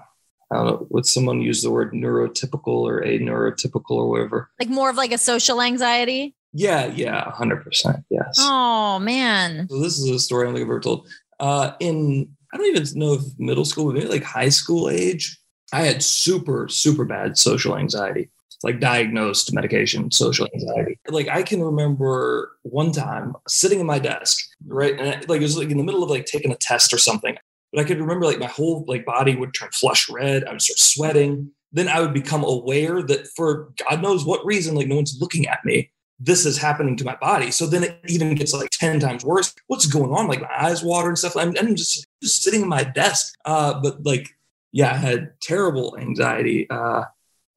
I 0.50 0.56
don't 0.56 0.66
know, 0.66 0.86
would 0.90 1.06
someone 1.06 1.40
use 1.42 1.62
the 1.62 1.70
word 1.70 1.92
neurotypical 1.92 2.66
or 2.68 3.04
a 3.04 3.18
neurotypical 3.18 3.90
or 3.90 4.08
whatever? 4.08 4.50
Like 4.58 4.70
more 4.70 4.88
of 4.88 4.96
like 4.96 5.12
a 5.12 5.18
social 5.18 5.60
anxiety? 5.60 6.34
Yeah, 6.52 6.86
yeah, 6.86 7.24
100%. 7.32 8.04
Yes. 8.08 8.36
Oh, 8.38 8.98
man. 8.98 9.68
So 9.68 9.80
this 9.80 9.98
is 9.98 10.08
a 10.08 10.18
story 10.18 10.44
I 10.44 10.46
don't 10.46 10.54
think 10.54 10.64
I've 10.64 10.70
ever 10.70 10.80
told. 10.80 11.06
Uh, 11.38 11.72
in, 11.80 12.28
I 12.52 12.56
don't 12.56 12.66
even 12.66 12.98
know 12.98 13.14
if 13.14 13.22
middle 13.38 13.66
school, 13.66 13.86
but 13.86 13.94
maybe 13.94 14.08
like 14.08 14.22
high 14.22 14.48
school 14.48 14.88
age, 14.88 15.38
I 15.72 15.82
had 15.82 16.02
super, 16.02 16.66
super 16.68 17.04
bad 17.04 17.36
social 17.36 17.76
anxiety, 17.76 18.30
like 18.62 18.80
diagnosed 18.80 19.52
medication 19.52 20.10
social 20.10 20.48
anxiety. 20.54 20.98
Like 21.08 21.28
I 21.28 21.42
can 21.42 21.62
remember 21.62 22.52
one 22.62 22.92
time 22.92 23.34
sitting 23.46 23.80
at 23.80 23.86
my 23.86 23.98
desk, 23.98 24.42
right? 24.66 24.98
And 24.98 25.10
I, 25.10 25.20
like 25.28 25.40
it 25.40 25.42
was 25.42 25.58
like 25.58 25.70
in 25.70 25.76
the 25.76 25.84
middle 25.84 26.02
of 26.02 26.08
like 26.08 26.24
taking 26.24 26.52
a 26.52 26.56
test 26.56 26.94
or 26.94 26.98
something. 26.98 27.36
But 27.72 27.80
I 27.80 27.84
could 27.84 28.00
remember 28.00 28.26
like 28.26 28.38
my 28.38 28.46
whole 28.46 28.84
like 28.86 29.04
body 29.04 29.36
would 29.36 29.54
turn 29.54 29.70
flush 29.72 30.08
red. 30.08 30.44
I 30.44 30.52
would 30.52 30.62
start 30.62 30.78
sweating. 30.78 31.50
Then 31.72 31.88
I 31.88 32.00
would 32.00 32.14
become 32.14 32.44
aware 32.44 33.02
that 33.02 33.28
for 33.36 33.72
God 33.88 34.02
knows 34.02 34.24
what 34.24 34.44
reason, 34.44 34.74
like 34.74 34.86
no 34.86 34.96
one's 34.96 35.20
looking 35.20 35.46
at 35.46 35.64
me. 35.64 35.90
This 36.18 36.46
is 36.46 36.58
happening 36.58 36.96
to 36.96 37.04
my 37.04 37.14
body. 37.16 37.50
So 37.50 37.66
then 37.66 37.84
it 37.84 38.00
even 38.08 38.34
gets 38.34 38.52
like 38.52 38.70
10 38.70 39.00
times 39.00 39.24
worse. 39.24 39.54
What's 39.66 39.86
going 39.86 40.12
on? 40.12 40.26
Like 40.26 40.40
my 40.40 40.50
eyes 40.58 40.82
water 40.82 41.08
and 41.08 41.18
stuff. 41.18 41.36
I'm, 41.36 41.54
I'm 41.58 41.76
just, 41.76 42.06
just 42.22 42.42
sitting 42.42 42.62
in 42.62 42.68
my 42.68 42.84
desk. 42.84 43.34
Uh, 43.44 43.80
but 43.80 44.02
like, 44.04 44.28
yeah, 44.72 44.92
I 44.92 44.96
had 44.96 45.40
terrible 45.40 45.96
anxiety 45.98 46.68
uh, 46.70 47.04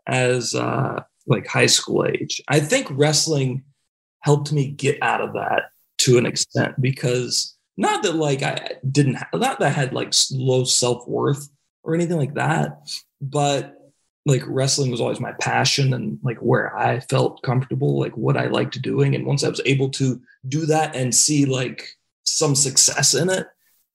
as 0.05 0.53
uh, 0.53 1.01
like 1.25 1.47
high 1.47 1.65
school 1.65 2.05
age. 2.05 2.41
I 2.47 2.59
think 2.59 2.87
wrestling 2.91 3.63
helped 4.19 4.51
me 4.51 4.69
get 4.69 5.01
out 5.01 5.21
of 5.21 5.33
that 5.33 5.71
to 5.99 6.17
an 6.17 6.25
extent 6.25 6.79
because 6.81 7.55
not 7.81 8.03
that 8.03 8.15
like 8.15 8.43
I 8.43 8.75
didn't 8.89 9.15
have, 9.15 9.27
not 9.33 9.59
that 9.59 9.65
I 9.65 9.69
had 9.69 9.91
like 9.91 10.13
low 10.31 10.63
self 10.63 11.07
worth 11.07 11.49
or 11.83 11.95
anything 11.95 12.17
like 12.17 12.35
that, 12.35 12.87
but 13.19 13.75
like 14.27 14.43
wrestling 14.45 14.91
was 14.91 15.01
always 15.01 15.19
my 15.19 15.33
passion 15.41 15.95
and 15.95 16.19
like 16.21 16.37
where 16.37 16.77
I 16.77 16.99
felt 16.99 17.41
comfortable, 17.41 17.99
like 17.99 18.15
what 18.15 18.37
I 18.37 18.45
liked 18.45 18.79
doing. 18.83 19.15
And 19.15 19.25
once 19.25 19.43
I 19.43 19.49
was 19.49 19.61
able 19.65 19.89
to 19.91 20.21
do 20.47 20.67
that 20.67 20.95
and 20.95 21.13
see 21.13 21.45
like 21.45 21.97
some 22.23 22.53
success 22.53 23.15
in 23.15 23.29
it, 23.31 23.47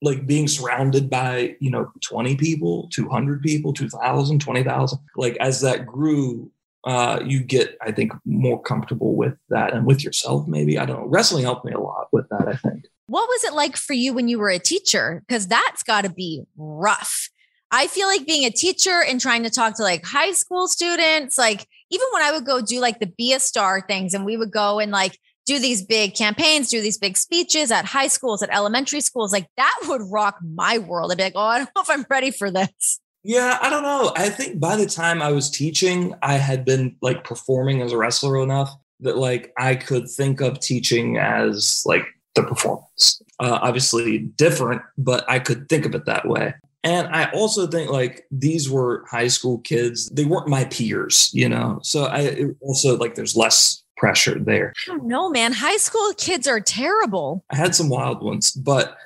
like 0.03 0.27
being 0.27 0.49
surrounded 0.49 1.09
by, 1.09 1.55
you 1.61 1.71
know, 1.71 1.93
20 2.03 2.35
people, 2.35 2.89
200 2.93 3.41
people, 3.41 3.73
2,000, 3.73 4.41
20,000, 4.41 4.99
like 5.15 5.37
as 5.37 5.61
that 5.61 5.87
grew, 5.87 6.51
uh, 6.85 7.21
you 7.25 7.39
get, 7.41 7.79
I 7.81 7.93
think, 7.93 8.13
more 8.25 8.61
comfortable 8.61 9.15
with 9.15 9.35
that 9.49 9.75
and 9.75 9.87
with 9.87 10.03
yourself, 10.03 10.49
maybe. 10.49 10.77
I 10.77 10.87
don't 10.87 11.01
know. 11.01 11.07
Wrestling 11.07 11.45
helped 11.45 11.65
me 11.65 11.73
a 11.73 11.81
lot 11.81 12.09
with 12.13 12.29
that, 12.31 12.49
I 12.49 12.57
think. 12.57 12.87
What 13.07 13.29
was 13.29 13.45
it 13.45 13.55
like 13.55 13.77
for 13.77 13.93
you 13.93 14.13
when 14.13 14.29
you 14.29 14.39
were 14.39 14.51
a 14.51 14.59
teacher? 14.59 15.23
Because 15.27 15.47
that's 15.47 15.83
got 15.83 16.03
to 16.03 16.11
be 16.11 16.43
rough. 16.57 17.31
I 17.71 17.87
feel 17.87 18.07
like 18.07 18.27
being 18.27 18.45
a 18.45 18.51
teacher 18.51 19.03
and 19.03 19.21
trying 19.21 19.43
to 19.43 19.51
talk 19.51 19.77
to 19.77 19.83
like 19.83 20.05
high 20.05 20.33
school 20.33 20.69
students, 20.69 21.37
like 21.37 21.67
even 21.91 22.07
when 22.13 22.23
I 22.23 22.33
would 22.33 22.45
go 22.45 22.61
do 22.61 22.81
like 22.81 23.01
the 23.01 23.07
Be 23.07 23.33
a 23.33 23.41
Star 23.41 23.85
things 23.87 24.15
and 24.15 24.25
we 24.25 24.37
would 24.37 24.51
go 24.51 24.79
and 24.79 24.93
like 24.93 25.19
do 25.47 25.59
these 25.59 25.85
big 25.85 26.15
campaigns, 26.15 26.69
do 26.69 26.81
these 26.81 26.99
big 26.99 27.17
speeches 27.17 27.71
at 27.71 27.85
high 27.85 28.09
schools, 28.09 28.43
at 28.43 28.55
elementary 28.55 29.01
schools, 29.01 29.33
like 29.33 29.49
that 29.57 29.79
would 29.87 30.03
rock 30.11 30.39
my 30.43 30.79
world. 30.79 31.13
I'd 31.13 31.19
be 31.19 31.25
like, 31.25 31.33
oh, 31.37 31.41
I 31.41 31.59
don't 31.59 31.71
know 31.77 31.83
if 31.83 31.91
I'm 31.91 32.07
ready 32.11 32.31
for 32.31 32.51
this. 32.51 33.01
Yeah, 33.23 33.59
I 33.61 33.71
don't 33.71 33.83
know. 33.83 34.13
I 34.17 34.29
think 34.29 34.61
by 34.61 34.77
the 34.77 34.87
time 34.87 35.21
I 35.21 35.33
was 35.33 35.51
teaching, 35.51 36.15
I 36.23 36.35
had 36.35 36.65
been 36.65 36.97
like 37.03 37.25
performing 37.25 37.83
as 37.83 37.93
a 37.93 37.97
wrestler 37.97 38.43
enough 38.43 38.73
that 39.01 39.17
like 39.17 39.53
I 39.59 39.75
could 39.75 40.09
think 40.09 40.41
of 40.41 40.61
teaching 40.61 41.19
as 41.19 41.83
like 41.85 42.05
the 42.37 42.45
performance. 42.45 43.21
Uh, 43.41 43.59
obviously 43.61 44.19
different, 44.19 44.83
but 44.97 45.25
I 45.29 45.41
could 45.41 45.69
think 45.69 45.85
of 45.85 45.95
it 45.95 46.07
that 46.07 46.29
way. 46.29 46.55
And 46.85 47.09
I 47.09 47.29
also 47.33 47.67
think 47.67 47.91
like 47.91 48.27
these 48.31 48.71
were 48.71 49.05
high 49.11 49.27
school 49.27 49.59
kids. 49.59 50.09
They 50.11 50.25
weren't 50.25 50.47
my 50.47 50.67
peers, 50.67 51.31
you 51.35 51.49
know? 51.49 51.81
So 51.83 52.05
I 52.05 52.47
also 52.61 52.97
like 52.97 53.17
there's 53.17 53.35
less 53.35 53.83
pressure 53.97 54.39
there. 54.39 54.73
I 54.87 54.93
don't 54.93 55.09
know, 55.09 55.29
man. 55.29 55.53
High 55.53 55.79
school 55.79 56.13
kids 56.17 56.47
are 56.47 56.61
terrible. 56.61 57.45
I 57.51 57.57
had 57.57 57.75
some 57.75 57.89
wild 57.89 58.23
ones, 58.23 58.53
but 58.53 58.97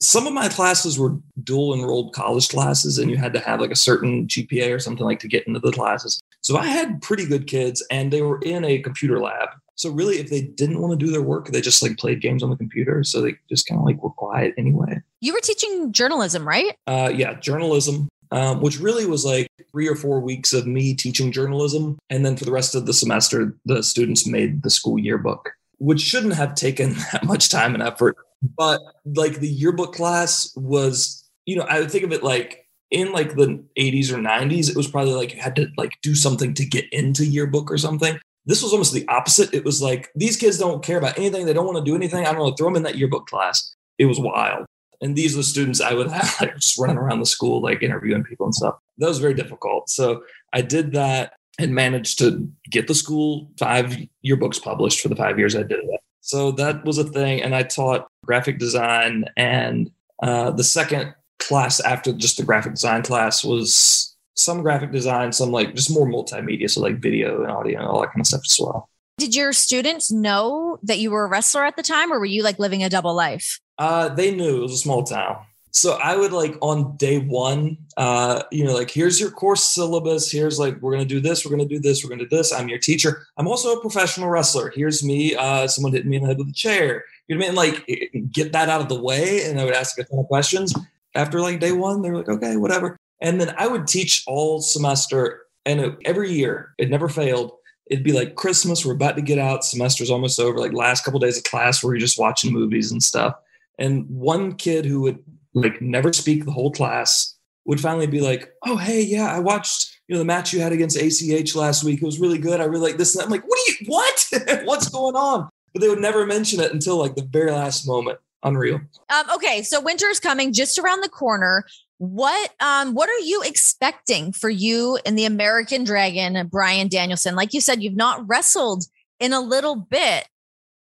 some 0.00 0.26
of 0.26 0.32
my 0.32 0.48
classes 0.48 0.98
were 0.98 1.16
dual 1.42 1.74
enrolled 1.74 2.14
college 2.14 2.48
classes 2.48 2.98
and 2.98 3.10
you 3.10 3.16
had 3.16 3.32
to 3.32 3.40
have 3.40 3.60
like 3.60 3.70
a 3.70 3.76
certain 3.76 4.26
GPA 4.26 4.72
or 4.72 4.78
something 4.78 5.04
like 5.04 5.18
to 5.20 5.28
get 5.28 5.46
into 5.46 5.60
the 5.60 5.72
classes. 5.72 6.20
So 6.42 6.56
I 6.56 6.66
had 6.66 7.00
pretty 7.00 7.26
good 7.26 7.46
kids 7.46 7.84
and 7.90 8.12
they 8.12 8.22
were 8.22 8.38
in 8.42 8.64
a 8.64 8.80
computer 8.80 9.18
lab. 9.18 9.48
So 9.76 9.90
really, 9.90 10.18
if 10.18 10.30
they 10.30 10.42
didn't 10.42 10.80
want 10.80 10.98
to 10.98 11.04
do 11.04 11.10
their 11.10 11.22
work, 11.22 11.48
they 11.48 11.60
just 11.60 11.82
like 11.82 11.98
played 11.98 12.20
games 12.20 12.42
on 12.42 12.50
the 12.50 12.56
computer. 12.56 13.02
So 13.04 13.20
they 13.20 13.34
just 13.48 13.66
kind 13.66 13.80
of 13.80 13.84
like 13.84 14.02
were 14.02 14.10
quiet 14.10 14.54
anyway. 14.56 15.00
You 15.20 15.32
were 15.32 15.40
teaching 15.40 15.92
journalism, 15.92 16.46
right? 16.46 16.76
Uh, 16.86 17.10
yeah, 17.14 17.34
journalism, 17.34 18.08
um, 18.30 18.60
which 18.60 18.78
really 18.78 19.06
was 19.06 19.24
like 19.24 19.48
three 19.72 19.88
or 19.88 19.96
four 19.96 20.20
weeks 20.20 20.52
of 20.52 20.66
me 20.66 20.94
teaching 20.94 21.32
journalism, 21.32 21.98
and 22.10 22.24
then 22.24 22.36
for 22.36 22.44
the 22.44 22.52
rest 22.52 22.74
of 22.74 22.86
the 22.86 22.92
semester, 22.92 23.56
the 23.64 23.82
students 23.82 24.26
made 24.26 24.62
the 24.62 24.70
school 24.70 24.98
yearbook. 24.98 25.50
which 25.78 26.00
shouldn't 26.00 26.34
have 26.34 26.54
taken 26.54 26.94
that 27.12 27.24
much 27.24 27.48
time 27.48 27.74
and 27.74 27.82
effort. 27.82 28.16
But 28.56 28.80
like 29.04 29.40
the 29.40 29.48
yearbook 29.48 29.94
class 29.94 30.54
was, 30.56 31.28
you 31.46 31.56
know, 31.56 31.64
I 31.68 31.80
would 31.80 31.90
think 31.90 32.04
of 32.04 32.12
it 32.12 32.22
like 32.22 32.66
in 32.90 33.12
like 33.12 33.34
the 33.34 33.64
80s 33.78 34.12
or 34.12 34.18
90s, 34.18 34.70
it 34.70 34.76
was 34.76 34.86
probably 34.86 35.14
like 35.14 35.34
you 35.34 35.40
had 35.40 35.56
to 35.56 35.68
like 35.76 35.92
do 36.02 36.14
something 36.14 36.54
to 36.54 36.64
get 36.64 36.84
into 36.92 37.26
yearbook 37.26 37.70
or 37.70 37.78
something. 37.78 38.18
This 38.46 38.62
was 38.62 38.72
almost 38.72 38.92
the 38.92 39.06
opposite. 39.08 39.54
It 39.54 39.64
was 39.64 39.80
like 39.80 40.10
these 40.14 40.36
kids 40.36 40.58
don't 40.58 40.82
care 40.82 40.98
about 40.98 41.18
anything. 41.18 41.46
They 41.46 41.52
don't 41.52 41.66
want 41.66 41.78
to 41.78 41.90
do 41.90 41.96
anything. 41.96 42.26
I 42.26 42.32
don't 42.32 42.46
know. 42.46 42.52
Throw 42.52 42.68
them 42.68 42.76
in 42.76 42.82
that 42.82 42.98
yearbook 42.98 43.26
class. 43.26 43.74
It 43.98 44.06
was 44.06 44.20
wild. 44.20 44.66
And 45.00 45.16
these 45.16 45.34
are 45.34 45.38
the 45.38 45.44
students 45.44 45.80
I 45.80 45.94
would 45.94 46.10
have 46.10 46.34
like 46.40 46.54
just 46.56 46.78
running 46.78 46.98
around 46.98 47.20
the 47.20 47.26
school, 47.26 47.62
like 47.62 47.82
interviewing 47.82 48.24
people 48.24 48.46
and 48.46 48.54
stuff. 48.54 48.76
That 48.98 49.08
was 49.08 49.18
very 49.18 49.34
difficult. 49.34 49.88
So 49.88 50.22
I 50.52 50.60
did 50.60 50.92
that 50.92 51.34
and 51.58 51.74
managed 51.74 52.18
to 52.18 52.50
get 52.70 52.88
the 52.88 52.94
school 52.94 53.50
five 53.58 53.96
yearbooks 54.26 54.62
published 54.62 55.00
for 55.00 55.08
the 55.08 55.16
five 55.16 55.38
years 55.38 55.54
I 55.54 55.62
did 55.62 55.78
it. 55.78 56.00
So 56.20 56.52
that 56.52 56.84
was 56.84 56.98
a 56.98 57.04
thing. 57.04 57.42
And 57.42 57.54
I 57.54 57.62
taught 57.62 58.08
graphic 58.24 58.58
design. 58.58 59.26
And 59.36 59.90
uh, 60.22 60.50
the 60.50 60.64
second 60.64 61.14
class 61.38 61.80
after 61.80 62.12
just 62.12 62.38
the 62.38 62.42
graphic 62.42 62.74
design 62.74 63.02
class 63.02 63.44
was 63.44 64.13
some 64.34 64.62
graphic 64.62 64.92
design, 64.92 65.32
some 65.32 65.50
like 65.50 65.74
just 65.74 65.92
more 65.92 66.06
multimedia. 66.06 66.70
So 66.70 66.80
like 66.80 66.98
video 66.98 67.42
and 67.42 67.50
audio 67.50 67.78
and 67.78 67.88
all 67.88 68.00
that 68.00 68.08
kind 68.08 68.20
of 68.20 68.26
stuff 68.26 68.42
as 68.44 68.58
well. 68.60 68.88
Did 69.16 69.36
your 69.36 69.52
students 69.52 70.10
know 70.10 70.78
that 70.82 70.98
you 70.98 71.10
were 71.10 71.24
a 71.24 71.28
wrestler 71.28 71.64
at 71.64 71.76
the 71.76 71.82
time, 71.82 72.12
or 72.12 72.18
were 72.18 72.24
you 72.24 72.42
like 72.42 72.58
living 72.58 72.82
a 72.82 72.90
double 72.90 73.14
life? 73.14 73.60
Uh, 73.78 74.08
they 74.08 74.34
knew 74.34 74.58
it 74.58 74.62
was 74.62 74.72
a 74.72 74.76
small 74.76 75.04
town. 75.04 75.36
So 75.70 75.98
I 76.00 76.16
would 76.16 76.32
like 76.32 76.56
on 76.60 76.96
day 76.96 77.18
one, 77.18 77.76
uh, 77.96 78.42
you 78.52 78.64
know, 78.64 78.74
like 78.74 78.90
here's 78.90 79.18
your 79.18 79.30
course 79.30 79.64
syllabus. 79.64 80.30
Here's 80.30 80.58
like 80.58 80.80
we're 80.80 80.92
gonna 80.92 81.04
do 81.04 81.20
this, 81.20 81.44
we're 81.44 81.50
gonna 81.50 81.68
do 81.68 81.80
this, 81.80 82.02
we're 82.02 82.10
gonna 82.10 82.28
do 82.28 82.36
this. 82.36 82.52
I'm 82.52 82.68
your 82.68 82.78
teacher. 82.78 83.26
I'm 83.36 83.48
also 83.48 83.72
a 83.72 83.80
professional 83.80 84.28
wrestler. 84.28 84.70
Here's 84.74 85.04
me. 85.04 85.34
Uh, 85.34 85.66
someone 85.66 85.92
hit 85.92 86.06
me 86.06 86.16
in 86.16 86.22
the 86.22 86.28
head 86.28 86.38
with 86.38 86.48
a 86.48 86.52
chair. 86.52 87.04
You 87.26 87.36
know 87.36 87.46
what 87.46 87.58
I 87.58 87.70
mean? 87.70 87.76
Like 87.76 88.32
get 88.32 88.52
that 88.52 88.68
out 88.68 88.82
of 88.82 88.88
the 88.88 89.00
way, 89.00 89.44
and 89.46 89.60
I 89.60 89.64
would 89.64 89.74
ask 89.74 89.98
a 89.98 90.04
ton 90.04 90.20
of 90.20 90.26
questions. 90.26 90.72
After 91.16 91.40
like 91.40 91.58
day 91.58 91.72
one, 91.72 92.02
they 92.02 92.10
were 92.10 92.18
like, 92.18 92.28
okay, 92.28 92.56
whatever. 92.56 92.96
And 93.24 93.40
then 93.40 93.54
I 93.56 93.66
would 93.66 93.86
teach 93.86 94.22
all 94.26 94.60
semester, 94.60 95.46
and 95.64 95.80
it, 95.80 95.96
every 96.04 96.30
year 96.30 96.74
it 96.76 96.90
never 96.90 97.08
failed. 97.08 97.52
It'd 97.86 98.04
be 98.04 98.12
like 98.12 98.34
Christmas. 98.34 98.84
We're 98.84 98.92
about 98.92 99.16
to 99.16 99.22
get 99.22 99.38
out. 99.38 99.64
Semester's 99.64 100.10
almost 100.10 100.38
over. 100.38 100.58
Like 100.58 100.74
last 100.74 101.04
couple 101.04 101.16
of 101.16 101.22
days 101.22 101.38
of 101.38 101.44
class, 101.44 101.82
where 101.82 101.94
you're 101.94 102.00
just 102.00 102.18
watching 102.18 102.52
movies 102.52 102.92
and 102.92 103.02
stuff. 103.02 103.34
And 103.78 104.06
one 104.10 104.54
kid 104.56 104.84
who 104.84 105.00
would 105.00 105.20
like 105.54 105.80
never 105.80 106.12
speak 106.12 106.44
the 106.44 106.52
whole 106.52 106.70
class, 106.70 107.34
would 107.64 107.80
finally 107.80 108.06
be 108.06 108.20
like, 108.20 108.52
"Oh, 108.66 108.76
hey, 108.76 109.00
yeah, 109.00 109.34
I 109.34 109.38
watched 109.38 109.98
you 110.06 110.14
know 110.14 110.18
the 110.18 110.26
match 110.26 110.52
you 110.52 110.60
had 110.60 110.72
against 110.72 110.98
ACH 110.98 111.54
last 111.56 111.82
week. 111.82 112.02
It 112.02 112.06
was 112.06 112.20
really 112.20 112.38
good. 112.38 112.60
I 112.60 112.64
really 112.64 112.90
like 112.90 112.98
this." 112.98 113.16
And 113.16 113.24
I'm 113.24 113.30
like, 113.30 113.48
"What 113.48 113.58
are 113.58 113.72
you? 113.72 113.86
What? 113.86 114.28
What's 114.64 114.90
going 114.90 115.16
on?" 115.16 115.48
But 115.72 115.80
they 115.80 115.88
would 115.88 115.98
never 115.98 116.26
mention 116.26 116.60
it 116.60 116.72
until 116.72 116.98
like 116.98 117.14
the 117.14 117.24
very 117.24 117.52
last 117.52 117.86
moment. 117.86 118.18
Unreal. 118.42 118.82
Um, 119.08 119.30
okay, 119.34 119.62
so 119.62 119.80
winter 119.80 120.08
is 120.08 120.20
coming 120.20 120.52
just 120.52 120.78
around 120.78 121.00
the 121.00 121.08
corner. 121.08 121.64
What 122.04 122.50
um 122.60 122.94
what 122.94 123.08
are 123.08 123.20
you 123.20 123.42
expecting 123.44 124.32
for 124.32 124.50
you 124.50 124.98
and 125.06 125.18
the 125.18 125.24
American 125.24 125.84
Dragon, 125.84 126.46
Bryan 126.48 126.88
Danielson? 126.88 127.34
Like 127.34 127.54
you 127.54 127.60
said, 127.60 127.82
you've 127.82 127.96
not 127.96 128.28
wrestled 128.28 128.84
in 129.20 129.32
a 129.32 129.40
little 129.40 129.76
bit. 129.76 130.28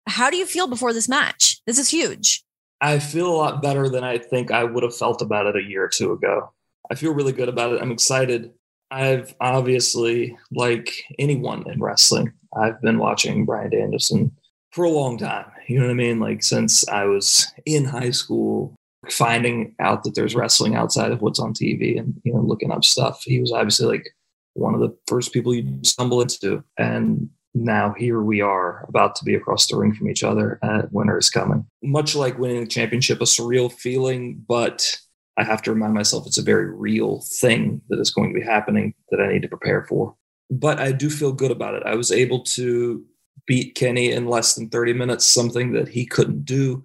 How 0.08 0.30
do 0.30 0.38
you 0.38 0.46
feel 0.46 0.68
before 0.68 0.92
this 0.92 1.08
match? 1.08 1.62
This 1.68 1.78
is 1.78 1.90
huge. 1.90 2.44
I 2.82 3.00
feel 3.00 3.28
a 3.28 3.38
lot 3.38 3.62
better 3.62 3.88
than 3.88 4.04
I 4.04 4.18
think 4.18 4.52
I 4.52 4.64
would 4.64 4.84
have 4.84 4.96
felt 4.96 5.22
about 5.22 5.46
it 5.46 5.56
a 5.56 5.64
year 5.64 5.86
or 5.86 5.90
two 5.90 6.12
ago. 6.12 6.52
I 6.92 6.96
feel 6.96 7.14
really 7.14 7.32
good 7.32 7.48
about 7.48 7.74
it. 7.74 7.82
I'm 7.82 7.92
excited. 7.92 8.52
I've 8.92 9.34
obviously, 9.40 10.38
like 10.52 10.94
anyone 11.18 11.64
in 11.72 11.80
wrestling, 11.80 12.34
I've 12.56 12.82
been 12.82 12.98
watching 12.98 13.46
Bryan 13.46 13.72
Danielson 13.72 14.32
for 14.72 14.84
a 14.84 14.90
long 14.90 15.18
time. 15.18 15.46
You 15.68 15.80
know 15.80 15.86
what 15.86 15.92
I 15.92 15.96
mean? 15.96 16.20
Like 16.20 16.44
since 16.44 16.88
I 16.90 17.06
was 17.06 17.48
in 17.66 17.86
high 17.86 18.12
school, 18.12 18.76
finding 19.10 19.76
out 19.80 20.04
that 20.04 20.16
there's 20.16 20.36
wrestling 20.36 20.76
outside 20.76 21.12
of 21.12 21.22
what's 21.22 21.40
on 21.40 21.54
TV 21.54 22.00
and, 22.00 22.14
you 22.24 22.34
know, 22.34 22.42
looking 22.42 22.72
up 22.72 22.84
stuff. 22.84 23.22
He 23.24 23.40
was 23.40 23.52
obviously 23.52 23.88
like 23.88 24.10
one 24.54 24.74
of 24.74 24.80
the 24.80 24.96
first 25.08 25.34
people 25.34 25.54
you 25.54 25.80
stumble 25.84 26.22
into. 26.22 26.64
And 26.78 27.30
now 27.54 27.94
here 27.98 28.22
we 28.22 28.42
are 28.42 28.86
about 28.88 29.16
to 29.16 29.26
be 29.26 29.36
across 29.36 29.68
the 29.68 29.78
ring 29.78 29.94
from 29.94 30.10
each 30.10 30.24
other 30.24 30.60
and 30.62 30.88
winter 30.92 31.18
is 31.18 31.30
coming 31.30 31.66
much 31.82 32.16
like 32.16 32.38
winning 32.40 32.62
the 32.62 32.68
championship 32.68 33.22
a 33.22 33.26
surreal 33.26 33.72
feeling 33.72 34.44
but 34.48 34.98
i 35.38 35.44
have 35.44 35.62
to 35.62 35.72
remind 35.72 35.94
myself 35.94 36.26
it's 36.26 36.38
a 36.38 36.44
very 36.44 36.74
real 36.74 37.22
thing 37.40 37.82
that 37.90 38.00
is 38.00 38.12
going 38.12 38.34
to 38.34 38.40
be 38.40 38.46
happening 38.46 38.94
that 39.12 39.22
i 39.22 39.32
need 39.32 39.42
to 39.42 39.48
prepare 39.48 39.84
for 39.84 40.16
but 40.50 40.80
i 40.80 40.92
do 40.92 41.10
feel 41.10 41.32
good 41.32 41.52
about 41.52 41.76
it 41.76 41.84
i 41.86 41.96
was 41.96 42.12
able 42.12 42.42
to 42.42 43.04
beat 43.46 43.76
kenny 43.76 44.12
in 44.12 44.26
less 44.26 44.56
than 44.56 44.70
30 44.70 44.94
minutes 44.94 45.26
something 45.26 45.74
that 45.74 45.88
he 45.88 46.06
couldn't 46.06 46.46
do 46.46 46.84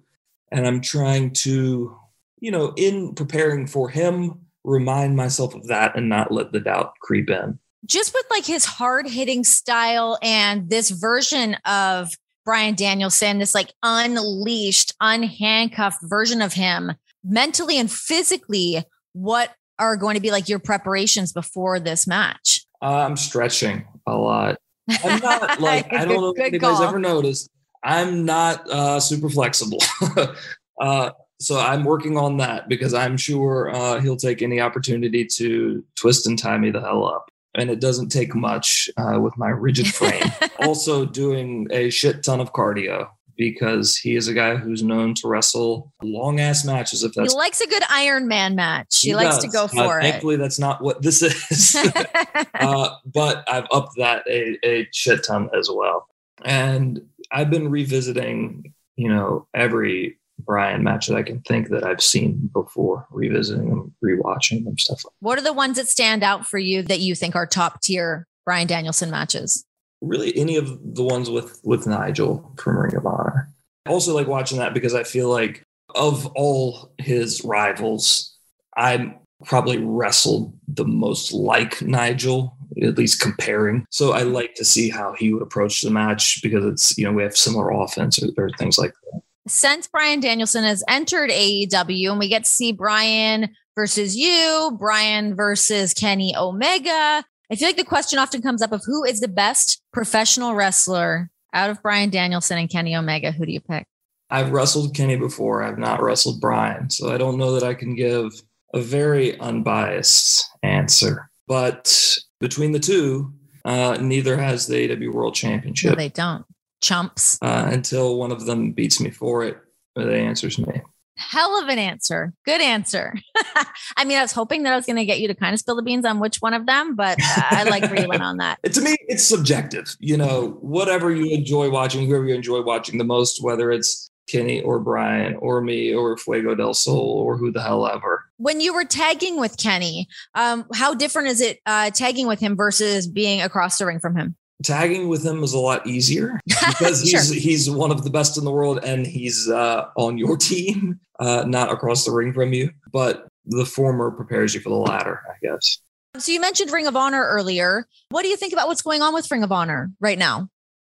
and 0.51 0.67
i'm 0.67 0.81
trying 0.81 1.31
to 1.31 1.98
you 2.39 2.51
know 2.51 2.73
in 2.75 3.13
preparing 3.15 3.67
for 3.67 3.89
him 3.89 4.39
remind 4.63 5.15
myself 5.15 5.55
of 5.55 5.67
that 5.67 5.95
and 5.95 6.09
not 6.09 6.31
let 6.31 6.51
the 6.51 6.59
doubt 6.59 6.93
creep 7.01 7.29
in 7.29 7.57
just 7.85 8.13
with 8.13 8.25
like 8.29 8.45
his 8.45 8.65
hard 8.65 9.07
hitting 9.07 9.43
style 9.43 10.17
and 10.21 10.69
this 10.69 10.89
version 10.89 11.55
of 11.65 12.11
Bryan 12.45 12.75
Danielson, 12.75 13.39
this 13.39 13.53
like 13.53 13.73
unleashed, 13.83 14.93
unhandcuffed 15.01 16.01
version 16.01 16.41
of 16.41 16.53
him 16.53 16.93
mentally 17.23 17.77
and 17.77 17.91
physically, 17.91 18.83
what 19.13 19.53
are 19.77 19.95
going 19.95 20.15
to 20.15 20.21
be 20.21 20.31
like 20.31 20.49
your 20.49 20.59
preparations 20.59 21.31
before 21.31 21.79
this 21.79 22.07
match? 22.07 22.65
Uh, 22.81 23.05
I'm 23.05 23.17
stretching 23.17 23.85
a 24.07 24.15
lot. 24.15 24.57
I'm 25.03 25.21
not 25.21 25.59
like, 25.61 25.93
I 25.93 26.05
don't 26.05 26.21
know 26.21 26.29
if 26.29 26.39
anybody's 26.39 26.77
call. 26.77 26.87
ever 26.87 26.99
noticed. 26.99 27.49
I'm 27.83 28.25
not 28.25 28.69
uh, 28.69 28.99
super 28.99 29.29
flexible. 29.29 29.79
uh, 30.81 31.11
so 31.39 31.59
I'm 31.59 31.83
working 31.83 32.17
on 32.17 32.37
that 32.37 32.67
because 32.67 32.93
I'm 32.93 33.17
sure 33.17 33.73
uh, 33.73 33.99
he'll 33.99 34.17
take 34.17 34.41
any 34.41 34.59
opportunity 34.59 35.25
to 35.25 35.83
twist 35.95 36.27
and 36.27 36.37
tie 36.37 36.57
me 36.57 36.69
the 36.71 36.81
hell 36.81 37.05
up 37.05 37.29
and 37.55 37.69
it 37.69 37.79
doesn't 37.79 38.09
take 38.09 38.35
much 38.35 38.89
uh, 38.97 39.19
with 39.19 39.37
my 39.37 39.49
rigid 39.49 39.87
frame. 39.93 40.23
also, 40.59 41.05
doing 41.05 41.67
a 41.71 41.89
shit 41.89 42.23
ton 42.23 42.39
of 42.39 42.53
cardio 42.53 43.09
because 43.37 43.95
he 43.95 44.17
is 44.17 44.27
a 44.27 44.33
guy 44.33 44.55
who's 44.55 44.83
known 44.83 45.13
to 45.13 45.27
wrestle 45.27 45.93
long 46.03 46.39
ass 46.39 46.65
matches. 46.65 47.03
If 47.03 47.13
that's 47.13 47.33
he 47.33 47.37
likes 47.37 47.61
a 47.61 47.67
good 47.67 47.83
Iron 47.89 48.27
Man 48.27 48.55
match, 48.55 49.01
he, 49.01 49.09
he 49.09 49.15
likes 49.15 49.35
does. 49.35 49.45
to 49.45 49.49
go 49.49 49.67
for 49.67 49.95
uh, 49.95 49.99
it. 49.99 50.11
Thankfully, 50.11 50.35
that's 50.35 50.59
not 50.59 50.81
what 50.81 51.01
this 51.01 51.21
is. 51.21 51.75
uh, 52.53 52.89
but 53.05 53.49
I've 53.49 53.67
upped 53.71 53.95
that 53.97 54.23
a, 54.27 54.57
a 54.65 54.87
shit 54.91 55.23
ton 55.23 55.49
as 55.57 55.69
well, 55.73 56.07
and 56.43 57.01
I've 57.31 57.49
been 57.49 57.69
revisiting, 57.69 58.73
you 58.97 59.09
know, 59.09 59.47
every 59.53 60.18
Bryan 60.45 60.83
match 60.83 61.07
that 61.07 61.15
I 61.15 61.23
can 61.23 61.41
think 61.41 61.69
that 61.69 61.83
I've 61.83 62.01
seen 62.01 62.49
before, 62.53 63.05
revisiting 63.11 63.69
them, 63.69 63.93
rewatching 64.03 64.63
them, 64.63 64.77
stuff 64.77 65.03
like 65.05 65.13
What 65.19 65.37
are 65.37 65.43
the 65.43 65.53
ones 65.53 65.77
that 65.77 65.87
stand 65.87 66.23
out 66.23 66.45
for 66.45 66.57
you 66.57 66.81
that 66.83 66.99
you 66.99 67.15
think 67.15 67.35
are 67.35 67.45
top 67.45 67.81
tier 67.81 68.27
Bryan 68.45 68.67
Danielson 68.67 69.11
matches? 69.11 69.65
Really 70.01 70.35
any 70.37 70.55
of 70.55 70.79
the 70.95 71.03
ones 71.03 71.29
with 71.29 71.59
with 71.63 71.85
Nigel 71.85 72.53
from 72.57 72.77
Ring 72.77 72.95
of 72.95 73.05
Honor. 73.05 73.49
I 73.85 73.91
also 73.91 74.13
like 74.13 74.27
watching 74.27 74.59
that 74.59 74.73
because 74.73 74.93
I 74.93 75.03
feel 75.03 75.29
like 75.29 75.63
of 75.95 76.25
all 76.35 76.91
his 76.97 77.43
rivals, 77.43 78.37
I 78.77 79.15
probably 79.45 79.77
wrestled 79.77 80.53
the 80.67 80.85
most 80.85 81.33
like 81.33 81.81
Nigel, 81.81 82.55
at 82.81 82.97
least 82.97 83.21
comparing. 83.21 83.85
So 83.89 84.13
I 84.13 84.23
like 84.23 84.53
to 84.55 84.65
see 84.65 84.89
how 84.89 85.15
he 85.17 85.33
would 85.33 85.41
approach 85.41 85.81
the 85.81 85.89
match 85.89 86.41
because 86.43 86.65
it's, 86.65 86.97
you 86.97 87.05
know, 87.05 87.11
we 87.11 87.23
have 87.23 87.35
similar 87.35 87.71
offense 87.71 88.21
or, 88.21 88.29
or 88.37 88.49
things 88.57 88.77
like 88.77 88.93
that 89.11 89.21
since 89.49 89.87
Bryan 89.87 90.19
Danielson 90.19 90.63
has 90.63 90.83
entered 90.87 91.29
AEW 91.29 92.11
and 92.11 92.19
we 92.19 92.29
get 92.29 92.45
to 92.45 92.49
see 92.49 92.71
Bryan 92.71 93.49
versus 93.75 94.15
you, 94.15 94.77
Bryan 94.79 95.35
versus 95.35 95.93
Kenny 95.93 96.35
Omega, 96.35 97.23
I 97.51 97.55
feel 97.55 97.67
like 97.67 97.77
the 97.77 97.83
question 97.83 98.19
often 98.19 98.41
comes 98.41 98.61
up 98.61 98.71
of 98.71 98.83
who 98.85 99.03
is 99.03 99.21
the 99.21 99.27
best 99.27 99.81
professional 99.91 100.53
wrestler 100.53 101.29
out 101.53 101.69
of 101.69 101.81
Bryan 101.81 102.09
Danielson 102.09 102.59
and 102.59 102.69
Kenny 102.69 102.95
Omega. 102.95 103.31
Who 103.31 103.45
do 103.45 103.51
you 103.51 103.59
pick? 103.59 103.85
I've 104.29 104.51
wrestled 104.51 104.95
Kenny 104.95 105.15
before. 105.15 105.63
I've 105.63 105.79
not 105.79 106.01
wrestled 106.01 106.39
Bryan. 106.39 106.91
So 106.91 107.11
I 107.11 107.17
don't 107.17 107.37
know 107.37 107.53
that 107.53 107.63
I 107.63 107.73
can 107.73 107.95
give 107.95 108.31
a 108.75 108.79
very 108.79 109.39
unbiased 109.39 110.47
answer. 110.61 111.31
But 111.47 112.17
between 112.39 112.71
the 112.71 112.79
two, 112.79 113.33
uh, 113.65 113.97
neither 113.99 114.37
has 114.37 114.67
the 114.67 114.87
AEW 114.87 115.11
World 115.11 115.33
Championship. 115.33 115.91
No, 115.91 115.95
they 115.95 116.09
don't 116.09 116.45
chumps. 116.81 117.37
Uh, 117.41 117.69
until 117.71 118.17
one 118.17 118.31
of 118.31 118.45
them 118.45 118.71
beats 118.71 118.99
me 118.99 119.09
for 119.09 119.43
it, 119.43 119.57
the 119.95 120.15
answer's 120.15 120.57
me. 120.57 120.81
Hell 121.17 121.61
of 121.61 121.67
an 121.67 121.77
answer. 121.77 122.33
Good 122.45 122.61
answer. 122.61 123.13
I 123.97 124.05
mean, 124.05 124.17
I 124.17 124.21
was 124.21 124.31
hoping 124.31 124.63
that 124.63 124.71
I 124.71 124.77
was 124.77 124.85
going 124.85 124.95
to 124.95 125.05
get 125.05 125.19
you 125.19 125.27
to 125.27 125.35
kind 125.35 125.53
of 125.53 125.59
spill 125.59 125.75
the 125.75 125.83
beans 125.83 126.05
on 126.05 126.19
which 126.19 126.37
one 126.37 126.53
of 126.53 126.65
them, 126.65 126.95
but 126.95 127.19
uh, 127.21 127.41
I 127.51 127.63
like 127.63 127.83
where 127.83 128.01
you 128.01 128.07
went 128.07 128.23
on 128.23 128.37
that. 128.37 128.63
to 128.71 128.81
me, 128.81 128.95
it's 129.09 129.25
subjective. 129.25 129.97
You 129.99 130.15
know, 130.15 130.57
whatever 130.61 131.11
you 131.11 131.35
enjoy 131.35 131.69
watching, 131.69 132.07
whoever 132.07 132.25
you 132.25 132.35
enjoy 132.35 132.61
watching 132.61 132.97
the 132.97 133.03
most, 133.03 133.43
whether 133.43 133.69
it's 133.69 134.09
Kenny 134.29 134.61
or 134.61 134.79
Bryan 134.79 135.35
or 135.35 135.61
me 135.61 135.93
or 135.93 136.15
Fuego 136.17 136.55
del 136.55 136.73
Sol 136.73 136.95
or 136.97 137.37
who 137.37 137.51
the 137.51 137.61
hell 137.61 137.87
ever. 137.87 138.25
When 138.37 138.61
you 138.61 138.73
were 138.73 138.85
tagging 138.85 139.39
with 139.39 139.57
Kenny, 139.57 140.07
um, 140.35 140.65
how 140.73 140.93
different 140.93 141.29
is 141.29 141.41
it 141.41 141.59
uh, 141.65 141.89
tagging 141.89 142.27
with 142.27 142.39
him 142.39 142.55
versus 142.55 143.07
being 143.07 143.41
across 143.41 143.77
the 143.77 143.85
ring 143.85 143.99
from 143.99 144.15
him? 144.15 144.35
Tagging 144.63 145.07
with 145.07 145.25
him 145.25 145.43
is 145.43 145.53
a 145.53 145.59
lot 145.59 145.85
easier 145.87 146.39
because 146.47 147.01
he's 147.01 147.27
Sure. 147.27 147.35
he's 147.35 147.69
one 147.69 147.91
of 147.91 148.03
the 148.03 148.09
best 148.09 148.37
in 148.37 148.43
the 148.45 148.51
world 148.51 148.79
and 148.83 149.05
he's 149.05 149.49
uh, 149.49 149.85
on 149.95 150.17
your 150.17 150.37
team, 150.49 150.99
uh, 151.19 151.43
not 151.47 151.71
across 151.71 152.05
the 152.05 152.11
ring 152.11 152.33
from 152.33 152.53
you. 152.53 152.71
But 152.91 153.27
the 153.45 153.65
former 153.65 154.11
prepares 154.11 154.53
you 154.53 154.61
for 154.61 154.69
the 154.69 154.75
latter, 154.75 155.21
I 155.29 155.35
guess. 155.45 155.79
So 156.17 156.31
you 156.31 156.41
mentioned 156.41 156.71
Ring 156.71 156.87
of 156.87 156.95
Honor 156.95 157.23
earlier. 157.23 157.87
What 158.09 158.23
do 158.23 158.29
you 158.29 158.35
think 158.35 158.51
about 158.53 158.67
what's 158.67 158.81
going 158.81 159.01
on 159.01 159.13
with 159.13 159.29
Ring 159.31 159.43
of 159.43 159.51
Honor 159.51 159.91
right 159.99 160.17
now? 160.17 160.49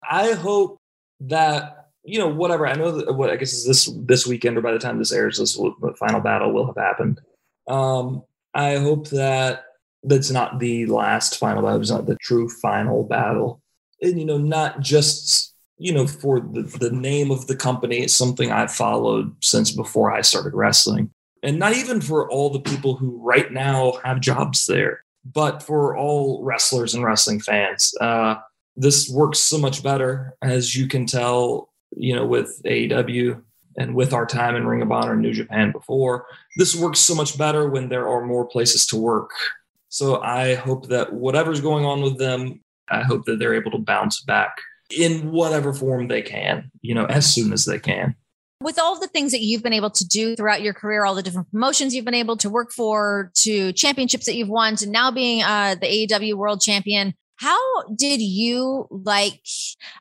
I 0.08 0.32
hope 0.32 0.78
that 1.20 1.88
you 2.04 2.18
know 2.18 2.28
whatever. 2.28 2.66
I 2.66 2.74
know 2.74 2.92
that 2.92 3.12
what 3.14 3.30
I 3.30 3.36
guess 3.36 3.52
is 3.52 3.66
this 3.66 3.90
this 4.06 4.26
weekend 4.26 4.56
or 4.56 4.60
by 4.60 4.72
the 4.72 4.78
time 4.78 4.98
this 4.98 5.12
airs, 5.12 5.38
this 5.38 5.56
will, 5.56 5.74
the 5.80 5.94
final 5.94 6.20
battle 6.20 6.52
will 6.52 6.66
have 6.66 6.76
happened. 6.76 7.20
Um, 7.66 8.22
I 8.54 8.76
hope 8.76 9.08
that 9.08 9.65
that's 10.06 10.30
not 10.30 10.58
the 10.58 10.86
last 10.86 11.38
final 11.38 11.62
battle. 11.62 11.80
It's 11.80 11.90
not 11.90 12.06
the 12.06 12.16
true 12.16 12.48
final 12.48 13.04
battle, 13.04 13.60
and 14.00 14.18
you 14.18 14.24
know, 14.24 14.38
not 14.38 14.80
just 14.80 15.54
you 15.78 15.92
know 15.92 16.06
for 16.06 16.40
the, 16.40 16.62
the 16.62 16.90
name 16.90 17.30
of 17.30 17.46
the 17.46 17.56
company. 17.56 17.98
It's 17.98 18.14
something 18.14 18.50
I've 18.50 18.72
followed 18.72 19.34
since 19.42 19.72
before 19.72 20.12
I 20.12 20.22
started 20.22 20.54
wrestling, 20.54 21.10
and 21.42 21.58
not 21.58 21.76
even 21.76 22.00
for 22.00 22.30
all 22.30 22.50
the 22.50 22.60
people 22.60 22.96
who 22.96 23.20
right 23.22 23.52
now 23.52 23.98
have 24.04 24.20
jobs 24.20 24.66
there, 24.66 25.04
but 25.24 25.62
for 25.62 25.96
all 25.96 26.42
wrestlers 26.42 26.94
and 26.94 27.04
wrestling 27.04 27.40
fans. 27.40 27.94
Uh, 28.00 28.36
this 28.76 29.08
works 29.08 29.38
so 29.38 29.58
much 29.58 29.82
better, 29.82 30.36
as 30.42 30.76
you 30.76 30.86
can 30.86 31.06
tell, 31.06 31.70
you 31.96 32.14
know, 32.14 32.26
with 32.26 32.60
AEW 32.64 33.42
and 33.78 33.94
with 33.94 34.12
our 34.12 34.26
time 34.26 34.54
in 34.54 34.66
Ring 34.66 34.82
of 34.82 34.92
Honor 34.92 35.12
and 35.12 35.22
New 35.22 35.32
Japan 35.32 35.72
before. 35.72 36.26
This 36.56 36.74
works 36.74 36.98
so 36.98 37.14
much 37.14 37.38
better 37.38 37.68
when 37.68 37.88
there 37.88 38.08
are 38.08 38.24
more 38.24 38.46
places 38.46 38.86
to 38.88 38.96
work. 38.96 39.30
So 39.96 40.20
I 40.20 40.56
hope 40.56 40.88
that 40.88 41.14
whatever's 41.14 41.62
going 41.62 41.86
on 41.86 42.02
with 42.02 42.18
them, 42.18 42.60
I 42.90 43.02
hope 43.02 43.24
that 43.24 43.38
they're 43.38 43.54
able 43.54 43.70
to 43.70 43.78
bounce 43.78 44.20
back 44.20 44.58
in 44.94 45.32
whatever 45.32 45.72
form 45.72 46.08
they 46.08 46.20
can, 46.20 46.70
you 46.82 46.94
know, 46.94 47.06
as 47.06 47.32
soon 47.32 47.50
as 47.50 47.64
they 47.64 47.78
can. 47.78 48.14
With 48.60 48.78
all 48.78 49.00
the 49.00 49.08
things 49.08 49.32
that 49.32 49.40
you've 49.40 49.62
been 49.62 49.72
able 49.72 49.88
to 49.88 50.06
do 50.06 50.36
throughout 50.36 50.60
your 50.60 50.74
career, 50.74 51.06
all 51.06 51.14
the 51.14 51.22
different 51.22 51.50
promotions 51.50 51.94
you've 51.94 52.04
been 52.04 52.12
able 52.12 52.36
to 52.36 52.50
work 52.50 52.72
for, 52.72 53.30
to 53.36 53.72
championships 53.72 54.26
that 54.26 54.34
you've 54.34 54.50
won, 54.50 54.76
to 54.76 54.86
now 54.86 55.10
being 55.10 55.42
uh, 55.42 55.76
the 55.80 55.86
AEW 55.86 56.34
World 56.34 56.60
Champion, 56.60 57.14
how 57.36 57.58
did 57.94 58.20
you 58.20 58.86
like? 58.90 59.40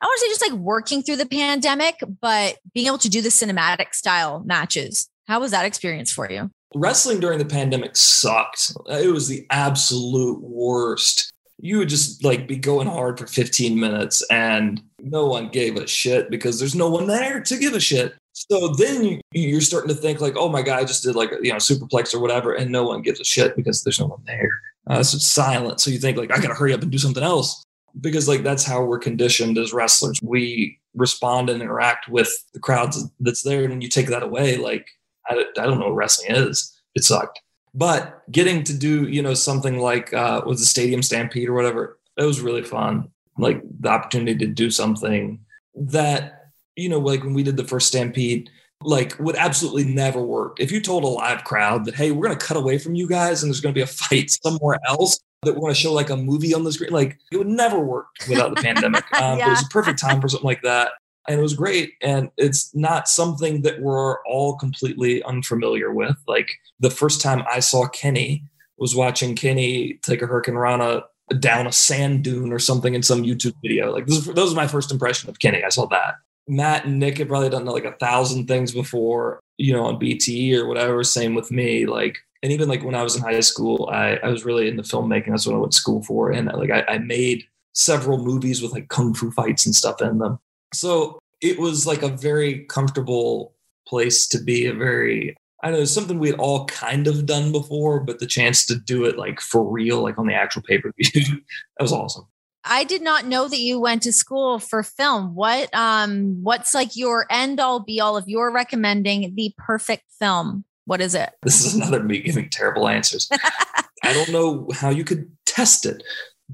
I 0.01 0.05
want 0.05 0.19
to 0.19 0.25
say 0.25 0.27
just 0.27 0.41
like 0.41 0.59
working 0.59 1.03
through 1.03 1.17
the 1.17 1.25
pandemic, 1.25 2.01
but 2.19 2.57
being 2.73 2.87
able 2.87 2.97
to 2.97 3.09
do 3.09 3.21
the 3.21 3.29
cinematic 3.29 3.93
style 3.93 4.43
matches. 4.45 5.09
How 5.29 5.39
was 5.39 5.51
that 5.51 5.65
experience 5.65 6.11
for 6.11 6.29
you? 6.29 6.51
Wrestling 6.75 7.19
during 7.19 7.39
the 7.39 7.45
pandemic 7.45 7.95
sucked. 7.95 8.73
It 8.89 9.11
was 9.11 9.27
the 9.27 9.47
absolute 9.49 10.41
worst. 10.41 11.31
You 11.57 11.77
would 11.79 11.89
just 11.89 12.23
like 12.23 12.47
be 12.47 12.57
going 12.57 12.87
hard 12.87 13.17
for 13.17 13.27
15 13.27 13.79
minutes 13.79 14.21
and 14.29 14.83
no 14.99 15.25
one 15.25 15.47
gave 15.49 15.77
a 15.77 15.87
shit 15.87 16.29
because 16.29 16.59
there's 16.59 16.75
no 16.75 16.89
one 16.89 17.07
there 17.07 17.39
to 17.39 17.57
give 17.57 17.73
a 17.73 17.79
shit. 17.79 18.15
So 18.33 18.67
then 18.73 19.03
you, 19.03 19.21
you're 19.31 19.61
starting 19.61 19.87
to 19.87 19.95
think 19.95 20.19
like, 20.19 20.35
oh 20.35 20.49
my 20.49 20.61
god, 20.61 20.79
I 20.79 20.83
just 20.83 21.03
did 21.03 21.15
like 21.15 21.31
you 21.41 21.51
know 21.51 21.57
superplex 21.57 22.13
or 22.13 22.19
whatever, 22.19 22.53
and 22.53 22.69
no 22.69 22.83
one 22.83 23.01
gives 23.01 23.21
a 23.21 23.23
shit 23.23 23.55
because 23.55 23.83
there's 23.83 23.99
no 23.99 24.07
one 24.07 24.21
there. 24.25 24.61
Uh, 24.87 25.01
so 25.01 25.15
it's 25.15 25.25
silent. 25.25 25.79
So 25.79 25.89
you 25.89 25.97
think 25.97 26.17
like 26.17 26.31
I 26.31 26.41
gotta 26.41 26.53
hurry 26.53 26.73
up 26.73 26.81
and 26.81 26.91
do 26.91 26.97
something 26.97 27.23
else 27.23 27.63
because 28.01 28.27
like 28.27 28.43
that's 28.43 28.65
how 28.65 28.83
we're 28.83 28.99
conditioned 28.99 29.57
as 29.57 29.73
wrestlers. 29.73 30.19
We 30.21 30.79
respond 30.93 31.49
and 31.49 31.61
interact 31.61 32.09
with 32.09 32.29
the 32.53 32.59
crowds 32.59 33.01
that's 33.21 33.43
there, 33.43 33.63
and 33.63 33.81
you 33.81 33.89
take 33.89 34.07
that 34.07 34.23
away. 34.23 34.57
Like 34.57 34.87
I, 35.27 35.45
I 35.57 35.65
don't 35.65 35.79
know 35.79 35.87
what 35.87 35.95
wrestling 35.95 36.35
is. 36.35 36.79
It 36.95 37.03
sucked. 37.03 37.41
But 37.73 38.21
getting 38.31 38.63
to 38.63 38.73
do 38.73 39.07
you 39.07 39.21
know 39.21 39.33
something 39.33 39.79
like 39.79 40.13
uh, 40.13 40.41
was 40.45 40.59
the 40.59 40.65
Stadium 40.65 41.03
Stampede 41.03 41.49
or 41.49 41.53
whatever, 41.53 41.99
it 42.17 42.23
was 42.23 42.41
really 42.41 42.63
fun. 42.63 43.09
Like 43.37 43.61
the 43.81 43.89
opportunity 43.89 44.37
to 44.45 44.47
do 44.47 44.71
something 44.71 45.39
that 45.75 46.45
you 46.75 46.89
know, 46.89 46.99
like 46.99 47.23
when 47.23 47.33
we 47.33 47.43
did 47.43 47.57
the 47.57 47.63
first 47.63 47.87
Stampede, 47.87 48.49
like 48.81 49.17
would 49.19 49.35
absolutely 49.35 49.85
never 49.85 50.21
work. 50.21 50.59
If 50.59 50.71
you 50.71 50.81
told 50.81 51.03
a 51.03 51.07
live 51.07 51.43
crowd 51.43 51.85
that, 51.85 51.95
hey, 51.95 52.11
we're 52.11 52.27
going 52.27 52.37
to 52.37 52.45
cut 52.45 52.57
away 52.57 52.77
from 52.77 52.95
you 52.95 53.07
guys 53.07 53.43
and 53.43 53.49
there's 53.49 53.61
going 53.61 53.73
to 53.73 53.77
be 53.77 53.83
a 53.83 53.87
fight 53.87 54.29
somewhere 54.29 54.77
else 54.87 55.19
that 55.43 55.53
we're 55.53 55.61
going 55.61 55.73
to 55.73 55.79
show 55.79 55.93
like 55.93 56.09
a 56.09 56.17
movie 56.17 56.53
on 56.53 56.63
the 56.63 56.71
screen, 56.71 56.91
like 56.91 57.17
it 57.31 57.37
would 57.37 57.47
never 57.47 57.79
work 57.79 58.07
without 58.27 58.55
the 58.55 58.61
pandemic. 58.61 59.03
Um, 59.21 59.39
It 59.47 59.49
was 59.51 59.63
a 59.63 59.69
perfect 59.69 59.99
time 59.99 60.21
for 60.21 60.27
something 60.27 60.45
like 60.45 60.61
that. 60.63 60.91
And 61.27 61.39
it 61.39 61.43
was 61.43 61.53
great. 61.53 61.93
And 62.01 62.29
it's 62.37 62.73
not 62.75 63.07
something 63.07 63.63
that 63.63 63.81
we're 63.81 64.21
all 64.25 64.57
completely 64.57 65.23
unfamiliar 65.23 65.91
with. 65.91 66.15
Like 66.27 66.51
the 66.79 66.91
first 66.91 67.21
time 67.21 67.43
I 67.49 67.59
saw 67.59 67.87
Kenny 67.87 68.43
was 68.77 68.95
watching 68.95 69.35
Kenny 69.35 69.99
take 70.03 70.21
a 70.21 70.27
hurricanrana 70.27 71.03
down 71.39 71.65
a 71.65 71.71
sand 71.71 72.23
dune 72.23 72.53
or 72.53 72.59
something 72.59 72.93
in 72.93 73.01
some 73.01 73.23
YouTube 73.23 73.55
video. 73.63 73.91
Like 73.91 74.05
this, 74.05 74.25
that 74.25 74.53
my 74.55 74.67
first 74.67 74.91
impression 74.91 75.29
of 75.29 75.39
Kenny. 75.39 75.63
I 75.63 75.69
saw 75.69 75.85
that. 75.87 76.15
Matt 76.47 76.85
and 76.85 76.99
Nick 76.99 77.17
had 77.17 77.27
probably 77.27 77.49
done 77.49 77.65
like 77.65 77.85
a 77.85 77.93
thousand 77.93 78.47
things 78.47 78.71
before, 78.71 79.39
you 79.57 79.73
know, 79.73 79.85
on 79.85 79.99
BTE 79.99 80.55
or 80.55 80.67
whatever. 80.67 81.03
Same 81.03 81.33
with 81.33 81.51
me. 81.51 81.87
Like, 81.87 82.19
and 82.43 82.51
even 82.51 82.69
like 82.69 82.83
when 82.83 82.93
I 82.93 83.01
was 83.01 83.15
in 83.15 83.23
high 83.23 83.39
school, 83.39 83.89
I, 83.91 84.17
I 84.17 84.29
was 84.29 84.45
really 84.45 84.67
into 84.67 84.83
filmmaking. 84.83 85.29
That's 85.29 85.47
what 85.47 85.55
I 85.55 85.59
went 85.59 85.71
to 85.71 85.77
school 85.77 86.03
for. 86.03 86.31
And 86.31 86.47
like 86.53 86.69
I, 86.69 86.83
I 86.87 86.97
made 86.99 87.45
several 87.73 88.23
movies 88.23 88.61
with 88.61 88.71
like 88.71 88.89
kung 88.89 89.13
fu 89.15 89.31
fights 89.31 89.65
and 89.65 89.73
stuff 89.73 90.01
in 90.01 90.19
them. 90.19 90.39
So 90.73 91.19
it 91.41 91.59
was 91.59 91.85
like 91.85 92.01
a 92.01 92.09
very 92.09 92.65
comfortable 92.65 93.53
place 93.87 94.27
to 94.29 94.41
be, 94.41 94.65
a 94.65 94.73
very 94.73 95.35
I 95.63 95.71
know 95.71 95.83
something 95.85 96.19
we 96.19 96.29
had 96.29 96.39
all 96.39 96.65
kind 96.65 97.07
of 97.07 97.25
done 97.25 97.51
before, 97.51 97.99
but 97.99 98.19
the 98.19 98.27
chance 98.27 98.67
to 98.67 98.75
do 98.75 99.05
it 99.05 99.17
like 99.17 99.41
for 99.41 99.67
real, 99.67 100.03
like 100.03 100.19
on 100.19 100.27
the 100.27 100.35
actual 100.35 100.61
pay 100.61 100.77
per 100.77 100.91
view, 100.99 101.23
that 101.23 101.81
was 101.81 101.91
awesome. 101.91 102.27
I 102.63 102.83
did 102.83 103.01
not 103.01 103.25
know 103.25 103.47
that 103.47 103.59
you 103.59 103.79
went 103.79 104.03
to 104.03 104.13
school 104.13 104.59
for 104.59 104.83
film. 104.83 105.33
What 105.33 105.73
um 105.73 106.43
what's 106.43 106.73
like 106.73 106.95
your 106.95 107.25
end 107.29 107.59
all 107.59 107.79
be 107.79 107.99
all 107.99 108.17
of 108.17 108.27
you're 108.27 108.51
recommending 108.51 109.33
the 109.35 109.53
perfect 109.57 110.03
film? 110.19 110.65
What 110.85 111.01
is 111.01 111.15
it? 111.15 111.31
This 111.41 111.65
is 111.65 111.73
another 111.75 112.03
me 112.03 112.19
giving 112.19 112.49
terrible 112.49 112.87
answers. 112.87 113.29
I 114.03 114.13
don't 114.13 114.31
know 114.31 114.69
how 114.73 114.89
you 114.89 115.03
could 115.03 115.31
test 115.45 115.85
it, 115.85 116.03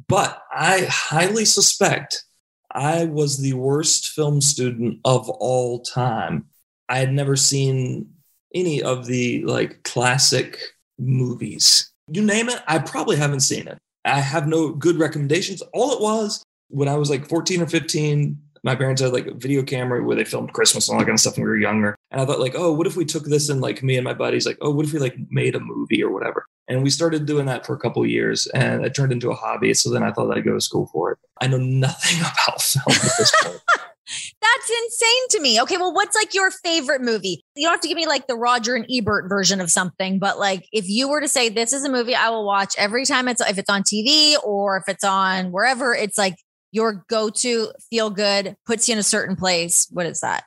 but 0.07 0.41
I 0.53 0.87
highly 0.89 1.43
suspect 1.43 2.23
I 2.73 3.05
was 3.05 3.37
the 3.37 3.53
worst 3.53 4.09
film 4.09 4.41
student 4.41 4.99
of 5.05 5.29
all 5.29 5.81
time. 5.81 6.45
I 6.89 6.97
had 6.97 7.13
never 7.13 7.35
seen 7.35 8.09
any 8.53 8.81
of 8.81 9.05
the 9.05 9.43
like 9.45 9.83
classic 9.83 10.59
movies. 10.99 11.91
You 12.07 12.21
name 12.21 12.49
it, 12.49 12.61
I 12.67 12.79
probably 12.79 13.15
haven't 13.15 13.41
seen 13.41 13.67
it. 13.67 13.77
I 14.03 14.19
have 14.19 14.47
no 14.47 14.71
good 14.71 14.97
recommendations. 14.97 15.61
All 15.73 15.93
it 15.93 16.01
was 16.01 16.43
when 16.69 16.87
I 16.87 16.95
was 16.95 17.09
like 17.09 17.27
14 17.27 17.61
or 17.61 17.67
15, 17.67 18.37
my 18.63 18.75
parents 18.75 19.01
had 19.01 19.13
like 19.13 19.27
a 19.27 19.33
video 19.33 19.63
camera 19.63 20.03
where 20.03 20.15
they 20.15 20.25
filmed 20.25 20.53
Christmas 20.53 20.87
and 20.87 20.95
all 20.95 20.99
that 20.99 21.05
kind 21.05 21.15
of 21.15 21.19
stuff 21.19 21.35
when 21.35 21.43
we 21.43 21.49
were 21.49 21.57
younger. 21.57 21.95
And 22.11 22.21
I 22.21 22.25
thought 22.25 22.39
like, 22.39 22.55
oh, 22.55 22.71
what 22.73 22.87
if 22.87 22.95
we 22.95 23.05
took 23.05 23.25
this 23.25 23.49
and 23.49 23.61
like 23.61 23.83
me 23.83 23.97
and 23.97 24.03
my 24.03 24.13
buddies, 24.13 24.45
like, 24.45 24.57
oh, 24.61 24.71
what 24.71 24.85
if 24.85 24.93
we 24.93 24.99
like 24.99 25.15
made 25.29 25.55
a 25.55 25.59
movie 25.59 26.03
or 26.03 26.11
whatever? 26.11 26.45
And 26.71 26.83
we 26.83 26.89
started 26.89 27.25
doing 27.25 27.47
that 27.47 27.65
for 27.65 27.73
a 27.73 27.77
couple 27.77 28.05
years 28.05 28.47
and 28.47 28.85
it 28.85 28.95
turned 28.95 29.11
into 29.11 29.29
a 29.29 29.35
hobby. 29.35 29.73
So 29.73 29.91
then 29.91 30.03
I 30.03 30.13
thought 30.13 30.35
I'd 30.35 30.45
go 30.45 30.53
to 30.53 30.61
school 30.61 30.87
for 30.87 31.11
it. 31.11 31.17
I 31.41 31.47
know 31.47 31.57
nothing 31.57 32.19
about 32.21 32.61
film 32.61 32.85
at 32.87 33.17
this 33.17 33.33
point. 33.43 33.59
That's 34.41 34.71
insane 34.83 35.27
to 35.31 35.39
me. 35.41 35.61
Okay, 35.61 35.75
well, 35.75 35.93
what's 35.93 36.15
like 36.15 36.33
your 36.33 36.49
favorite 36.49 37.01
movie? 37.01 37.43
You 37.55 37.65
don't 37.65 37.73
have 37.73 37.81
to 37.81 37.89
give 37.89 37.97
me 37.97 38.07
like 38.07 38.27
the 38.27 38.35
Roger 38.35 38.75
and 38.75 38.85
Ebert 38.89 39.27
version 39.27 39.59
of 39.59 39.69
something, 39.69 40.17
but 40.17 40.39
like 40.39 40.65
if 40.71 40.87
you 40.87 41.09
were 41.09 41.19
to 41.19 41.27
say 41.27 41.49
this 41.49 41.73
is 41.73 41.83
a 41.83 41.91
movie 41.91 42.15
I 42.15 42.29
will 42.29 42.45
watch 42.45 42.73
every 42.77 43.05
time 43.05 43.27
it's 43.27 43.41
if 43.41 43.57
it's 43.57 43.69
on 43.69 43.83
TV 43.83 44.35
or 44.41 44.77
if 44.77 44.87
it's 44.87 45.03
on 45.03 45.51
wherever, 45.51 45.93
it's 45.93 46.17
like 46.17 46.37
your 46.71 47.05
go-to 47.09 47.73
feel 47.89 48.09
good, 48.09 48.55
puts 48.65 48.87
you 48.87 48.93
in 48.93 48.99
a 48.99 49.03
certain 49.03 49.35
place. 49.35 49.87
What 49.91 50.05
is 50.05 50.21
that? 50.21 50.45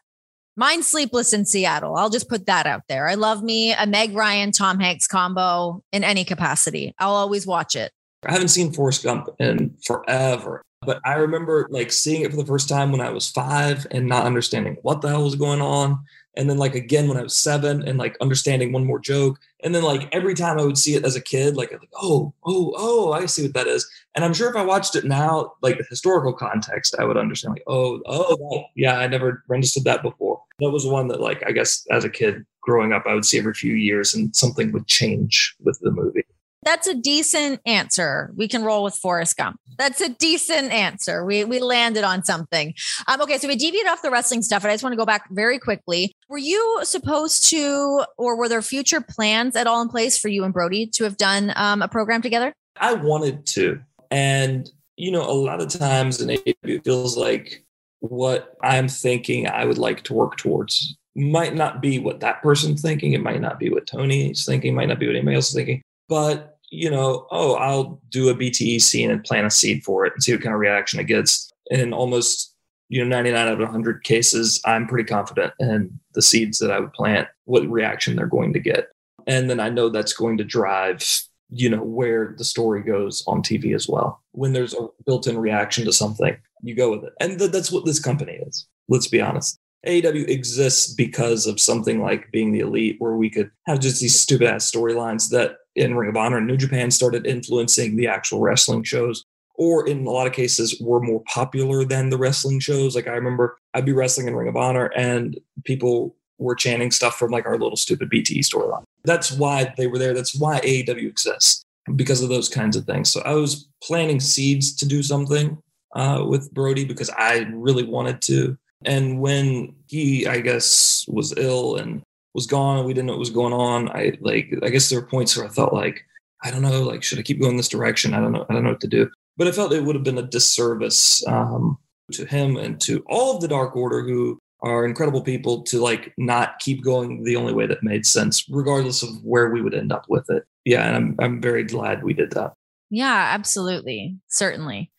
Mine 0.56 0.82
Sleepless 0.82 1.32
in 1.32 1.44
Seattle. 1.44 1.96
I'll 1.96 2.10
just 2.10 2.28
put 2.28 2.46
that 2.46 2.66
out 2.66 2.82
there. 2.88 3.08
I 3.08 3.14
love 3.14 3.42
me 3.42 3.72
a 3.72 3.86
Meg 3.86 4.14
Ryan, 4.14 4.52
Tom 4.52 4.78
Hanks 4.78 5.06
combo 5.06 5.82
in 5.92 6.04
any 6.04 6.24
capacity. 6.24 6.94
I'll 6.98 7.14
always 7.14 7.46
watch 7.46 7.74
it. 7.74 7.90
I 8.24 8.32
haven't 8.32 8.48
seen 8.48 8.72
Forrest 8.72 9.02
Gump 9.02 9.28
in 9.40 9.76
forever. 9.84 10.62
But 10.82 11.00
I 11.04 11.14
remember 11.14 11.66
like 11.70 11.90
seeing 11.90 12.22
it 12.22 12.30
for 12.30 12.36
the 12.36 12.46
first 12.46 12.68
time 12.68 12.92
when 12.92 13.00
I 13.00 13.10
was 13.10 13.30
five 13.30 13.86
and 13.90 14.06
not 14.06 14.26
understanding 14.26 14.76
what 14.82 15.00
the 15.00 15.08
hell 15.08 15.24
was 15.24 15.34
going 15.34 15.60
on. 15.60 16.04
And 16.36 16.50
then 16.50 16.58
like 16.58 16.74
again 16.74 17.08
when 17.08 17.16
I 17.16 17.22
was 17.22 17.36
seven 17.36 17.86
and 17.86 17.98
like 17.98 18.16
understanding 18.20 18.72
one 18.72 18.84
more 18.84 18.98
joke. 18.98 19.38
And 19.62 19.74
then 19.74 19.82
like 19.82 20.08
every 20.12 20.34
time 20.34 20.58
I 20.58 20.64
would 20.64 20.78
see 20.78 20.94
it 20.94 21.04
as 21.04 21.16
a 21.16 21.20
kid, 21.20 21.56
like, 21.56 21.72
like 21.72 21.88
oh, 21.94 22.32
oh, 22.44 22.74
oh, 22.76 23.12
I 23.12 23.26
see 23.26 23.42
what 23.42 23.54
that 23.54 23.66
is. 23.66 23.88
And 24.14 24.24
I'm 24.24 24.34
sure 24.34 24.50
if 24.50 24.56
I 24.56 24.64
watched 24.64 24.96
it 24.96 25.04
now, 25.04 25.52
like 25.62 25.78
the 25.78 25.84
historical 25.88 26.32
context, 26.32 26.94
I 26.98 27.04
would 27.04 27.16
understand 27.16 27.54
like, 27.54 27.64
oh, 27.66 28.00
oh, 28.06 28.64
yeah, 28.74 28.98
I 28.98 29.06
never 29.06 29.44
understood 29.50 29.84
that 29.84 30.02
before. 30.02 30.40
That 30.60 30.70
was 30.70 30.86
one 30.86 31.08
that 31.08 31.20
like 31.20 31.42
I 31.46 31.52
guess 31.52 31.86
as 31.90 32.04
a 32.04 32.10
kid 32.10 32.44
growing 32.60 32.92
up, 32.92 33.04
I 33.06 33.14
would 33.14 33.24
see 33.24 33.38
every 33.38 33.54
few 33.54 33.74
years 33.74 34.14
and 34.14 34.34
something 34.34 34.72
would 34.72 34.86
change 34.86 35.54
with 35.60 35.78
the 35.80 35.90
movie. 35.90 36.23
That's 36.64 36.86
a 36.86 36.94
decent 36.94 37.60
answer. 37.66 38.32
We 38.36 38.48
can 38.48 38.64
roll 38.64 38.82
with 38.82 38.96
Forrest 38.96 39.36
Gump. 39.36 39.60
That's 39.78 40.00
a 40.00 40.08
decent 40.08 40.72
answer. 40.72 41.24
We 41.24 41.44
we 41.44 41.60
landed 41.60 42.04
on 42.04 42.24
something. 42.24 42.74
Um, 43.06 43.20
okay, 43.22 43.38
so 43.38 43.48
we 43.48 43.56
deviated 43.56 43.90
off 43.90 44.02
the 44.02 44.10
wrestling 44.10 44.42
stuff, 44.42 44.62
and 44.62 44.70
I 44.70 44.74
just 44.74 44.82
want 44.82 44.92
to 44.92 44.96
go 44.96 45.06
back 45.06 45.28
very 45.30 45.58
quickly. 45.58 46.14
Were 46.28 46.38
you 46.38 46.80
supposed 46.84 47.48
to, 47.50 48.04
or 48.16 48.36
were 48.36 48.48
there 48.48 48.62
future 48.62 49.00
plans 49.00 49.56
at 49.56 49.66
all 49.66 49.82
in 49.82 49.88
place 49.88 50.18
for 50.18 50.28
you 50.28 50.44
and 50.44 50.54
Brody 50.54 50.86
to 50.86 51.04
have 51.04 51.16
done 51.16 51.52
um, 51.56 51.82
a 51.82 51.88
program 51.88 52.22
together? 52.22 52.52
I 52.80 52.94
wanted 52.94 53.46
to. 53.46 53.80
And 54.10 54.70
you 54.96 55.10
know, 55.10 55.22
a 55.22 55.32
lot 55.32 55.60
of 55.60 55.68
times 55.68 56.20
in 56.20 56.30
it 56.30 56.84
feels 56.84 57.16
like 57.16 57.64
what 58.00 58.56
I'm 58.62 58.88
thinking 58.88 59.48
I 59.48 59.64
would 59.64 59.78
like 59.78 60.02
to 60.04 60.14
work 60.14 60.36
towards 60.36 60.96
might 61.16 61.54
not 61.54 61.80
be 61.80 61.98
what 61.98 62.20
that 62.20 62.42
person's 62.42 62.82
thinking. 62.82 63.12
It 63.12 63.22
might 63.22 63.40
not 63.40 63.58
be 63.58 63.70
what 63.70 63.86
Tony's 63.86 64.44
thinking, 64.44 64.74
might 64.74 64.88
not 64.88 64.98
be 64.98 65.06
what 65.06 65.16
anybody 65.16 65.36
else 65.36 65.48
is 65.48 65.54
thinking. 65.54 65.82
But, 66.08 66.53
you 66.74 66.90
know, 66.90 67.26
oh, 67.30 67.54
I'll 67.54 68.00
do 68.10 68.28
a 68.28 68.34
BTE 68.34 68.80
scene 68.80 69.10
and 69.10 69.24
plant 69.24 69.46
a 69.46 69.50
seed 69.50 69.84
for 69.84 70.04
it 70.06 70.12
and 70.14 70.22
see 70.22 70.32
what 70.32 70.42
kind 70.42 70.54
of 70.54 70.60
reaction 70.60 71.00
it 71.00 71.04
gets. 71.04 71.50
And 71.70 71.94
almost, 71.94 72.54
you 72.88 73.02
know, 73.02 73.08
99 73.08 73.46
out 73.46 73.52
of 73.52 73.58
100 73.60 74.04
cases, 74.04 74.60
I'm 74.64 74.86
pretty 74.86 75.08
confident 75.08 75.52
in 75.58 75.98
the 76.14 76.22
seeds 76.22 76.58
that 76.58 76.70
I 76.70 76.80
would 76.80 76.92
plant, 76.92 77.28
what 77.44 77.66
reaction 77.68 78.16
they're 78.16 78.26
going 78.26 78.52
to 78.52 78.60
get. 78.60 78.88
And 79.26 79.48
then 79.48 79.60
I 79.60 79.70
know 79.70 79.88
that's 79.88 80.12
going 80.12 80.36
to 80.38 80.44
drive 80.44 81.02
you 81.50 81.70
know 81.70 81.82
where 81.82 82.34
the 82.36 82.44
story 82.44 82.82
goes 82.82 83.22
on 83.26 83.42
TV 83.42 83.74
as 83.74 83.88
well. 83.88 84.22
When 84.32 84.52
there's 84.52 84.74
a 84.74 84.88
built-in 85.06 85.38
reaction 85.38 85.84
to 85.84 85.92
something, 85.92 86.36
you 86.62 86.74
go 86.74 86.90
with 86.90 87.04
it, 87.04 87.12
and 87.20 87.38
th- 87.38 87.52
that's 87.52 87.70
what 87.70 87.84
this 87.84 88.00
company 88.00 88.32
is. 88.32 88.66
Let's 88.88 89.08
be 89.08 89.20
honest. 89.20 89.58
AEW 89.86 90.28
exists 90.28 90.92
because 90.94 91.46
of 91.46 91.60
something 91.60 92.00
like 92.00 92.32
being 92.32 92.52
the 92.52 92.60
elite, 92.60 92.96
where 92.98 93.16
we 93.16 93.28
could 93.28 93.50
have 93.66 93.80
just 93.80 94.00
these 94.00 94.18
stupid 94.18 94.48
ass 94.48 94.70
storylines 94.70 95.30
that 95.30 95.58
in 95.76 95.94
Ring 95.94 96.08
of 96.08 96.16
Honor 96.16 96.38
and 96.38 96.46
New 96.46 96.56
Japan 96.56 96.90
started 96.90 97.26
influencing 97.26 97.96
the 97.96 98.06
actual 98.06 98.40
wrestling 98.40 98.84
shows, 98.84 99.24
or 99.54 99.86
in 99.86 100.06
a 100.06 100.10
lot 100.10 100.26
of 100.26 100.32
cases 100.32 100.80
were 100.80 101.00
more 101.00 101.22
popular 101.26 101.84
than 101.84 102.10
the 102.10 102.18
wrestling 102.18 102.60
shows. 102.60 102.94
Like 102.94 103.06
I 103.06 103.12
remember 103.12 103.58
I'd 103.74 103.84
be 103.84 103.92
wrestling 103.92 104.28
in 104.28 104.36
Ring 104.36 104.48
of 104.48 104.56
Honor 104.56 104.86
and 104.96 105.38
people 105.64 106.16
were 106.38 106.54
chanting 106.54 106.90
stuff 106.90 107.16
from 107.16 107.30
like 107.30 107.46
our 107.46 107.58
little 107.58 107.76
stupid 107.76 108.10
BTE 108.10 108.40
storyline. 108.40 108.82
That's 109.04 109.32
why 109.32 109.72
they 109.76 109.86
were 109.86 109.98
there. 109.98 110.14
That's 110.14 110.38
why 110.38 110.60
AEW 110.60 111.08
exists 111.08 111.64
because 111.96 112.22
of 112.22 112.28
those 112.28 112.48
kinds 112.48 112.76
of 112.76 112.84
things. 112.84 113.12
So 113.12 113.20
I 113.22 113.34
was 113.34 113.68
planting 113.82 114.20
seeds 114.20 114.74
to 114.76 114.86
do 114.86 115.02
something 115.02 115.58
uh, 115.94 116.24
with 116.26 116.52
Brody 116.52 116.84
because 116.84 117.10
I 117.10 117.46
really 117.52 117.84
wanted 117.84 118.20
to. 118.22 118.56
And 118.84 119.20
when 119.20 119.74
he, 119.86 120.26
I 120.26 120.40
guess, 120.40 121.04
was 121.08 121.34
ill 121.36 121.76
and 121.76 122.02
was 122.34 122.46
gone 122.46 122.84
we 122.84 122.92
didn't 122.92 123.06
know 123.06 123.12
what 123.12 123.20
was 123.20 123.30
going 123.30 123.52
on, 123.52 123.88
I 123.90 124.18
like, 124.20 124.52
I 124.62 124.68
guess 124.68 124.88
there 124.88 125.00
were 125.00 125.06
points 125.06 125.36
where 125.36 125.46
I 125.46 125.50
felt 125.50 125.72
like, 125.72 126.04
I 126.42 126.50
don't 126.50 126.62
know, 126.62 126.82
like, 126.82 127.02
should 127.02 127.18
I 127.18 127.22
keep 127.22 127.40
going 127.40 127.56
this 127.56 127.68
direction? 127.68 128.12
I 128.12 128.20
don't 128.20 128.32
know. 128.32 128.44
I 128.48 128.52
don't 128.52 128.64
know 128.64 128.70
what 128.70 128.80
to 128.80 128.88
do. 128.88 129.10
But 129.36 129.48
I 129.48 129.52
felt 129.52 129.72
it 129.72 129.82
would 129.82 129.94
have 129.94 130.04
been 130.04 130.18
a 130.18 130.22
disservice 130.22 131.26
um, 131.26 131.78
to 132.12 132.26
him 132.26 132.56
and 132.56 132.80
to 132.82 133.02
all 133.08 133.34
of 133.34 133.40
the 133.40 133.48
Dark 133.48 133.74
Order 133.74 134.02
who 134.02 134.38
are 134.62 134.84
incredible 134.84 135.22
people 135.22 135.62
to 135.62 135.80
like 135.80 136.12
not 136.16 136.58
keep 136.58 136.82
going 136.82 137.22
the 137.24 137.36
only 137.36 137.52
way 137.52 137.66
that 137.66 137.82
made 137.82 138.06
sense, 138.06 138.44
regardless 138.48 139.02
of 139.02 139.10
where 139.22 139.50
we 139.50 139.62
would 139.62 139.74
end 139.74 139.92
up 139.92 140.06
with 140.08 140.28
it. 140.30 140.44
Yeah, 140.64 140.86
and 140.86 140.96
I'm 140.96 141.16
I'm 141.18 141.40
very 141.40 141.64
glad 141.64 142.02
we 142.02 142.14
did 142.14 142.30
that. 142.32 142.52
Yeah, 142.90 143.30
absolutely, 143.32 144.16
certainly. 144.28 144.90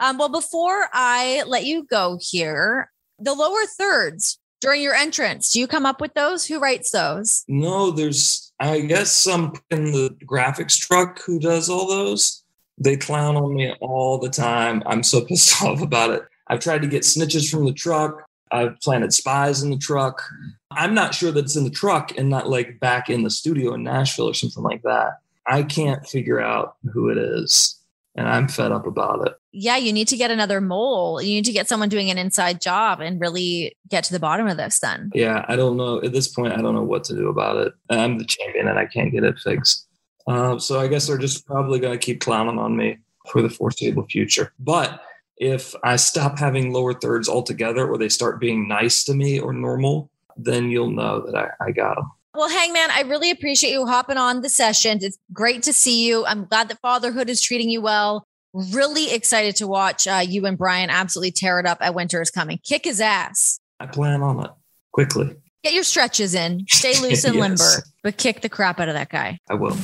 Um, 0.00 0.18
well, 0.18 0.28
before 0.28 0.88
I 0.92 1.42
let 1.46 1.64
you 1.64 1.84
go 1.84 2.18
here, 2.20 2.90
the 3.18 3.34
lower 3.34 3.64
thirds 3.76 4.38
during 4.60 4.82
your 4.82 4.94
entrance, 4.94 5.52
do 5.52 5.60
you 5.60 5.66
come 5.66 5.86
up 5.86 6.00
with 6.00 6.14
those? 6.14 6.46
Who 6.46 6.58
writes 6.58 6.90
those? 6.90 7.44
No, 7.48 7.90
there's 7.90 8.52
I 8.60 8.80
guess 8.80 9.12
some 9.12 9.54
in 9.70 9.92
the 9.92 10.16
graphics 10.24 10.78
truck 10.78 11.20
who 11.22 11.38
does 11.38 11.68
all 11.68 11.86
those. 11.86 12.42
They 12.76 12.96
clown 12.96 13.36
on 13.36 13.54
me 13.54 13.72
all 13.80 14.18
the 14.18 14.28
time. 14.28 14.82
I'm 14.86 15.02
so 15.02 15.20
pissed 15.24 15.62
off 15.62 15.80
about 15.80 16.10
it. 16.10 16.22
I've 16.48 16.60
tried 16.60 16.82
to 16.82 16.88
get 16.88 17.02
snitches 17.02 17.50
from 17.50 17.66
the 17.66 17.72
truck. 17.72 18.24
I've 18.50 18.80
planted 18.80 19.12
spies 19.12 19.62
in 19.62 19.70
the 19.70 19.76
truck. 19.76 20.22
I'm 20.70 20.94
not 20.94 21.14
sure 21.14 21.30
that 21.30 21.44
it's 21.44 21.56
in 21.56 21.64
the 21.64 21.70
truck 21.70 22.16
and 22.16 22.30
not 22.30 22.48
like 22.48 22.80
back 22.80 23.10
in 23.10 23.22
the 23.22 23.30
studio 23.30 23.74
in 23.74 23.82
Nashville 23.82 24.28
or 24.28 24.34
something 24.34 24.62
like 24.62 24.82
that. 24.82 25.18
I 25.46 25.62
can't 25.62 26.06
figure 26.06 26.40
out 26.40 26.76
who 26.92 27.10
it 27.10 27.18
is. 27.18 27.78
And 28.14 28.26
I'm 28.28 28.48
fed 28.48 28.72
up 28.72 28.86
about 28.86 29.26
it. 29.26 29.37
Yeah, 29.52 29.76
you 29.76 29.92
need 29.92 30.08
to 30.08 30.16
get 30.16 30.30
another 30.30 30.60
mole. 30.60 31.22
You 31.22 31.34
need 31.34 31.44
to 31.46 31.52
get 31.52 31.68
someone 31.68 31.88
doing 31.88 32.10
an 32.10 32.18
inside 32.18 32.60
job 32.60 33.00
and 33.00 33.20
really 33.20 33.76
get 33.88 34.04
to 34.04 34.12
the 34.12 34.18
bottom 34.18 34.46
of 34.46 34.56
this 34.56 34.78
then. 34.80 35.10
Yeah, 35.14 35.44
I 35.48 35.56
don't 35.56 35.76
know. 35.76 36.02
At 36.02 36.12
this 36.12 36.28
point, 36.28 36.52
I 36.52 36.60
don't 36.60 36.74
know 36.74 36.82
what 36.82 37.04
to 37.04 37.14
do 37.14 37.28
about 37.28 37.56
it. 37.56 37.72
I'm 37.88 38.18
the 38.18 38.24
champion 38.24 38.68
and 38.68 38.78
I 38.78 38.86
can't 38.86 39.12
get 39.12 39.24
it 39.24 39.38
fixed. 39.38 39.86
Uh, 40.26 40.58
so 40.58 40.78
I 40.78 40.88
guess 40.88 41.06
they're 41.06 41.16
just 41.16 41.46
probably 41.46 41.78
going 41.78 41.98
to 41.98 42.04
keep 42.04 42.20
clowning 42.20 42.58
on 42.58 42.76
me 42.76 42.98
for 43.30 43.40
the 43.40 43.48
foreseeable 43.48 44.06
future. 44.10 44.52
But 44.58 45.00
if 45.38 45.74
I 45.82 45.96
stop 45.96 46.38
having 46.38 46.72
lower 46.72 46.92
thirds 46.92 47.28
altogether 47.28 47.88
or 47.88 47.96
they 47.96 48.10
start 48.10 48.40
being 48.40 48.68
nice 48.68 49.04
to 49.04 49.14
me 49.14 49.40
or 49.40 49.52
normal, 49.52 50.10
then 50.36 50.70
you'll 50.70 50.90
know 50.90 51.24
that 51.24 51.34
I, 51.34 51.68
I 51.68 51.70
got 51.72 51.96
them. 51.96 52.10
Well, 52.34 52.48
Hangman, 52.48 52.90
I 52.92 53.02
really 53.02 53.30
appreciate 53.30 53.72
you 53.72 53.86
hopping 53.86 54.16
on 54.16 54.42
the 54.42 54.48
session. 54.48 54.98
It's 55.00 55.18
great 55.32 55.62
to 55.64 55.72
see 55.72 56.06
you. 56.06 56.24
I'm 56.26 56.44
glad 56.44 56.68
that 56.68 56.78
fatherhood 56.80 57.28
is 57.28 57.40
treating 57.40 57.70
you 57.70 57.80
well. 57.80 58.27
Really 58.54 59.12
excited 59.12 59.56
to 59.56 59.66
watch 59.66 60.06
uh, 60.06 60.22
you 60.26 60.46
and 60.46 60.56
Bryan 60.56 60.88
absolutely 60.88 61.32
tear 61.32 61.60
it 61.60 61.66
up 61.66 61.78
at 61.82 61.94
Winter 61.94 62.22
is 62.22 62.30
Coming. 62.30 62.58
Kick 62.64 62.84
his 62.84 63.00
ass. 63.00 63.60
I 63.78 63.86
plan 63.86 64.22
on 64.22 64.42
it 64.44 64.50
quickly. 64.92 65.36
Get 65.62 65.74
your 65.74 65.84
stretches 65.84 66.34
in, 66.34 66.64
stay 66.68 66.98
loose 67.02 67.24
and 67.24 67.34
yes. 67.34 67.42
limber, 67.42 67.86
but 68.02 68.16
kick 68.16 68.40
the 68.40 68.48
crap 68.48 68.80
out 68.80 68.88
of 68.88 68.94
that 68.94 69.10
guy. 69.10 69.38
I 69.50 69.54
will. 69.54 69.76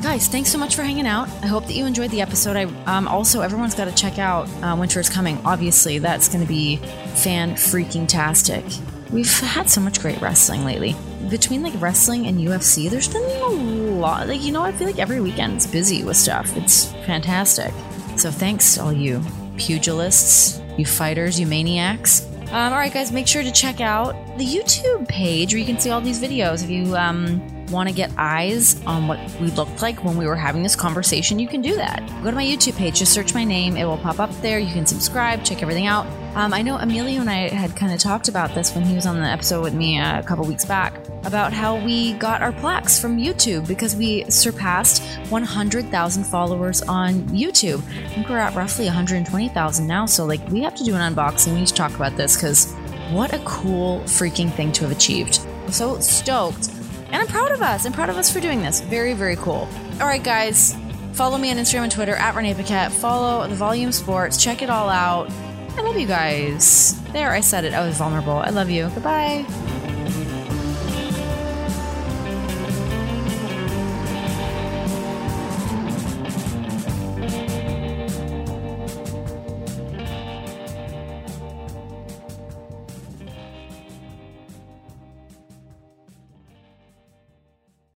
Guys, 0.00 0.28
thanks 0.28 0.50
so 0.50 0.56
much 0.56 0.74
for 0.74 0.82
hanging 0.82 1.06
out. 1.06 1.28
I 1.42 1.48
hope 1.48 1.66
that 1.66 1.74
you 1.74 1.84
enjoyed 1.84 2.10
the 2.12 2.22
episode. 2.22 2.56
I 2.56 2.64
um, 2.86 3.06
also 3.06 3.42
everyone's 3.42 3.74
got 3.74 3.86
to 3.86 3.94
check 3.94 4.18
out 4.18 4.48
uh, 4.62 4.74
Winter 4.78 5.00
is 5.00 5.10
Coming. 5.10 5.38
Obviously, 5.44 5.98
that's 5.98 6.28
going 6.28 6.40
to 6.40 6.48
be 6.48 6.76
fan 7.16 7.52
freaking 7.52 8.08
tastic. 8.08 8.64
We've 9.10 9.30
had 9.40 9.68
so 9.68 9.80
much 9.80 10.00
great 10.00 10.20
wrestling 10.22 10.64
lately. 10.64 10.94
Between 11.28 11.62
like 11.62 11.74
wrestling 11.78 12.26
and 12.26 12.38
UFC, 12.38 12.88
there's 12.88 13.08
been 13.08 13.22
a 13.22 13.48
lot. 13.98 14.28
Like 14.28 14.42
you 14.42 14.52
know, 14.52 14.62
I 14.62 14.72
feel 14.72 14.86
like 14.86 14.98
every 14.98 15.20
weekend's 15.20 15.66
busy 15.66 16.04
with 16.04 16.16
stuff. 16.16 16.56
It's 16.56 16.92
fantastic. 17.06 17.72
So 18.16 18.30
thanks 18.30 18.78
all 18.78 18.92
you 18.92 19.20
pugilists, 19.56 20.60
you 20.78 20.86
fighters, 20.86 21.38
you 21.38 21.46
maniacs. 21.46 22.24
Um, 22.50 22.72
all 22.72 22.78
right, 22.78 22.92
guys, 22.92 23.12
make 23.12 23.26
sure 23.26 23.42
to 23.42 23.52
check 23.52 23.80
out 23.80 24.14
the 24.38 24.46
YouTube 24.46 25.06
page 25.06 25.52
where 25.52 25.60
you 25.60 25.66
can 25.66 25.78
see 25.78 25.90
all 25.90 26.00
these 26.00 26.20
videos. 26.20 26.64
If 26.64 26.70
you 26.70 26.96
um, 26.96 27.40
want 27.70 27.88
to 27.88 27.94
get 27.94 28.12
eyes 28.16 28.82
on 28.84 29.08
what 29.08 29.18
we 29.40 29.48
looked 29.48 29.82
like 29.82 30.04
when 30.04 30.16
we 30.16 30.26
were 30.26 30.36
having 30.36 30.62
this 30.62 30.76
conversation, 30.76 31.38
you 31.38 31.48
can 31.48 31.62
do 31.62 31.74
that. 31.76 32.06
Go 32.22 32.30
to 32.30 32.36
my 32.36 32.44
YouTube 32.44 32.76
page, 32.76 32.98
just 32.98 33.12
search 33.12 33.34
my 33.34 33.44
name. 33.44 33.76
It 33.76 33.84
will 33.84 33.98
pop 33.98 34.20
up 34.20 34.30
there. 34.40 34.58
You 34.58 34.72
can 34.72 34.86
subscribe, 34.86 35.44
check 35.44 35.62
everything 35.62 35.86
out. 35.86 36.06
Um, 36.34 36.54
I 36.54 36.62
know 36.62 36.76
Emilio 36.76 37.20
and 37.20 37.28
I 37.28 37.48
had 37.48 37.74
kind 37.74 37.92
of 37.92 37.98
talked 37.98 38.28
about 38.28 38.54
this 38.54 38.74
when 38.74 38.84
he 38.84 38.94
was 38.94 39.06
on 39.06 39.16
the 39.16 39.26
episode 39.26 39.62
with 39.62 39.74
me 39.74 39.98
a 39.98 40.22
couple 40.22 40.44
weeks 40.44 40.64
back 40.64 40.94
about 41.24 41.52
how 41.52 41.76
we 41.84 42.12
got 42.14 42.42
our 42.42 42.52
plaques 42.52 43.00
from 43.00 43.18
YouTube 43.18 43.66
because 43.66 43.96
we 43.96 44.24
surpassed 44.30 45.02
100,000 45.30 46.24
followers 46.24 46.82
on 46.82 47.22
YouTube. 47.24 47.82
I 48.04 48.08
think 48.10 48.28
we're 48.28 48.38
at 48.38 48.54
roughly 48.54 48.84
120,000 48.84 49.86
now. 49.86 50.06
So, 50.06 50.24
like, 50.24 50.46
we 50.48 50.60
have 50.62 50.74
to 50.76 50.84
do 50.84 50.94
an 50.94 51.14
unboxing. 51.14 51.54
We 51.54 51.60
need 51.60 51.68
to 51.68 51.74
talk 51.74 51.94
about 51.94 52.16
this 52.16 52.36
because 52.36 52.72
what 53.10 53.32
a 53.32 53.38
cool 53.40 54.00
freaking 54.00 54.52
thing 54.52 54.70
to 54.72 54.82
have 54.82 54.92
achieved. 54.92 55.40
I'm 55.64 55.72
so 55.72 55.98
stoked 55.98 56.70
and 57.10 57.16
I'm 57.16 57.26
proud 57.26 57.50
of 57.50 57.62
us. 57.62 57.84
I'm 57.86 57.92
proud 57.92 58.10
of 58.10 58.16
us 58.16 58.32
for 58.32 58.40
doing 58.40 58.62
this. 58.62 58.80
Very, 58.80 59.14
very 59.14 59.36
cool. 59.36 59.68
All 60.00 60.06
right, 60.06 60.22
guys. 60.22 60.76
Follow 61.12 61.36
me 61.36 61.50
on 61.50 61.56
Instagram 61.56 61.82
and 61.82 61.92
Twitter 61.92 62.14
at 62.14 62.34
Renee 62.36 62.54
Paquette. 62.54 62.92
Follow 62.92 63.48
the 63.48 63.54
Volume 63.56 63.90
Sports. 63.90 64.42
Check 64.42 64.62
it 64.62 64.70
all 64.70 64.88
out. 64.88 65.30
I 65.76 65.82
love 65.82 65.96
you 65.98 66.06
guys. 66.06 67.00
There, 67.12 67.30
I 67.32 67.40
said 67.40 67.64
it. 67.64 67.74
I 67.74 67.84
was 67.86 67.96
vulnerable. 67.96 68.34
I 68.36 68.50
love 68.50 68.70
you. 68.70 68.88
Goodbye. 68.94 69.44